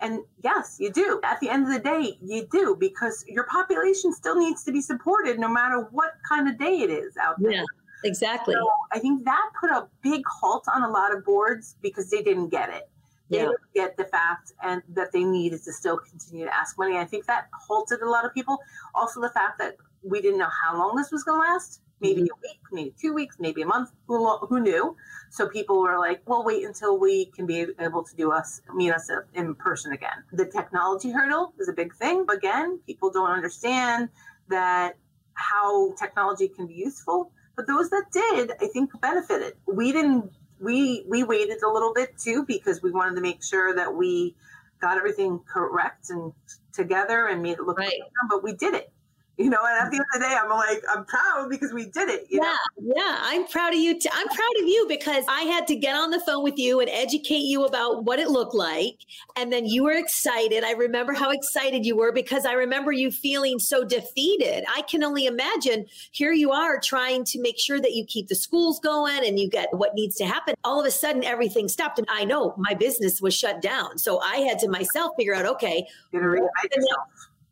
And 0.00 0.20
yes, 0.44 0.76
you 0.78 0.92
do. 0.92 1.20
At 1.24 1.40
the 1.40 1.50
end 1.50 1.66
of 1.66 1.72
the 1.72 1.80
day, 1.80 2.18
you 2.22 2.46
do 2.52 2.76
because 2.78 3.24
your 3.26 3.44
population 3.44 4.12
still 4.12 4.36
needs 4.36 4.62
to 4.64 4.72
be 4.72 4.80
supported 4.80 5.38
no 5.38 5.48
matter 5.48 5.88
what 5.90 6.12
kind 6.28 6.48
of 6.48 6.56
day 6.58 6.78
it 6.78 6.90
is 6.90 7.16
out 7.16 7.34
there. 7.40 7.52
Yeah, 7.52 7.64
exactly. 8.04 8.54
So 8.54 8.70
I 8.92 8.98
think 8.98 9.24
that 9.24 9.50
put 9.60 9.70
a 9.70 9.88
big 10.02 10.22
halt 10.26 10.64
on 10.72 10.82
a 10.82 10.90
lot 10.90 11.14
of 11.14 11.24
boards 11.24 11.76
because 11.82 12.10
they 12.10 12.22
didn't 12.22 12.48
get 12.48 12.70
it. 12.70 12.88
They 13.30 13.38
yeah. 13.38 13.42
didn't 13.44 13.58
get 13.74 13.96
the 13.96 14.04
fact 14.04 14.52
and 14.62 14.82
that 14.94 15.12
they 15.12 15.24
needed 15.24 15.62
to 15.64 15.72
still 15.72 15.98
continue 15.98 16.46
to 16.46 16.54
ask 16.54 16.78
money. 16.78 16.96
I 16.96 17.04
think 17.04 17.26
that 17.26 17.48
halted 17.52 18.00
a 18.00 18.08
lot 18.08 18.24
of 18.24 18.32
people. 18.32 18.58
Also, 18.94 19.20
the 19.20 19.30
fact 19.30 19.58
that 19.58 19.76
we 20.02 20.20
didn't 20.20 20.38
know 20.38 20.48
how 20.64 20.78
long 20.78 20.96
this 20.96 21.10
was 21.10 21.24
going 21.24 21.40
to 21.40 21.46
last 21.46 21.82
maybe 22.00 22.22
mm-hmm. 22.22 22.32
a 22.32 22.42
week, 22.42 22.60
maybe 22.72 22.94
two 23.00 23.12
weeks, 23.12 23.36
maybe 23.38 23.62
a 23.62 23.66
month. 23.66 23.90
Who, 24.06 24.36
who 24.38 24.60
knew? 24.60 24.96
So 25.30 25.48
people 25.48 25.80
were 25.80 25.98
like, 25.98 26.22
"We'll 26.26 26.44
wait 26.44 26.64
until 26.64 26.98
we 26.98 27.26
can 27.26 27.46
be 27.46 27.66
able 27.78 28.02
to 28.04 28.16
do 28.16 28.32
us 28.32 28.62
meet 28.74 28.92
us 28.92 29.10
in 29.34 29.54
person 29.54 29.92
again." 29.92 30.24
The 30.32 30.46
technology 30.46 31.10
hurdle 31.10 31.52
is 31.58 31.68
a 31.68 31.72
big 31.72 31.94
thing. 31.94 32.24
Again, 32.30 32.80
people 32.86 33.10
don't 33.10 33.30
understand 33.30 34.08
that 34.48 34.96
how 35.34 35.92
technology 35.94 36.48
can 36.48 36.66
be 36.66 36.74
useful. 36.74 37.32
But 37.58 37.66
those 37.66 37.90
that 37.90 38.04
did, 38.12 38.52
I 38.60 38.68
think, 38.68 38.88
benefited. 39.00 39.54
We 39.66 39.90
didn't. 39.90 40.30
We 40.60 41.04
we 41.08 41.24
waited 41.24 41.60
a 41.64 41.68
little 41.68 41.92
bit 41.92 42.16
too 42.16 42.44
because 42.46 42.84
we 42.84 42.92
wanted 42.92 43.16
to 43.16 43.20
make 43.20 43.42
sure 43.42 43.74
that 43.74 43.92
we 43.92 44.36
got 44.80 44.96
everything 44.96 45.40
correct 45.40 46.10
and 46.10 46.32
together 46.72 47.26
and 47.26 47.42
made 47.42 47.58
it 47.58 47.62
look 47.62 47.78
right. 47.78 48.00
but 48.30 48.44
we 48.44 48.52
did 48.52 48.74
it 48.74 48.92
you 49.44 49.50
know, 49.50 49.58
and 49.62 49.86
at 49.86 49.90
the 49.90 49.96
end 49.96 50.04
of 50.14 50.20
the 50.20 50.26
day, 50.26 50.36
I'm 50.40 50.50
like, 50.50 50.82
I'm 50.90 51.04
proud 51.04 51.48
because 51.48 51.72
we 51.72 51.86
did 51.86 52.08
it. 52.08 52.26
yeah, 52.28 52.40
know? 52.40 52.94
yeah, 52.96 53.18
I'm 53.20 53.46
proud 53.46 53.72
of 53.72 53.78
you. 53.78 53.98
too 53.98 54.08
i'm 54.12 54.26
proud 54.26 54.56
of 54.60 54.66
you 54.66 54.84
because 54.88 55.24
I 55.28 55.42
had 55.42 55.68
to 55.68 55.76
get 55.76 55.94
on 55.94 56.10
the 56.10 56.18
phone 56.20 56.42
with 56.42 56.58
you 56.58 56.80
and 56.80 56.90
educate 56.90 57.44
you 57.44 57.64
about 57.64 58.04
what 58.04 58.18
it 58.18 58.30
looked 58.30 58.54
like, 58.54 58.96
and 59.36 59.52
then 59.52 59.64
you 59.64 59.84
were 59.84 59.92
excited. 59.92 60.64
I 60.64 60.72
remember 60.72 61.12
how 61.12 61.30
excited 61.30 61.86
you 61.86 61.96
were 61.96 62.10
because 62.10 62.46
I 62.46 62.52
remember 62.54 62.90
you 62.90 63.12
feeling 63.12 63.60
so 63.60 63.84
defeated. 63.84 64.64
I 64.74 64.82
can 64.82 65.04
only 65.04 65.26
imagine. 65.26 65.86
Here 66.10 66.32
you 66.32 66.50
are 66.50 66.80
trying 66.80 67.24
to 67.26 67.40
make 67.40 67.60
sure 67.60 67.80
that 67.80 67.92
you 67.92 68.04
keep 68.06 68.26
the 68.26 68.34
schools 68.34 68.80
going 68.80 69.24
and 69.24 69.38
you 69.38 69.48
get 69.48 69.68
what 69.72 69.94
needs 69.94 70.16
to 70.16 70.26
happen. 70.26 70.56
All 70.64 70.80
of 70.80 70.86
a 70.86 70.90
sudden, 70.90 71.22
everything 71.22 71.68
stopped, 71.68 72.00
and 72.00 72.08
I 72.10 72.24
know 72.24 72.54
my 72.58 72.74
business 72.74 73.20
was 73.20 73.34
shut 73.34 73.62
down. 73.62 73.98
So 73.98 74.18
I 74.20 74.38
had 74.38 74.58
to 74.60 74.68
myself 74.68 75.12
figure 75.16 75.34
out, 75.34 75.46
okay, 75.46 75.86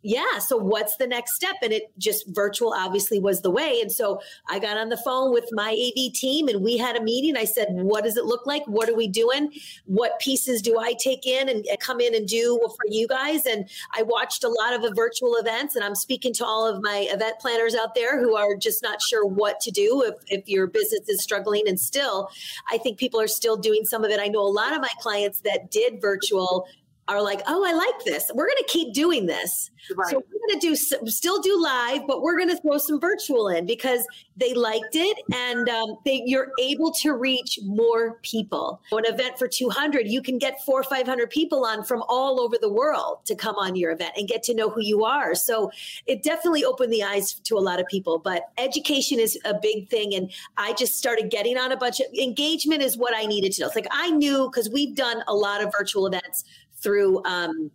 yeah 0.07 0.38
so 0.38 0.57
what's 0.57 0.96
the 0.96 1.07
next 1.07 1.34
step? 1.34 1.57
And 1.62 1.72
it 1.72 1.90
just 1.98 2.26
virtual 2.28 2.72
obviously 2.72 3.18
was 3.18 3.42
the 3.42 3.50
way. 3.50 3.80
And 3.80 3.90
so 3.90 4.20
i 4.48 4.59
got 4.59 4.76
on 4.76 4.88
the 4.88 4.96
phone 4.96 5.32
with 5.32 5.48
my 5.52 5.70
av 5.70 6.12
team 6.12 6.48
and 6.48 6.62
we 6.62 6.76
had 6.76 6.96
a 6.96 7.02
meeting. 7.02 7.36
I 7.36 7.44
said 7.44 7.68
what 7.70 8.04
does 8.04 8.16
it 8.16 8.24
look 8.24 8.46
like? 8.46 8.62
What 8.66 8.88
are 8.88 8.94
we 8.94 9.09
doing? 9.09 9.52
What 9.86 10.18
pieces 10.20 10.62
do 10.62 10.78
i 10.78 10.94
take 10.94 11.26
in 11.26 11.48
and 11.48 11.66
come 11.80 12.00
in 12.00 12.14
and 12.14 12.26
do 12.26 12.59
for 12.68 12.86
you 12.88 13.09
guys? 13.09 13.46
And 13.46 13.68
i 13.96 14.02
watched 14.02 14.44
a 14.44 14.48
lot 14.48 14.72
of 14.72 14.82
the 14.82 14.92
virtual 14.94 15.36
events 15.36 15.74
and 15.74 15.84
i'm 15.84 15.94
speaking 15.94 16.32
to 16.34 16.44
all 16.44 16.66
of 16.66 16.82
my 16.82 17.09
event 17.11 17.38
planners 17.40 17.74
out 17.74 17.94
there 17.94 18.20
who 18.20 18.36
are 18.36 18.54
just 18.54 18.82
not 18.82 19.02
sure 19.02 19.26
what 19.26 19.59
to 19.61 19.70
do 19.70 20.02
if, 20.02 20.14
if 20.28 20.48
your 20.48 20.66
business 20.66 21.09
is 21.09 21.22
struggling. 21.22 21.64
And 21.66 21.78
still 21.80 22.30
i 22.70 22.78
think 22.78 22.98
people 22.98 23.20
are 23.20 23.28
still 23.28 23.57
doing 23.57 23.84
some 23.84 24.04
of 24.04 24.11
it. 24.11 24.20
I 24.20 24.28
know 24.28 24.42
a 24.42 24.54
lot 24.62 24.72
of 24.72 24.80
my 24.80 24.92
clients 25.00 25.40
that 25.40 25.70
did 25.70 26.00
virtual 26.00 26.66
are 27.09 27.22
like, 27.22 27.40
oh, 27.46 27.64
I 27.64 27.72
like 27.72 28.04
this. 28.04 28.30
We're 28.34 28.46
going 28.46 28.57
to 28.59 28.68
keep 28.68 28.92
doing 28.92 29.26
this. 29.26 29.70
Right. 29.94 30.11
So 30.11 30.16
we're 30.16 30.48
going 30.48 30.61
to 30.61 30.66
do 30.68 30.74
still 31.11 31.40
do 31.40 31.61
live, 31.62 32.07
but 32.07 32.22
we're 32.22 32.36
going 32.36 32.48
to 32.48 32.57
throw 32.57 32.78
some 32.78 33.00
virtual 33.00 33.48
in 33.48 33.66
because 33.66 34.04
they 34.36 34.52
liked 34.54 34.94
it 34.94 35.16
and 35.32 35.68
um, 35.68 35.96
they, 36.04 36.22
you're 36.26 36.50
able 36.61 36.90
to 36.92 37.12
reach 37.12 37.61
more 37.62 38.18
people. 38.22 38.80
An 38.90 39.04
event 39.07 39.38
for 39.38 39.46
200, 39.46 40.09
you 40.09 40.20
can 40.22 40.38
get 40.38 40.64
four 40.64 40.80
or 40.80 40.82
500 40.82 41.30
people 41.30 41.64
on 41.64 41.84
from 41.84 42.02
all 42.09 42.40
over 42.40 42.57
the 42.61 42.68
world 42.72 43.18
to 43.26 43.34
come 43.34 43.54
on 43.57 43.76
your 43.76 43.92
event 43.92 44.12
and 44.16 44.26
get 44.26 44.42
to 44.44 44.54
know 44.54 44.68
who 44.68 44.80
you 44.80 45.04
are. 45.04 45.34
So 45.34 45.70
it 46.07 46.22
definitely 46.22 46.64
opened 46.64 46.92
the 46.92 47.04
eyes 47.04 47.34
to 47.34 47.57
a 47.57 47.61
lot 47.61 47.78
of 47.78 47.86
people. 47.86 48.18
But 48.18 48.50
education 48.59 49.20
is 49.20 49.38
a 49.44 49.54
big 49.54 49.88
thing, 49.88 50.14
and 50.14 50.32
I 50.57 50.72
just 50.72 50.96
started 50.96 51.30
getting 51.30 51.57
on 51.57 51.72
a 51.72 51.76
bunch 51.76 52.00
of 52.00 52.07
engagement 52.12 52.82
is 52.82 52.96
what 52.96 53.14
I 53.16 53.26
needed 53.26 53.52
to 53.52 53.62
know. 53.62 53.66
It's 53.68 53.76
like 53.76 53.86
I 53.90 54.11
knew 54.11 54.50
because 54.50 54.68
we've 54.68 54.94
done 54.94 55.22
a 55.28 55.34
lot 55.34 55.62
of 55.62 55.72
virtual 55.76 56.07
events 56.07 56.44
through 56.76 57.24
um, 57.24 57.70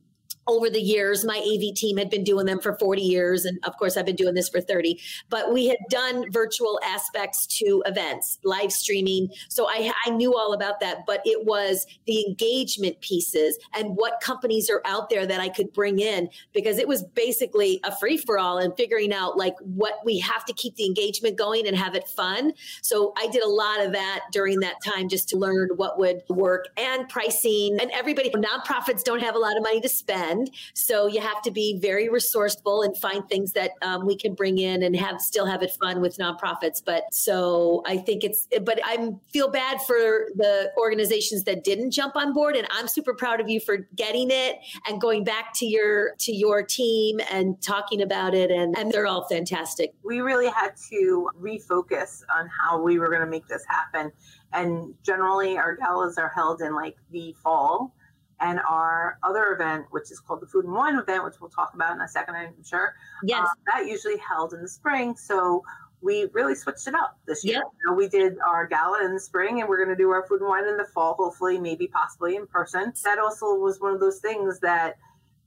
over 0.51 0.69
the 0.69 0.81
years 0.81 1.23
my 1.23 1.37
av 1.37 1.75
team 1.75 1.97
had 1.97 2.09
been 2.09 2.23
doing 2.23 2.45
them 2.45 2.59
for 2.59 2.77
40 2.77 3.01
years 3.01 3.45
and 3.45 3.57
of 3.63 3.77
course 3.77 3.97
i've 3.97 4.05
been 4.05 4.15
doing 4.15 4.33
this 4.33 4.49
for 4.49 4.61
30 4.61 4.99
but 5.29 5.53
we 5.53 5.67
had 5.67 5.77
done 5.89 6.25
virtual 6.31 6.79
aspects 6.83 7.47
to 7.47 7.81
events 7.85 8.37
live 8.43 8.71
streaming 8.71 9.29
so 9.49 9.67
i, 9.69 9.91
I 10.05 10.09
knew 10.11 10.35
all 10.35 10.53
about 10.53 10.79
that 10.81 11.05
but 11.07 11.21
it 11.25 11.45
was 11.45 11.85
the 12.05 12.25
engagement 12.27 12.99
pieces 13.01 13.57
and 13.73 13.95
what 13.95 14.19
companies 14.21 14.69
are 14.69 14.81
out 14.85 15.09
there 15.09 15.25
that 15.25 15.39
i 15.39 15.49
could 15.49 15.71
bring 15.73 15.99
in 15.99 16.29
because 16.53 16.77
it 16.77 16.87
was 16.87 17.03
basically 17.03 17.79
a 17.83 17.95
free-for-all 17.95 18.57
and 18.57 18.75
figuring 18.75 19.13
out 19.13 19.37
like 19.37 19.55
what 19.59 19.99
we 20.03 20.19
have 20.19 20.45
to 20.45 20.53
keep 20.53 20.75
the 20.75 20.85
engagement 20.85 21.37
going 21.37 21.67
and 21.67 21.77
have 21.77 21.95
it 21.95 22.07
fun. 22.07 22.53
So 22.81 23.13
i 23.17 23.27
did 23.27 23.43
a 23.43 23.47
lot 23.47 23.81
of 23.85 23.91
that 23.93 24.21
during 24.31 24.59
that 24.59 24.75
time 24.83 25.07
just 25.07 25.29
to 25.29 25.37
learn 25.37 25.69
what 25.75 25.99
would 25.99 26.21
work 26.29 26.67
and 26.77 27.07
pricing 27.09 27.77
and 27.79 27.91
everybody 27.91 28.29
nonprofits 28.31 29.03
don't 29.03 29.21
have 29.21 29.35
a 29.35 29.39
lot 29.39 29.55
of 29.57 29.63
money 29.63 29.81
to 29.81 29.89
spend 29.89 30.40
so 30.73 31.07
you 31.07 31.21
have 31.21 31.41
to 31.43 31.51
be 31.51 31.79
very 31.79 32.09
resourceful 32.09 32.81
and 32.81 32.97
find 32.97 33.27
things 33.27 33.53
that 33.53 33.71
um, 33.81 34.05
we 34.05 34.15
can 34.15 34.33
bring 34.33 34.57
in 34.57 34.83
and 34.83 34.95
have 34.95 35.21
still 35.21 35.45
have 35.45 35.61
it 35.63 35.71
fun 35.79 36.01
with 36.01 36.17
nonprofits. 36.17 36.81
But 36.83 37.03
so 37.11 37.83
I 37.85 37.97
think 37.97 38.23
it's, 38.23 38.47
but 38.63 38.79
I 38.83 39.11
feel 39.31 39.49
bad 39.49 39.81
for 39.81 40.27
the 40.35 40.71
organizations 40.77 41.43
that 41.45 41.63
didn't 41.63 41.91
jump 41.91 42.15
on 42.15 42.33
board, 42.33 42.55
and 42.55 42.67
I'm 42.71 42.87
super 42.87 43.13
proud 43.13 43.39
of 43.39 43.49
you 43.49 43.59
for 43.59 43.87
getting 43.95 44.29
it 44.31 44.57
and 44.87 44.99
going 44.99 45.23
back 45.23 45.53
to 45.55 45.65
your 45.65 46.15
to 46.19 46.31
your 46.31 46.63
team 46.63 47.19
and 47.31 47.61
talking 47.61 48.01
about 48.01 48.33
it, 48.33 48.51
and, 48.51 48.77
and 48.77 48.91
they're 48.91 49.07
all 49.07 49.27
fantastic. 49.27 49.93
We 50.03 50.21
really 50.21 50.49
had 50.49 50.73
to 50.89 51.29
refocus 51.39 52.23
on 52.33 52.49
how 52.49 52.81
we 52.81 52.99
were 52.99 53.09
going 53.09 53.21
to 53.21 53.27
make 53.27 53.47
this 53.47 53.63
happen. 53.67 54.11
And 54.53 54.93
generally, 55.03 55.57
our 55.57 55.75
galas 55.75 56.17
are 56.17 56.31
held 56.33 56.61
in 56.61 56.75
like 56.75 56.97
the 57.11 57.35
fall 57.41 57.93
and 58.41 58.59
our 58.67 59.19
other 59.23 59.53
event, 59.53 59.85
which 59.91 60.11
is 60.11 60.19
called 60.19 60.41
the 60.41 60.47
Food 60.47 60.65
and 60.65 60.73
Wine 60.73 60.97
event, 60.97 61.23
which 61.23 61.35
we'll 61.39 61.49
talk 61.49 61.73
about 61.73 61.95
in 61.95 62.01
a 62.01 62.07
second, 62.07 62.35
I'm 62.35 62.63
sure. 62.63 62.95
Yes. 63.23 63.47
Uh, 63.47 63.53
that 63.73 63.87
usually 63.87 64.17
held 64.17 64.53
in 64.53 64.61
the 64.61 64.67
spring. 64.67 65.15
So 65.15 65.63
we 66.01 66.27
really 66.33 66.55
switched 66.55 66.87
it 66.87 66.95
up 66.95 67.19
this 67.27 67.45
year. 67.45 67.57
Yep. 67.57 67.63
You 67.63 67.91
know, 67.91 67.95
we 67.95 68.09
did 68.09 68.39
our 68.45 68.65
gala 68.65 69.05
in 69.05 69.13
the 69.13 69.19
spring 69.19 69.61
and 69.61 69.69
we're 69.69 69.77
going 69.77 69.95
to 69.95 70.01
do 70.01 70.09
our 70.09 70.25
food 70.27 70.41
and 70.41 70.49
wine 70.49 70.67
in 70.67 70.75
the 70.75 70.85
fall, 70.85 71.13
hopefully, 71.13 71.59
maybe 71.59 71.87
possibly 71.87 72.35
in 72.35 72.47
person. 72.47 72.91
That 73.03 73.19
also 73.19 73.53
was 73.55 73.79
one 73.79 73.93
of 73.93 73.99
those 73.99 74.19
things 74.19 74.59
that 74.61 74.97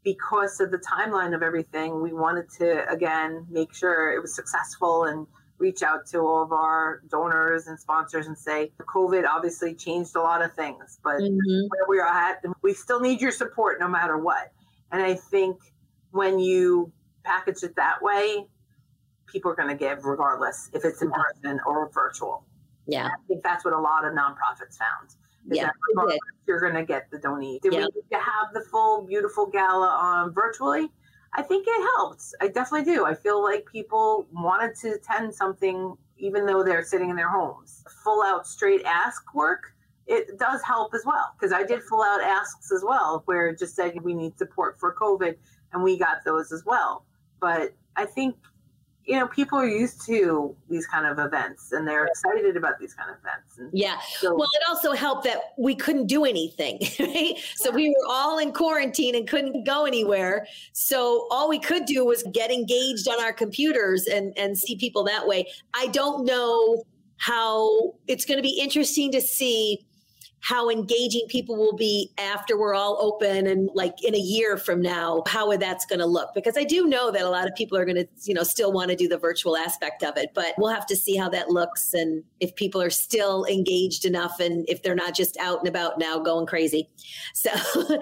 because 0.05 0.61
of 0.61 0.71
the 0.71 0.79
timeline 0.79 1.35
of 1.35 1.43
everything, 1.43 2.01
we 2.01 2.13
wanted 2.13 2.49
to, 2.59 2.89
again, 2.89 3.47
make 3.51 3.75
sure 3.75 4.13
it 4.15 4.21
was 4.21 4.37
successful 4.37 5.05
and 5.05 5.27
reach 5.59 5.83
out 5.83 6.07
to 6.07 6.19
all 6.19 6.43
of 6.43 6.53
our 6.53 7.03
donors 7.09 7.69
and 7.69 7.79
sponsors 7.79 8.27
and 8.27 8.37
say 8.37 8.73
COVID 8.81 9.27
obviously 9.27 9.75
changed 9.75 10.17
a 10.17 10.21
lot 10.21 10.43
of 10.43 10.53
things, 10.55 10.99
but 11.03 11.21
mm-hmm. 11.21 11.67
where 11.69 11.87
we're 11.89 12.07
at, 12.07 12.43
we 12.63 12.75
still 12.75 13.01
need 13.01 13.21
your 13.21 13.31
support 13.31 13.79
no 13.81 13.89
matter 13.89 14.19
what. 14.19 14.53
And 14.93 15.03
I 15.03 15.15
think 15.15 15.59
when 16.11 16.39
you 16.39 16.93
package 17.25 17.63
it 17.63 17.77
that 17.77 18.03
way, 18.03 18.47
people 19.27 19.51
are 19.51 19.55
going 19.55 19.69
to 19.69 19.75
give 19.75 20.05
regardless 20.05 20.71
if 20.73 20.85
it's 20.85 21.03
in 21.03 21.11
person 21.11 21.61
or 21.67 21.91
virtual. 21.93 22.45
Yeah. 22.87 23.07
I 23.07 23.27
think 23.29 23.43
that's 23.43 23.65
what 23.65 23.75
a 23.75 23.81
lot 23.81 24.05
of 24.05 24.13
nonprofits 24.13 24.77
found. 24.77 25.15
Yeah, 25.47 25.71
you're 26.47 26.61
going 26.61 26.75
to 26.75 26.85
get 26.85 27.11
the 27.11 27.19
donate. 27.19 27.61
Did 27.63 27.75
yeah. 27.75 27.81
we 27.81 27.85
need 27.85 28.09
to 28.13 28.19
have 28.19 28.55
the 28.55 28.63
full 28.71 29.07
beautiful 29.07 29.47
gala 29.47 29.89
on 29.89 30.33
virtually? 30.33 30.89
I 31.37 31.43
think 31.43 31.67
it 31.67 31.89
helped. 31.97 32.23
I 32.41 32.49
definitely 32.49 32.93
do. 32.93 33.05
I 33.05 33.15
feel 33.15 33.43
like 33.43 33.67
people 33.67 34.27
wanted 34.33 34.77
to 34.77 34.95
attend 34.95 35.35
something 35.35 35.97
even 36.17 36.47
though 36.47 36.63
they're 36.63 36.85
sitting 36.85 37.11
in 37.11 37.17
their 37.17 37.29
homes. 37.29 37.83
Full 38.05 38.23
out 38.23 38.47
straight 38.47 38.85
ask 38.85 39.35
work, 39.35 39.75
it 40.07 40.39
does 40.39 40.63
help 40.63 40.95
as 40.95 41.03
well 41.05 41.35
because 41.39 41.53
I 41.53 41.65
did 41.65 41.83
full 41.83 42.03
out 42.03 42.21
asks 42.23 42.71
as 42.71 42.85
well 42.87 43.23
where 43.27 43.49
it 43.49 43.59
just 43.59 43.75
said 43.75 44.01
we 44.03 44.15
need 44.15 44.39
support 44.39 44.79
for 44.79 44.95
COVID 44.95 45.37
and 45.73 45.83
we 45.83 45.99
got 45.99 46.25
those 46.25 46.53
as 46.53 46.65
well. 46.65 47.05
But 47.41 47.75
I 47.97 48.05
think 48.05 48.37
you 49.07 49.19
know, 49.19 49.27
people 49.29 49.59
are 49.59 49.69
used 49.69 50.05
to 50.07 50.57
these 50.71 50.87
kind 50.87 51.07
of 51.07 51.19
events 51.19 51.73
and 51.73 51.87
they're 51.87 52.07
excited 52.07 52.57
about 52.57 52.79
these 52.79 52.95
kind 52.95 53.11
of 53.11 53.17
events. 53.19 53.59
And 53.59 53.71
yeah. 53.73 53.99
So, 54.19 54.35
well, 54.35 54.49
it 54.55 54.63
also 54.69 54.93
helped 54.93 55.25
that 55.25 55.53
we 55.59 55.75
couldn't 55.75 56.07
do 56.07 56.25
anything, 56.25 56.79
right? 56.99 57.35
So 57.57 57.71
we 57.71 57.91
were 57.91 58.07
all 58.09 58.39
in 58.39 58.53
quarantine 58.53 59.15
and 59.15 59.29
couldn't 59.29 59.65
go 59.65 59.85
anywhere. 59.85 60.47
So 60.73 61.29
all 61.31 61.49
we 61.49 61.59
could 61.59 61.85
do 61.85 62.05
was 62.05 62.23
get 62.33 62.51
engaged 62.51 63.07
on 63.09 63.23
our 63.23 63.33
computers 63.33 64.07
and, 64.07 64.37
and 64.39 64.57
see 64.57 64.77
people 64.77 65.05
that 65.05 65.27
way. 65.27 65.49
I 65.75 65.89
don't 65.89 66.25
know 66.25 66.83
how 67.19 67.95
it's 68.07 68.25
going 68.25 68.39
to 68.39 68.43
be 68.43 68.59
interesting 68.59 69.13
to 69.13 69.21
see 69.21 69.87
how 70.45 70.69
engaging 70.69 71.27
people 71.29 71.57
will 71.57 71.75
be 71.75 72.11
after 72.19 72.59
we're 72.59 72.75
all 72.75 72.99
open 73.01 73.47
and 73.47 73.71
like 73.75 74.05
in 74.05 74.15
a 74.15 74.19
year 74.19 74.59
from 74.59 74.83
now 74.83 75.23
how 75.27 75.55
that's 75.57 75.87
going 75.87 75.99
to 75.99 76.07
look. 76.07 76.31
Because 76.35 76.57
i 76.59 76.65
do 76.65 76.87
know 76.87 77.11
that 77.11 77.23
a 77.23 77.29
lot 77.29 77.47
of 77.47 77.55
people 77.55 77.79
are 77.79 77.85
going 77.85 77.97
to 77.97 78.07
you 78.25 78.35
know 78.35 78.43
still 78.43 78.73
want 78.73 78.91
to 78.91 78.97
do 78.97 79.09
the 79.09 79.17
virtual 79.17 79.57
aspect 79.57 80.03
of 80.03 80.17
it 80.17 80.31
but 80.35 80.55
we'll 80.59 80.73
have 80.73 80.87
to 80.87 80.97
see 80.97 81.17
how 81.17 81.29
that 81.29 81.49
looks 81.49 81.95
and 81.95 82.23
if 82.41 82.55
people 82.57 82.81
are 82.83 82.91
still 82.91 83.45
engaged 83.47 84.05
enough 84.05 84.41
and 84.41 84.65
if 84.69 84.83
they're 84.83 84.95
not 84.95 85.15
just 85.15 85.37
out 85.39 85.59
and 85.61 85.69
about 85.69 85.99
now 85.99 86.19
going 86.19 86.47
crazy 86.47 86.89
so 87.33 87.51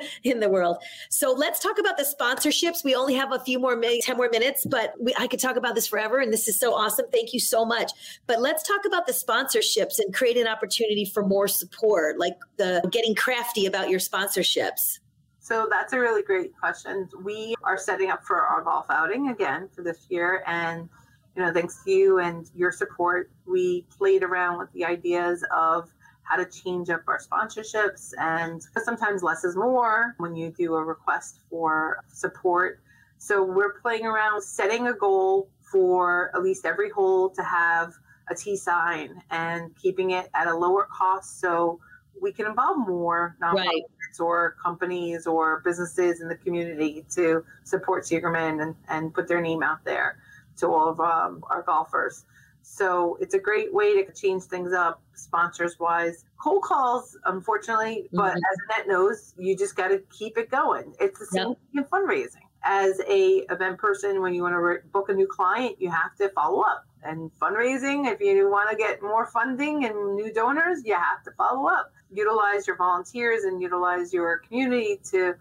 in 0.25 0.41
the 0.41 0.49
world. 0.49 0.79
So 1.11 1.33
let's 1.33 1.61
talk 1.61 1.79
about 1.79 1.97
the 1.97 2.05
sponsorships. 2.05 2.85
We 2.85 2.95
only 2.95 3.15
have 3.15 3.33
a 3.33 3.41
few 3.41 3.59
more 3.59 3.77
minutes 3.77 4.07
10 4.07 4.17
more 4.17 4.31
minutes 4.31 4.67
but 4.67 4.95
we, 5.01 5.15
i 5.19 5.27
could 5.27 5.41
talk 5.41 5.57
about 5.57 5.75
this 5.75 5.87
forever 5.87 6.19
and 6.19 6.33
this 6.33 6.49
is 6.49 6.59
so 6.59 6.75
awesome. 6.75 7.07
Thank 7.13 7.33
you 7.33 7.41
so 7.41 7.65
much. 7.65 7.93
But 8.27 8.41
let's 8.41 8.67
talk 8.67 8.81
about 8.87 9.07
the 9.07 9.13
sponsorships 9.13 9.99
and 9.99 10.13
create 10.15 10.37
an 10.37 10.47
opportunity 10.47 11.05
for 11.05 11.25
more 11.25 11.49
support. 11.49 12.19
Like 12.19 12.32
like 12.33 12.41
the 12.57 12.89
getting 12.91 13.15
crafty 13.15 13.67
about 13.67 13.91
your 13.91 14.01
sponsorships? 14.01 14.99
So 15.41 15.67
that's 15.71 15.93
a 15.93 15.99
really 15.99 16.23
great 16.23 16.57
question. 16.57 17.09
We 17.23 17.55
are 17.65 17.77
setting 17.77 18.11
up 18.11 18.25
for 18.25 18.43
our 18.43 18.63
golf 18.63 18.87
outing 18.91 19.29
again 19.29 19.69
for 19.75 19.83
this 19.83 20.07
year. 20.09 20.45
And, 20.47 20.89
you 21.37 21.43
know, 21.43 21.53
thanks 21.53 21.83
to 21.85 21.91
you 21.91 22.19
and 22.21 22.49
your 22.55 22.71
support, 22.71 23.31
we 23.47 23.85
played 23.97 24.23
around 24.23 24.59
with 24.59 24.73
the 24.73 24.85
ideas 24.85 25.45
of 25.55 25.91
how 26.23 26.37
to 26.37 26.47
change 26.47 26.91
up 26.91 27.03
our 27.09 27.19
sponsorships. 27.19 28.13
And 28.19 28.63
sometimes 28.85 29.23
less 29.23 29.43
is 29.43 29.57
more 29.57 30.15
when 30.19 30.37
you 30.37 30.51
do 30.57 30.77
a 30.77 30.85
request 30.85 31.41
for 31.51 31.99
support. 32.09 32.81
So 33.19 33.43
we're 33.43 33.75
playing 33.81 34.07
around 34.07 34.43
setting 34.43 34.87
a 34.87 34.95
goal 34.95 35.49
for 35.61 36.31
at 36.37 36.43
least 36.43 36.65
every 36.65 36.91
hole 36.91 37.31
to 37.31 37.43
have 37.43 37.95
a 38.31 38.35
T 38.35 38.57
sign 38.57 39.21
and 39.31 39.75
keeping 39.77 40.13
it 40.13 40.29
at 40.35 40.47
a 40.47 40.57
lower 40.57 40.87
cost. 40.93 41.41
So 41.41 41.81
we 42.21 42.33
can 42.33 42.47
involve 42.47 42.79
more 42.79 43.37
nonprofits 43.43 43.67
right. 43.67 44.21
or 44.21 44.57
companies 44.63 45.27
or 45.27 45.61
businesses 45.65 46.21
in 46.21 46.29
the 46.29 46.37
community 46.37 47.05
to 47.15 47.45
support 47.65 48.05
Tiegerman 48.05 48.63
and, 48.63 48.75
and 48.89 49.13
put 49.13 49.27
their 49.29 49.41
name 49.41 49.63
out 49.63 49.85
there 49.85 50.19
to 50.59 50.69
all 50.69 50.89
of 50.89 51.01
um, 51.01 51.43
our 51.51 51.63
golfers. 51.63 52.25
So 52.63 53.19
it's 53.21 53.35
a 53.35 53.39
great 53.39 53.73
way 53.73 54.03
to 54.03 54.13
change 54.13 54.45
things 54.45 54.73
up 54.73 55.03
sponsors 55.15 55.79
wise. 55.81 56.25
Cold 56.41 56.63
calls, 56.63 57.19
unfortunately, 57.27 58.05
mm-hmm. 58.07 58.17
but 58.17 58.33
as 58.33 58.59
Annette 58.69 58.89
knows, 58.89 59.35
you 59.37 59.57
just 59.57 59.77
got 59.77 59.89
to 59.89 60.01
keep 60.17 60.39
it 60.39 60.51
going. 60.51 60.95
It's 61.01 61.19
the 61.19 61.27
same 61.27 61.49
yep. 61.49 61.59
thing 61.73 61.83
in 61.83 61.85
fundraising. 61.85 62.47
As 62.65 63.01
a 63.09 63.45
event 63.51 63.79
person, 63.79 64.23
when 64.23 64.35
you 64.35 64.43
want 64.43 64.53
to 64.53 64.61
re- 64.61 64.79
book 64.93 65.09
a 65.09 65.13
new 65.13 65.27
client, 65.27 65.77
you 65.81 65.91
have 65.91 66.15
to 66.19 66.29
follow 66.31 66.61
up. 66.61 66.87
And 67.03 67.33
fundraising, 67.41 68.07
if 68.07 68.21
you 68.21 68.49
want 68.49 68.71
to 68.71 68.77
get 68.77 69.03
more 69.03 69.27
funding 69.27 69.85
and 69.85 70.15
new 70.15 70.33
donors, 70.33 70.83
you 70.85 70.95
have 70.95 71.25
to 71.25 71.33
follow 71.33 71.69
up 71.69 71.93
utilize 72.13 72.67
your 72.67 72.77
volunteers 72.77 73.45
and 73.45 73.61
utilize 73.61 74.13
your 74.13 74.39
community 74.39 75.01
to 75.11 75.35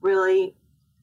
really 0.00 0.54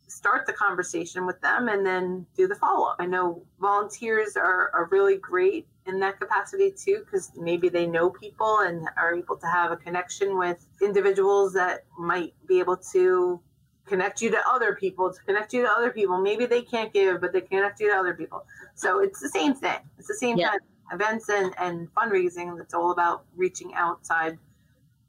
start 0.08 0.46
the 0.46 0.54
conversation 0.54 1.26
with 1.26 1.40
them 1.42 1.68
and 1.68 1.86
then 1.86 2.26
do 2.36 2.48
the 2.48 2.56
follow 2.56 2.88
up. 2.88 2.96
I 3.00 3.06
know 3.06 3.44
volunteers 3.60 4.38
are, 4.38 4.72
are 4.74 4.88
really 4.92 5.18
great 5.18 5.68
in 5.86 6.00
that 6.00 6.20
capacity 6.20 6.72
too, 6.72 7.04
because 7.06 7.32
maybe 7.36 7.70
they 7.70 7.86
know 7.86 8.10
people 8.10 8.60
and 8.60 8.88
are 8.98 9.14
able 9.14 9.38
to 9.38 9.48
have 9.48 9.72
a 9.72 9.78
connection 9.78 10.38
with 10.38 10.66
individuals 10.82 11.54
that 11.54 11.86
might 11.98 12.34
be 12.48 12.60
able 12.60 12.78
to 12.78 13.40
connect 13.86 14.22
you 14.22 14.30
to 14.32 14.38
other 14.48 14.76
people, 14.76 15.14
to 15.14 15.20
connect 15.24 15.54
you 15.54 15.62
to 15.62 15.70
other 15.70 15.92
people. 15.92 16.22
Maybe 16.22 16.46
they 16.46 16.62
can't 16.62 16.92
give, 16.94 17.22
but 17.22 17.32
they 17.32 17.42
connect 17.42 17.80
you 17.80 17.90
to 17.92 17.98
other 17.98 18.14
people. 18.14 18.46
So 18.76 19.00
it's 19.00 19.22
the 19.22 19.30
same 19.30 19.54
thing. 19.56 19.80
It's 19.98 20.08
the 20.08 20.16
same 20.16 20.38
yeah. 20.38 20.50
kind 20.50 20.62
of 20.62 21.02
events 21.02 21.30
and, 21.30 21.54
and 21.58 21.94
fundraising 21.94 22.58
that's 22.58 22.74
all 22.74 22.92
about 22.92 23.26
reaching 23.36 23.74
outside 23.76 24.38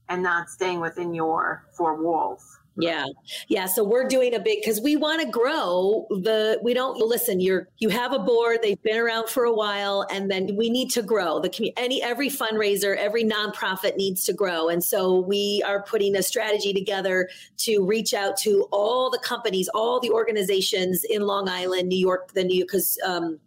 and 0.09 0.23
not 0.23 0.49
staying 0.49 0.81
within 0.81 1.15
your 1.15 1.65
four 1.73 2.03
walls. 2.03 2.59
Yeah. 2.81 3.07
Yeah. 3.49 3.67
So 3.67 3.83
we're 3.83 4.07
doing 4.07 4.35
a 4.35 4.39
big 4.39 4.61
because 4.61 4.81
we 4.81 4.95
want 4.95 5.21
to 5.21 5.29
grow 5.29 6.07
the 6.11 6.61
we 6.63 6.75
don't 6.75 6.97
listen, 6.99 7.41
you're 7.41 7.69
you 7.79 7.89
have 7.89 8.13
a 8.13 8.21
board, 8.21 8.61
they've 8.63 8.81
been 8.83 8.99
around 8.99 9.29
for 9.29 9.45
a 9.45 9.53
while, 9.53 10.07
and 10.13 10.31
then 10.31 10.55
we 10.55 10.71
need 10.71 10.91
to 10.91 11.03
grow. 11.03 11.41
The 11.41 11.49
community 11.49 11.83
any 11.83 12.03
every 12.03 12.31
fundraiser, 12.31 12.97
every 12.97 13.25
nonprofit 13.25 13.97
needs 13.97 14.25
to 14.27 14.33
grow. 14.33 14.69
And 14.69 14.83
so 14.83 15.19
we 15.19 15.61
are 15.67 15.83
putting 15.83 16.15
a 16.15 16.23
strategy 16.23 16.73
together 16.73 17.29
to 17.59 17.85
reach 17.85 18.15
out 18.15 18.37
to 18.39 18.69
all 18.71 19.11
the 19.11 19.19
companies, 19.19 19.69
all 19.75 19.99
the 19.99 20.11
organizations 20.11 21.03
in 21.03 21.23
Long 21.23 21.49
Island, 21.49 21.89
New 21.89 21.99
York, 21.99 22.33
the 22.33 22.45
New 22.45 22.65
because 22.65 22.97
um 23.05 23.41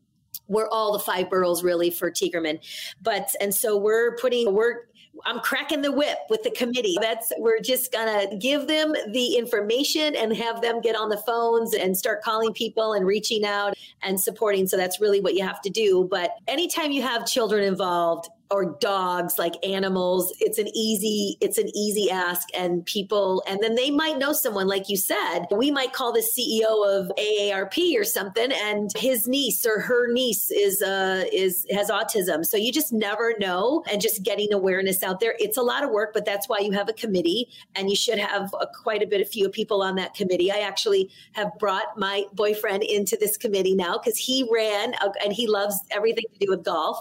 we're 0.52 0.68
all 0.68 0.92
the 0.92 1.00
five 1.00 1.30
boroughs 1.30 1.64
really 1.64 1.90
for 1.90 2.12
Tiegerman. 2.12 2.60
But 3.02 3.34
and 3.40 3.56
so 3.56 3.78
we're 3.78 4.18
putting 4.18 4.54
we're 4.54 4.82
I'm 5.26 5.40
cracking 5.40 5.82
the 5.82 5.92
whip 5.92 6.20
with 6.30 6.44
the 6.44 6.52
committee. 6.52 6.98
That's 7.02 7.32
we're 7.38 7.60
just 7.60 7.92
gonna 7.92 8.36
give 8.38 8.68
them 8.68 8.94
the 9.10 9.36
information 9.36 10.16
and 10.16 10.36
have 10.36 10.62
them 10.62 10.82
get 10.82 10.96
on 10.96 11.10
the 11.10 11.18
phones 11.18 11.74
and 11.74 11.96
start 11.98 12.22
calling 12.22 12.54
people 12.54 12.94
and 12.94 13.06
reaching 13.06 13.46
out 13.46 13.74
and 14.02 14.20
supporting. 14.20 14.68
So 14.68 14.78
that's 14.78 15.00
really 15.00 15.22
what 15.22 15.34
you 15.36 15.44
have 15.44 15.62
to 15.62 15.70
do. 15.70 16.08
But 16.10 16.32
anytime 16.48 16.92
you 16.92 17.02
have 17.02 17.26
children 17.26 17.64
involved, 17.64 18.30
or 18.52 18.78
dogs 18.80 19.40
like 19.40 19.56
animals. 19.66 20.34
It's 20.40 20.58
an 20.58 20.68
easy 20.76 21.38
it's 21.40 21.58
an 21.58 21.76
easy 21.76 22.12
ask. 22.12 22.50
And 22.54 22.86
people 22.86 23.44
and 23.48 23.60
then 23.64 23.76
they 23.76 23.90
might 23.90 24.18
know 24.18 24.34
someone 24.34 24.68
like 24.68 24.90
you 24.90 24.98
said. 24.98 25.46
We 25.52 25.72
might 25.72 25.94
call 25.94 26.12
the 26.12 26.20
ceo 26.20 27.00
of 27.00 27.12
aarp 27.18 27.72
or 27.98 28.04
something 28.04 28.52
and 28.52 28.92
his 28.98 29.28
niece 29.28 29.66
or 29.66 29.80
her 29.80 30.12
niece 30.12 30.52
is 30.52 30.82
uh 30.82 31.24
is 31.32 31.66
has 31.72 31.90
autism. 31.90 32.46
So 32.46 32.58
you 32.58 32.72
just 32.72 32.92
never 32.92 33.34
know 33.40 33.84
and 33.90 34.02
just 34.02 34.24
getting 34.24 34.52
awareness 34.52 35.02
out 35.02 35.22
there. 35.22 35.36
It's 35.40 35.58
a 35.58 35.64
lot 35.64 35.84
of 35.84 35.90
work 35.90 36.12
but 36.14 36.26
that's 36.26 36.50
why 36.50 36.60
you 36.60 36.74
have 36.74 36.90
a 36.90 36.94
committee 36.94 37.48
and 37.76 37.90
you 37.90 37.96
should 37.96 38.20
have 38.20 38.54
a, 38.60 38.68
quite 38.84 39.02
a 39.02 39.08
bit 39.08 39.22
of 39.22 39.30
few 39.30 39.50
people 39.50 39.82
on 39.82 39.96
that 39.96 40.14
committee. 40.14 40.52
I 40.52 40.60
actually 40.60 41.10
have 41.34 41.52
brought 41.58 41.98
my 41.98 42.26
boyfriend 42.34 42.84
into 42.84 43.16
this 43.18 43.38
committee 43.38 43.76
now 43.76 43.98
because 43.98 44.18
he 44.18 44.46
ran 44.52 44.94
uh, 44.96 45.10
and 45.24 45.32
he 45.32 45.48
loves 45.48 45.80
everything 45.92 46.26
to 46.34 46.46
do 46.46 46.52
with 46.52 46.66
golf 46.66 47.00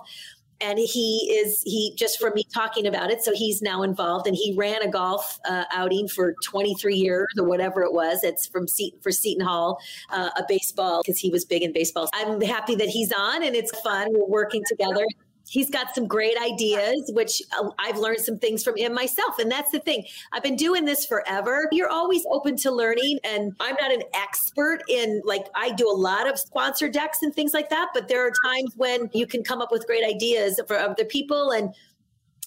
and 0.61 0.79
he 0.79 1.39
is 1.41 1.63
he 1.63 1.95
just 1.97 2.19
from 2.19 2.35
me 2.35 2.45
talking 2.53 2.87
about 2.87 3.11
it 3.11 3.23
so 3.23 3.33
he's 3.33 3.63
now 3.63 3.83
involved 3.83 4.27
and 4.27 4.37
he 4.37 4.55
ran 4.57 4.83
a 4.83 4.91
golf 4.91 5.39
uh, 5.49 5.65
outing 5.73 6.09
for 6.09 6.35
23 6.45 6.95
years 6.95 7.27
or 7.39 7.45
whatever 7.45 7.83
it 7.83 7.93
was. 7.93 8.23
It's 8.25 8.47
from 8.47 8.69
seton 8.69 9.01
for 9.01 9.13
seton 9.13 9.45
hall 9.45 9.81
uh, 10.11 10.31
a 10.37 10.45
baseball 10.49 11.03
because 11.03 11.19
he 11.19 11.31
was 11.31 11.45
big 11.45 11.63
in 11.63 11.73
baseball. 11.73 12.09
I'm 12.15 12.41
happy 12.41 12.75
that 12.77 12.89
he's 12.89 13.13
on 13.13 13.43
and 13.43 13.55
it's 13.57 13.79
fun. 13.81 14.09
We're 14.13 14.27
working 14.27 14.63
together 14.69 15.05
he's 15.51 15.68
got 15.68 15.94
some 15.96 16.07
great 16.07 16.38
ideas, 16.40 17.11
which 17.12 17.42
uh, 17.59 17.68
I've 17.78 17.98
learned 17.98 18.20
some 18.20 18.38
things 18.38 18.62
from 18.62 18.76
him 18.76 18.94
myself. 18.94 19.40
And 19.40 19.51
that's 19.51 19.72
the 19.72 19.80
thing. 19.80 20.05
I've 20.32 20.44
been 20.44 20.55
doing 20.55 20.84
this 20.84 21.05
forever. 21.05 21.68
You're 21.72 21.90
always 21.90 22.24
open 22.30 22.57
to 22.59 22.70
learning. 22.70 23.18
And 23.24 23.53
I'm 23.59 23.74
not 23.80 23.92
an 23.92 24.03
expert 24.14 24.78
in, 24.88 25.20
like, 25.24 25.46
I 25.57 25.72
do 25.72 25.90
a 25.90 25.92
lot 25.92 26.28
of 26.28 26.38
sponsor 26.38 26.88
decks 26.88 27.22
and 27.22 27.34
things 27.34 27.53
like 27.53 27.68
that. 27.70 27.88
But 27.92 28.07
there 28.07 28.24
are 28.24 28.32
times 28.46 28.74
when 28.76 29.11
you 29.12 29.26
can 29.26 29.42
come 29.42 29.61
up 29.61 29.72
with 29.72 29.86
great 29.86 30.05
ideas 30.05 30.61
for 30.68 30.78
other 30.78 31.05
people. 31.05 31.51
And 31.51 31.74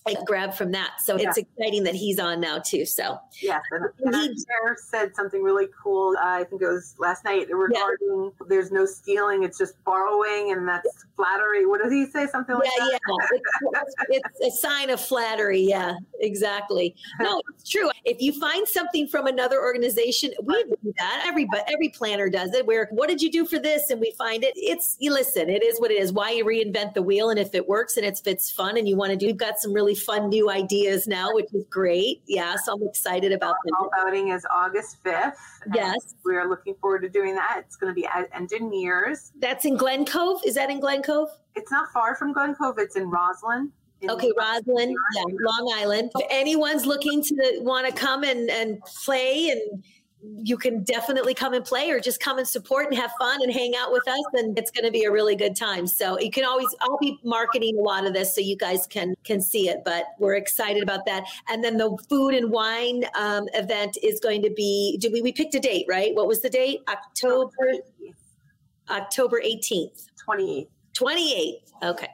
I 0.05 0.15
grabbed 0.25 0.55
from 0.55 0.71
that. 0.71 0.99
So 0.99 1.17
yeah. 1.17 1.29
it's 1.29 1.37
exciting 1.37 1.83
that 1.83 1.95
he's 1.95 2.19
on 2.19 2.41
now 2.41 2.59
too. 2.59 2.85
So 2.85 3.19
yes, 3.41 3.61
and, 3.71 3.85
and 3.99 4.15
he 4.15 4.35
said 4.75 5.15
something 5.15 5.41
really 5.41 5.67
cool. 5.81 6.15
Uh, 6.17 6.39
I 6.39 6.43
think 6.43 6.61
it 6.61 6.67
was 6.67 6.95
last 6.99 7.23
night 7.23 7.47
regarding 7.49 8.31
yeah. 8.39 8.45
there's 8.49 8.71
no 8.71 8.85
stealing; 8.85 9.43
it's 9.43 9.57
just 9.57 9.81
borrowing, 9.85 10.51
and 10.51 10.67
that's 10.67 11.05
flattery. 11.15 11.65
What 11.65 11.81
does 11.81 11.91
he 11.91 12.05
say? 12.05 12.27
Something 12.27 12.55
like 12.55 12.69
yeah, 12.77 12.97
that. 13.07 13.41
Yeah, 13.71 13.79
it's, 14.09 14.25
it's, 14.39 14.55
a 14.55 14.59
sign 14.59 14.89
of 14.89 14.99
flattery. 14.99 15.61
Yeah, 15.61 15.95
exactly. 16.23 16.95
No, 17.19 17.41
it's 17.53 17.69
true. 17.69 17.89
If 18.05 18.21
you 18.21 18.37
find 18.39 18.67
something 18.67 19.07
from 19.07 19.27
another 19.27 19.61
organization, 19.61 20.31
we 20.43 20.63
do 20.63 20.93
that. 20.97 21.23
Every 21.27 21.47
every 21.67 21.89
planner 21.89 22.29
does 22.29 22.53
it. 22.53 22.65
Where 22.65 22.87
what 22.91 23.09
did 23.09 23.21
you 23.21 23.31
do 23.31 23.45
for 23.45 23.59
this? 23.59 23.89
And 23.89 23.99
we 23.99 24.13
find 24.17 24.43
it. 24.43 24.53
It's 24.55 24.97
you 24.99 25.13
listen. 25.13 25.49
It 25.49 25.63
is 25.63 25.79
what 25.79 25.91
it 25.91 26.01
is. 26.01 26.11
Why 26.11 26.31
you 26.31 26.45
reinvent 26.45 26.93
the 26.93 27.01
wheel, 27.01 27.29
and 27.29 27.39
if 27.39 27.53
it 27.53 27.67
works 27.67 27.97
and 27.97 28.05
it's 28.05 28.21
fits 28.21 28.49
fun, 28.49 28.77
and 28.77 28.87
you 28.87 28.95
want 28.95 29.11
to 29.11 29.17
do, 29.17 29.27
we've 29.27 29.37
got 29.37 29.59
some 29.59 29.73
really 29.73 29.95
fun 29.95 30.29
new 30.29 30.49
ideas 30.49 31.07
now, 31.07 31.33
which 31.33 31.53
is 31.53 31.65
great. 31.69 32.21
Yeah, 32.27 32.55
so 32.55 32.73
I'm 32.73 32.83
excited 32.83 33.31
about 33.31 33.55
that. 33.65 33.73
All 33.79 33.89
voting 34.03 34.29
is 34.29 34.45
August 34.49 35.03
5th. 35.03 35.35
Yes. 35.73 36.15
We 36.25 36.35
are 36.35 36.47
looking 36.47 36.75
forward 36.75 37.01
to 37.01 37.09
doing 37.09 37.35
that. 37.35 37.63
It's 37.65 37.75
going 37.75 37.91
to 37.91 37.95
be 37.95 38.05
at 38.05 38.29
engineers. 38.33 39.31
That's 39.39 39.65
in 39.65 39.77
Glen 39.77 40.05
Cove. 40.05 40.41
Is 40.45 40.55
that 40.55 40.69
in 40.69 40.79
Glen 40.79 41.01
Cove? 41.01 41.29
It's 41.55 41.71
not 41.71 41.91
far 41.91 42.15
from 42.15 42.33
Glen 42.33 42.55
Cove. 42.55 42.77
It's 42.77 42.95
in 42.95 43.09
Roslyn. 43.09 43.71
Okay, 44.09 44.31
Roslyn, 44.37 44.95
yeah, 45.15 45.23
Long 45.23 45.73
Island. 45.75 46.11
If 46.15 46.27
anyone's 46.29 46.85
looking 46.85 47.23
to 47.23 47.59
want 47.61 47.87
to 47.87 47.93
come 47.93 48.23
and, 48.23 48.49
and 48.49 48.81
play 48.81 49.49
and 49.49 49.83
you 50.37 50.57
can 50.57 50.83
definitely 50.83 51.33
come 51.33 51.53
and 51.53 51.65
play 51.65 51.89
or 51.89 51.99
just 51.99 52.19
come 52.19 52.37
and 52.37 52.47
support 52.47 52.87
and 52.87 52.95
have 52.95 53.11
fun 53.19 53.41
and 53.41 53.51
hang 53.51 53.73
out 53.75 53.91
with 53.91 54.07
us 54.07 54.23
and 54.33 54.57
it's 54.57 54.71
going 54.71 54.85
to 54.85 54.91
be 54.91 55.03
a 55.03 55.11
really 55.11 55.35
good 55.35 55.55
time. 55.55 55.85
So 55.85 56.19
you 56.19 56.31
can 56.31 56.45
always 56.45 56.67
i'll 56.81 56.97
be 56.99 57.19
marketing 57.23 57.77
a 57.77 57.81
lot 57.81 58.05
of 58.05 58.13
this 58.13 58.33
so 58.33 58.41
you 58.41 58.55
guys 58.55 58.87
can 58.87 59.15
can 59.23 59.41
see 59.41 59.67
it 59.67 59.79
but 59.83 60.05
we're 60.19 60.35
excited 60.35 60.81
about 60.81 61.05
that. 61.05 61.23
And 61.49 61.63
then 61.63 61.77
the 61.77 61.97
food 62.09 62.35
and 62.35 62.51
wine 62.51 63.05
um, 63.15 63.47
event 63.53 63.97
is 64.01 64.19
going 64.19 64.41
to 64.43 64.49
be 64.49 64.97
do 64.99 65.11
we 65.11 65.21
we 65.21 65.31
picked 65.31 65.55
a 65.55 65.59
date 65.59 65.85
right? 65.89 66.15
What 66.15 66.27
was 66.27 66.41
the 66.41 66.49
date? 66.49 66.81
October 66.87 67.73
october 68.89 69.41
18th 69.41 70.07
28th 70.27 70.67
28th 70.93 71.61
okay 71.83 72.09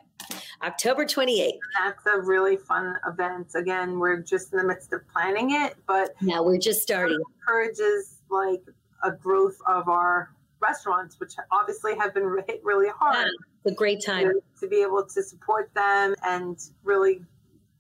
October 0.63 1.05
28th. 1.05 1.59
That's 1.79 2.05
a 2.05 2.19
really 2.19 2.57
fun 2.57 2.95
event. 3.07 3.47
Again, 3.55 3.99
we're 3.99 4.17
just 4.17 4.51
in 4.51 4.59
the 4.59 4.65
midst 4.65 4.93
of 4.93 5.07
planning 5.07 5.51
it, 5.51 5.75
but 5.87 6.13
now 6.21 6.43
we're 6.43 6.57
just 6.57 6.81
starting. 6.81 7.19
encourages 7.39 8.21
like 8.29 8.61
a 9.03 9.11
growth 9.11 9.57
of 9.67 9.87
our 9.87 10.31
restaurants, 10.59 11.19
which 11.19 11.33
obviously 11.51 11.95
have 11.97 12.13
been 12.13 12.37
hit 12.47 12.61
really 12.63 12.89
hard. 12.89 13.15
Yeah, 13.15 13.31
it's 13.65 13.73
a 13.73 13.75
great 13.75 14.03
time 14.03 14.27
to, 14.27 14.41
to 14.59 14.67
be 14.67 14.81
able 14.81 15.05
to 15.05 15.23
support 15.23 15.71
them 15.73 16.15
and 16.23 16.57
really 16.83 17.21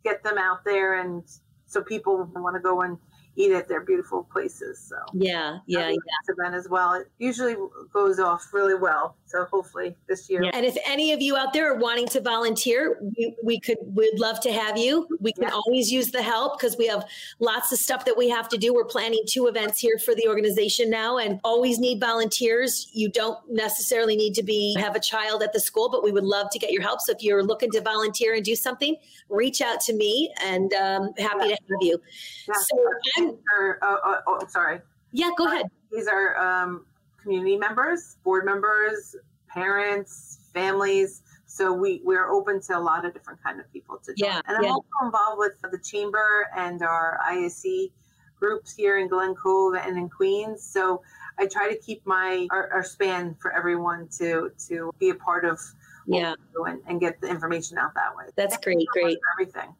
get 0.03 0.23
them 0.23 0.37
out 0.37 0.63
there, 0.63 1.01
and 1.01 1.23
so 1.65 1.83
people 1.83 2.29
want 2.35 2.55
to 2.55 2.61
go 2.61 2.81
and 2.81 2.97
eat 3.39 3.53
at 3.53 3.69
their 3.69 3.81
beautiful 3.81 4.23
places. 4.23 4.79
So 4.79 4.97
yeah, 5.13 5.59
yeah, 5.65 5.89
yeah. 5.89 5.95
Event 6.27 6.55
as 6.55 6.67
well. 6.69 6.93
It 6.93 7.09
usually 7.19 7.55
goes 7.93 8.19
off 8.19 8.49
really 8.51 8.75
well. 8.75 9.15
So 9.25 9.45
hopefully 9.45 9.95
this 10.07 10.29
year. 10.29 10.43
Yeah. 10.43 10.51
And 10.53 10.65
if 10.65 10.77
any 10.85 11.13
of 11.13 11.21
you 11.21 11.37
out 11.37 11.53
there 11.53 11.71
are 11.71 11.77
wanting 11.77 12.07
to 12.09 12.19
volunteer, 12.19 12.99
we, 13.17 13.35
we 13.41 13.59
could 13.59 13.77
we'd 13.95 14.19
love 14.19 14.41
to 14.41 14.51
have 14.51 14.77
you. 14.77 15.07
We 15.21 15.31
can 15.31 15.43
yeah. 15.43 15.51
always 15.53 15.89
use 15.91 16.11
the 16.11 16.21
help 16.21 16.59
because 16.59 16.77
we 16.77 16.87
have 16.87 17.05
lots 17.39 17.71
of 17.71 17.79
stuff 17.79 18.03
that 18.05 18.17
we 18.17 18.27
have 18.29 18.49
to 18.49 18.57
do. 18.57 18.73
We're 18.73 18.83
planning 18.83 19.23
two 19.25 19.47
events 19.47 19.79
here 19.79 19.97
for 19.97 20.13
the 20.13 20.27
organization 20.27 20.89
now, 20.89 21.17
and 21.17 21.39
always 21.43 21.79
need 21.79 22.01
volunteers. 22.01 22.89
You 22.91 23.09
don't 23.09 23.37
necessarily 23.49 24.17
need 24.17 24.33
to 24.35 24.43
be 24.43 24.75
have 24.77 24.95
a 24.95 24.99
child 24.99 25.43
at 25.43 25.53
the 25.53 25.61
school, 25.61 25.89
but 25.89 26.03
we 26.03 26.11
would 26.11 26.25
love 26.25 26.49
to 26.51 26.59
get 26.59 26.71
your 26.71 26.81
help. 26.81 26.99
So 26.99 27.13
if 27.13 27.23
you're 27.23 27.43
looking 27.43 27.71
to 27.71 27.81
volunteer 27.81 28.33
and 28.33 28.43
do 28.43 28.55
something, 28.55 28.97
reach 29.29 29.61
out 29.61 29.79
to 29.81 29.93
me, 29.93 30.33
and 30.43 30.73
um, 30.73 31.13
happy 31.17 31.49
yeah. 31.49 31.55
to 31.55 31.73
have 31.73 31.81
you. 31.81 32.01
So 32.45 32.77
I'm 33.17 33.28
are, 33.55 33.79
oh, 33.81 33.99
oh, 34.03 34.17
oh, 34.27 34.47
sorry. 34.47 34.81
Yeah, 35.11 35.31
go 35.37 35.47
ahead. 35.47 35.65
These 35.91 36.07
are 36.07 36.37
um, 36.37 36.85
community 37.21 37.57
members, 37.57 38.17
board 38.23 38.45
members, 38.45 39.15
parents, 39.47 40.39
families. 40.53 41.23
So 41.45 41.73
we 41.73 42.01
we're 42.03 42.29
open 42.29 42.61
to 42.63 42.77
a 42.77 42.79
lot 42.79 43.05
of 43.05 43.13
different 43.13 43.41
kind 43.41 43.59
of 43.59 43.71
people 43.73 43.97
to 44.05 44.13
join. 44.13 44.29
Yeah, 44.29 44.41
and 44.47 44.57
I'm 44.57 44.63
yeah. 44.63 44.69
also 44.69 44.87
involved 45.03 45.39
with 45.39 45.71
the 45.71 45.79
chamber 45.79 46.47
and 46.55 46.83
our 46.83 47.19
ISC 47.27 47.91
groups 48.39 48.73
here 48.75 48.99
in 48.99 49.07
Glen 49.07 49.35
Cove 49.35 49.75
and 49.75 49.97
in 49.97 50.09
Queens. 50.09 50.63
So 50.63 51.01
I 51.39 51.47
try 51.47 51.69
to 51.69 51.77
keep 51.77 52.05
my 52.05 52.47
our, 52.51 52.71
our 52.71 52.83
span 52.83 53.35
for 53.39 53.51
everyone 53.51 54.07
to 54.19 54.51
to 54.67 54.91
be 54.99 55.09
a 55.09 55.15
part 55.15 55.43
of 55.43 55.59
yeah 56.05 56.35
and, 56.65 56.81
and, 56.87 56.99
get 56.99 57.19
the 57.21 57.27
information 57.27 57.77
out 57.77 57.93
that 57.95 58.15
way. 58.15 58.25
That's 58.35 58.55
Thank 58.55 58.63
great, 58.63 58.87
great. 58.87 59.17
everything. 59.33 59.75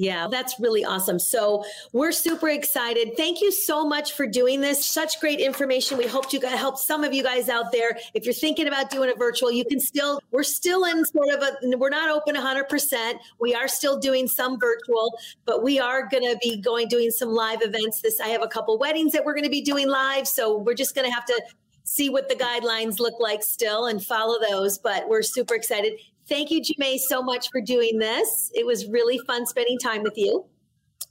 Yeah, 0.00 0.28
that's 0.28 0.58
really 0.58 0.82
awesome. 0.82 1.18
So 1.18 1.62
we're 1.92 2.12
super 2.12 2.48
excited. 2.48 3.18
Thank 3.18 3.42
you 3.42 3.52
so 3.52 3.86
much 3.86 4.14
for 4.14 4.26
doing 4.26 4.62
this. 4.62 4.82
Such 4.82 5.20
great 5.20 5.40
information. 5.40 5.98
We 5.98 6.06
hope 6.06 6.32
you 6.32 6.40
got 6.40 6.56
help 6.56 6.78
some 6.78 7.04
of 7.04 7.12
you 7.12 7.22
guys 7.22 7.50
out 7.50 7.70
there. 7.70 7.98
If 8.14 8.24
you're 8.24 8.32
thinking 8.32 8.66
about 8.66 8.88
doing 8.88 9.10
a 9.10 9.14
virtual, 9.14 9.52
you 9.52 9.62
can 9.62 9.78
still, 9.78 10.18
we're 10.30 10.42
still 10.42 10.86
in 10.86 11.04
sort 11.04 11.28
of 11.34 11.42
a, 11.42 11.76
we're 11.76 11.90
not 11.90 12.08
open 12.08 12.34
100%. 12.34 13.18
We 13.40 13.54
are 13.54 13.68
still 13.68 13.98
doing 13.98 14.26
some 14.26 14.58
virtual, 14.58 15.18
but 15.44 15.62
we 15.62 15.78
are 15.78 16.08
going 16.08 16.24
to 16.24 16.38
be 16.42 16.58
going, 16.62 16.88
doing 16.88 17.10
some 17.10 17.28
live 17.28 17.60
events. 17.60 18.00
This, 18.00 18.20
I 18.20 18.28
have 18.28 18.42
a 18.42 18.48
couple 18.48 18.78
weddings 18.78 19.12
that 19.12 19.26
we're 19.26 19.34
going 19.34 19.44
to 19.44 19.50
be 19.50 19.60
doing 19.60 19.86
live. 19.86 20.26
So 20.26 20.56
we're 20.56 20.72
just 20.72 20.94
going 20.94 21.06
to 21.10 21.14
have 21.14 21.26
to 21.26 21.42
see 21.84 22.08
what 22.08 22.30
the 22.30 22.36
guidelines 22.36 23.00
look 23.00 23.20
like 23.20 23.42
still 23.42 23.84
and 23.84 24.02
follow 24.02 24.38
those. 24.48 24.78
But 24.78 25.10
we're 25.10 25.20
super 25.20 25.54
excited. 25.54 25.92
Thank 26.30 26.52
you, 26.52 26.62
Jamé, 26.62 26.98
so 26.98 27.22
much 27.22 27.50
for 27.50 27.60
doing 27.60 27.98
this. 27.98 28.52
It 28.54 28.64
was 28.64 28.86
really 28.86 29.18
fun 29.26 29.44
spending 29.46 29.78
time 29.78 30.04
with 30.04 30.16
you. 30.16 30.46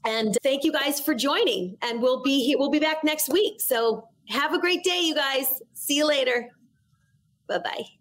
And 0.06 0.38
thank 0.44 0.64
you 0.64 0.72
guys 0.72 1.02
for 1.02 1.14
joining. 1.14 1.76
And 1.82 2.02
we'll 2.02 2.24
be 2.24 2.44
here, 2.46 2.58
we'll 2.58 2.70
be 2.70 2.80
back 2.80 3.04
next 3.04 3.30
week. 3.30 3.60
So 3.60 4.08
have 4.30 4.54
a 4.54 4.60
great 4.60 4.84
day, 4.84 5.02
you 5.02 5.14
guys. 5.14 5.62
See 5.74 5.98
you 5.98 6.08
later. 6.08 6.50
Bye 7.48 7.60
bye. 7.60 7.99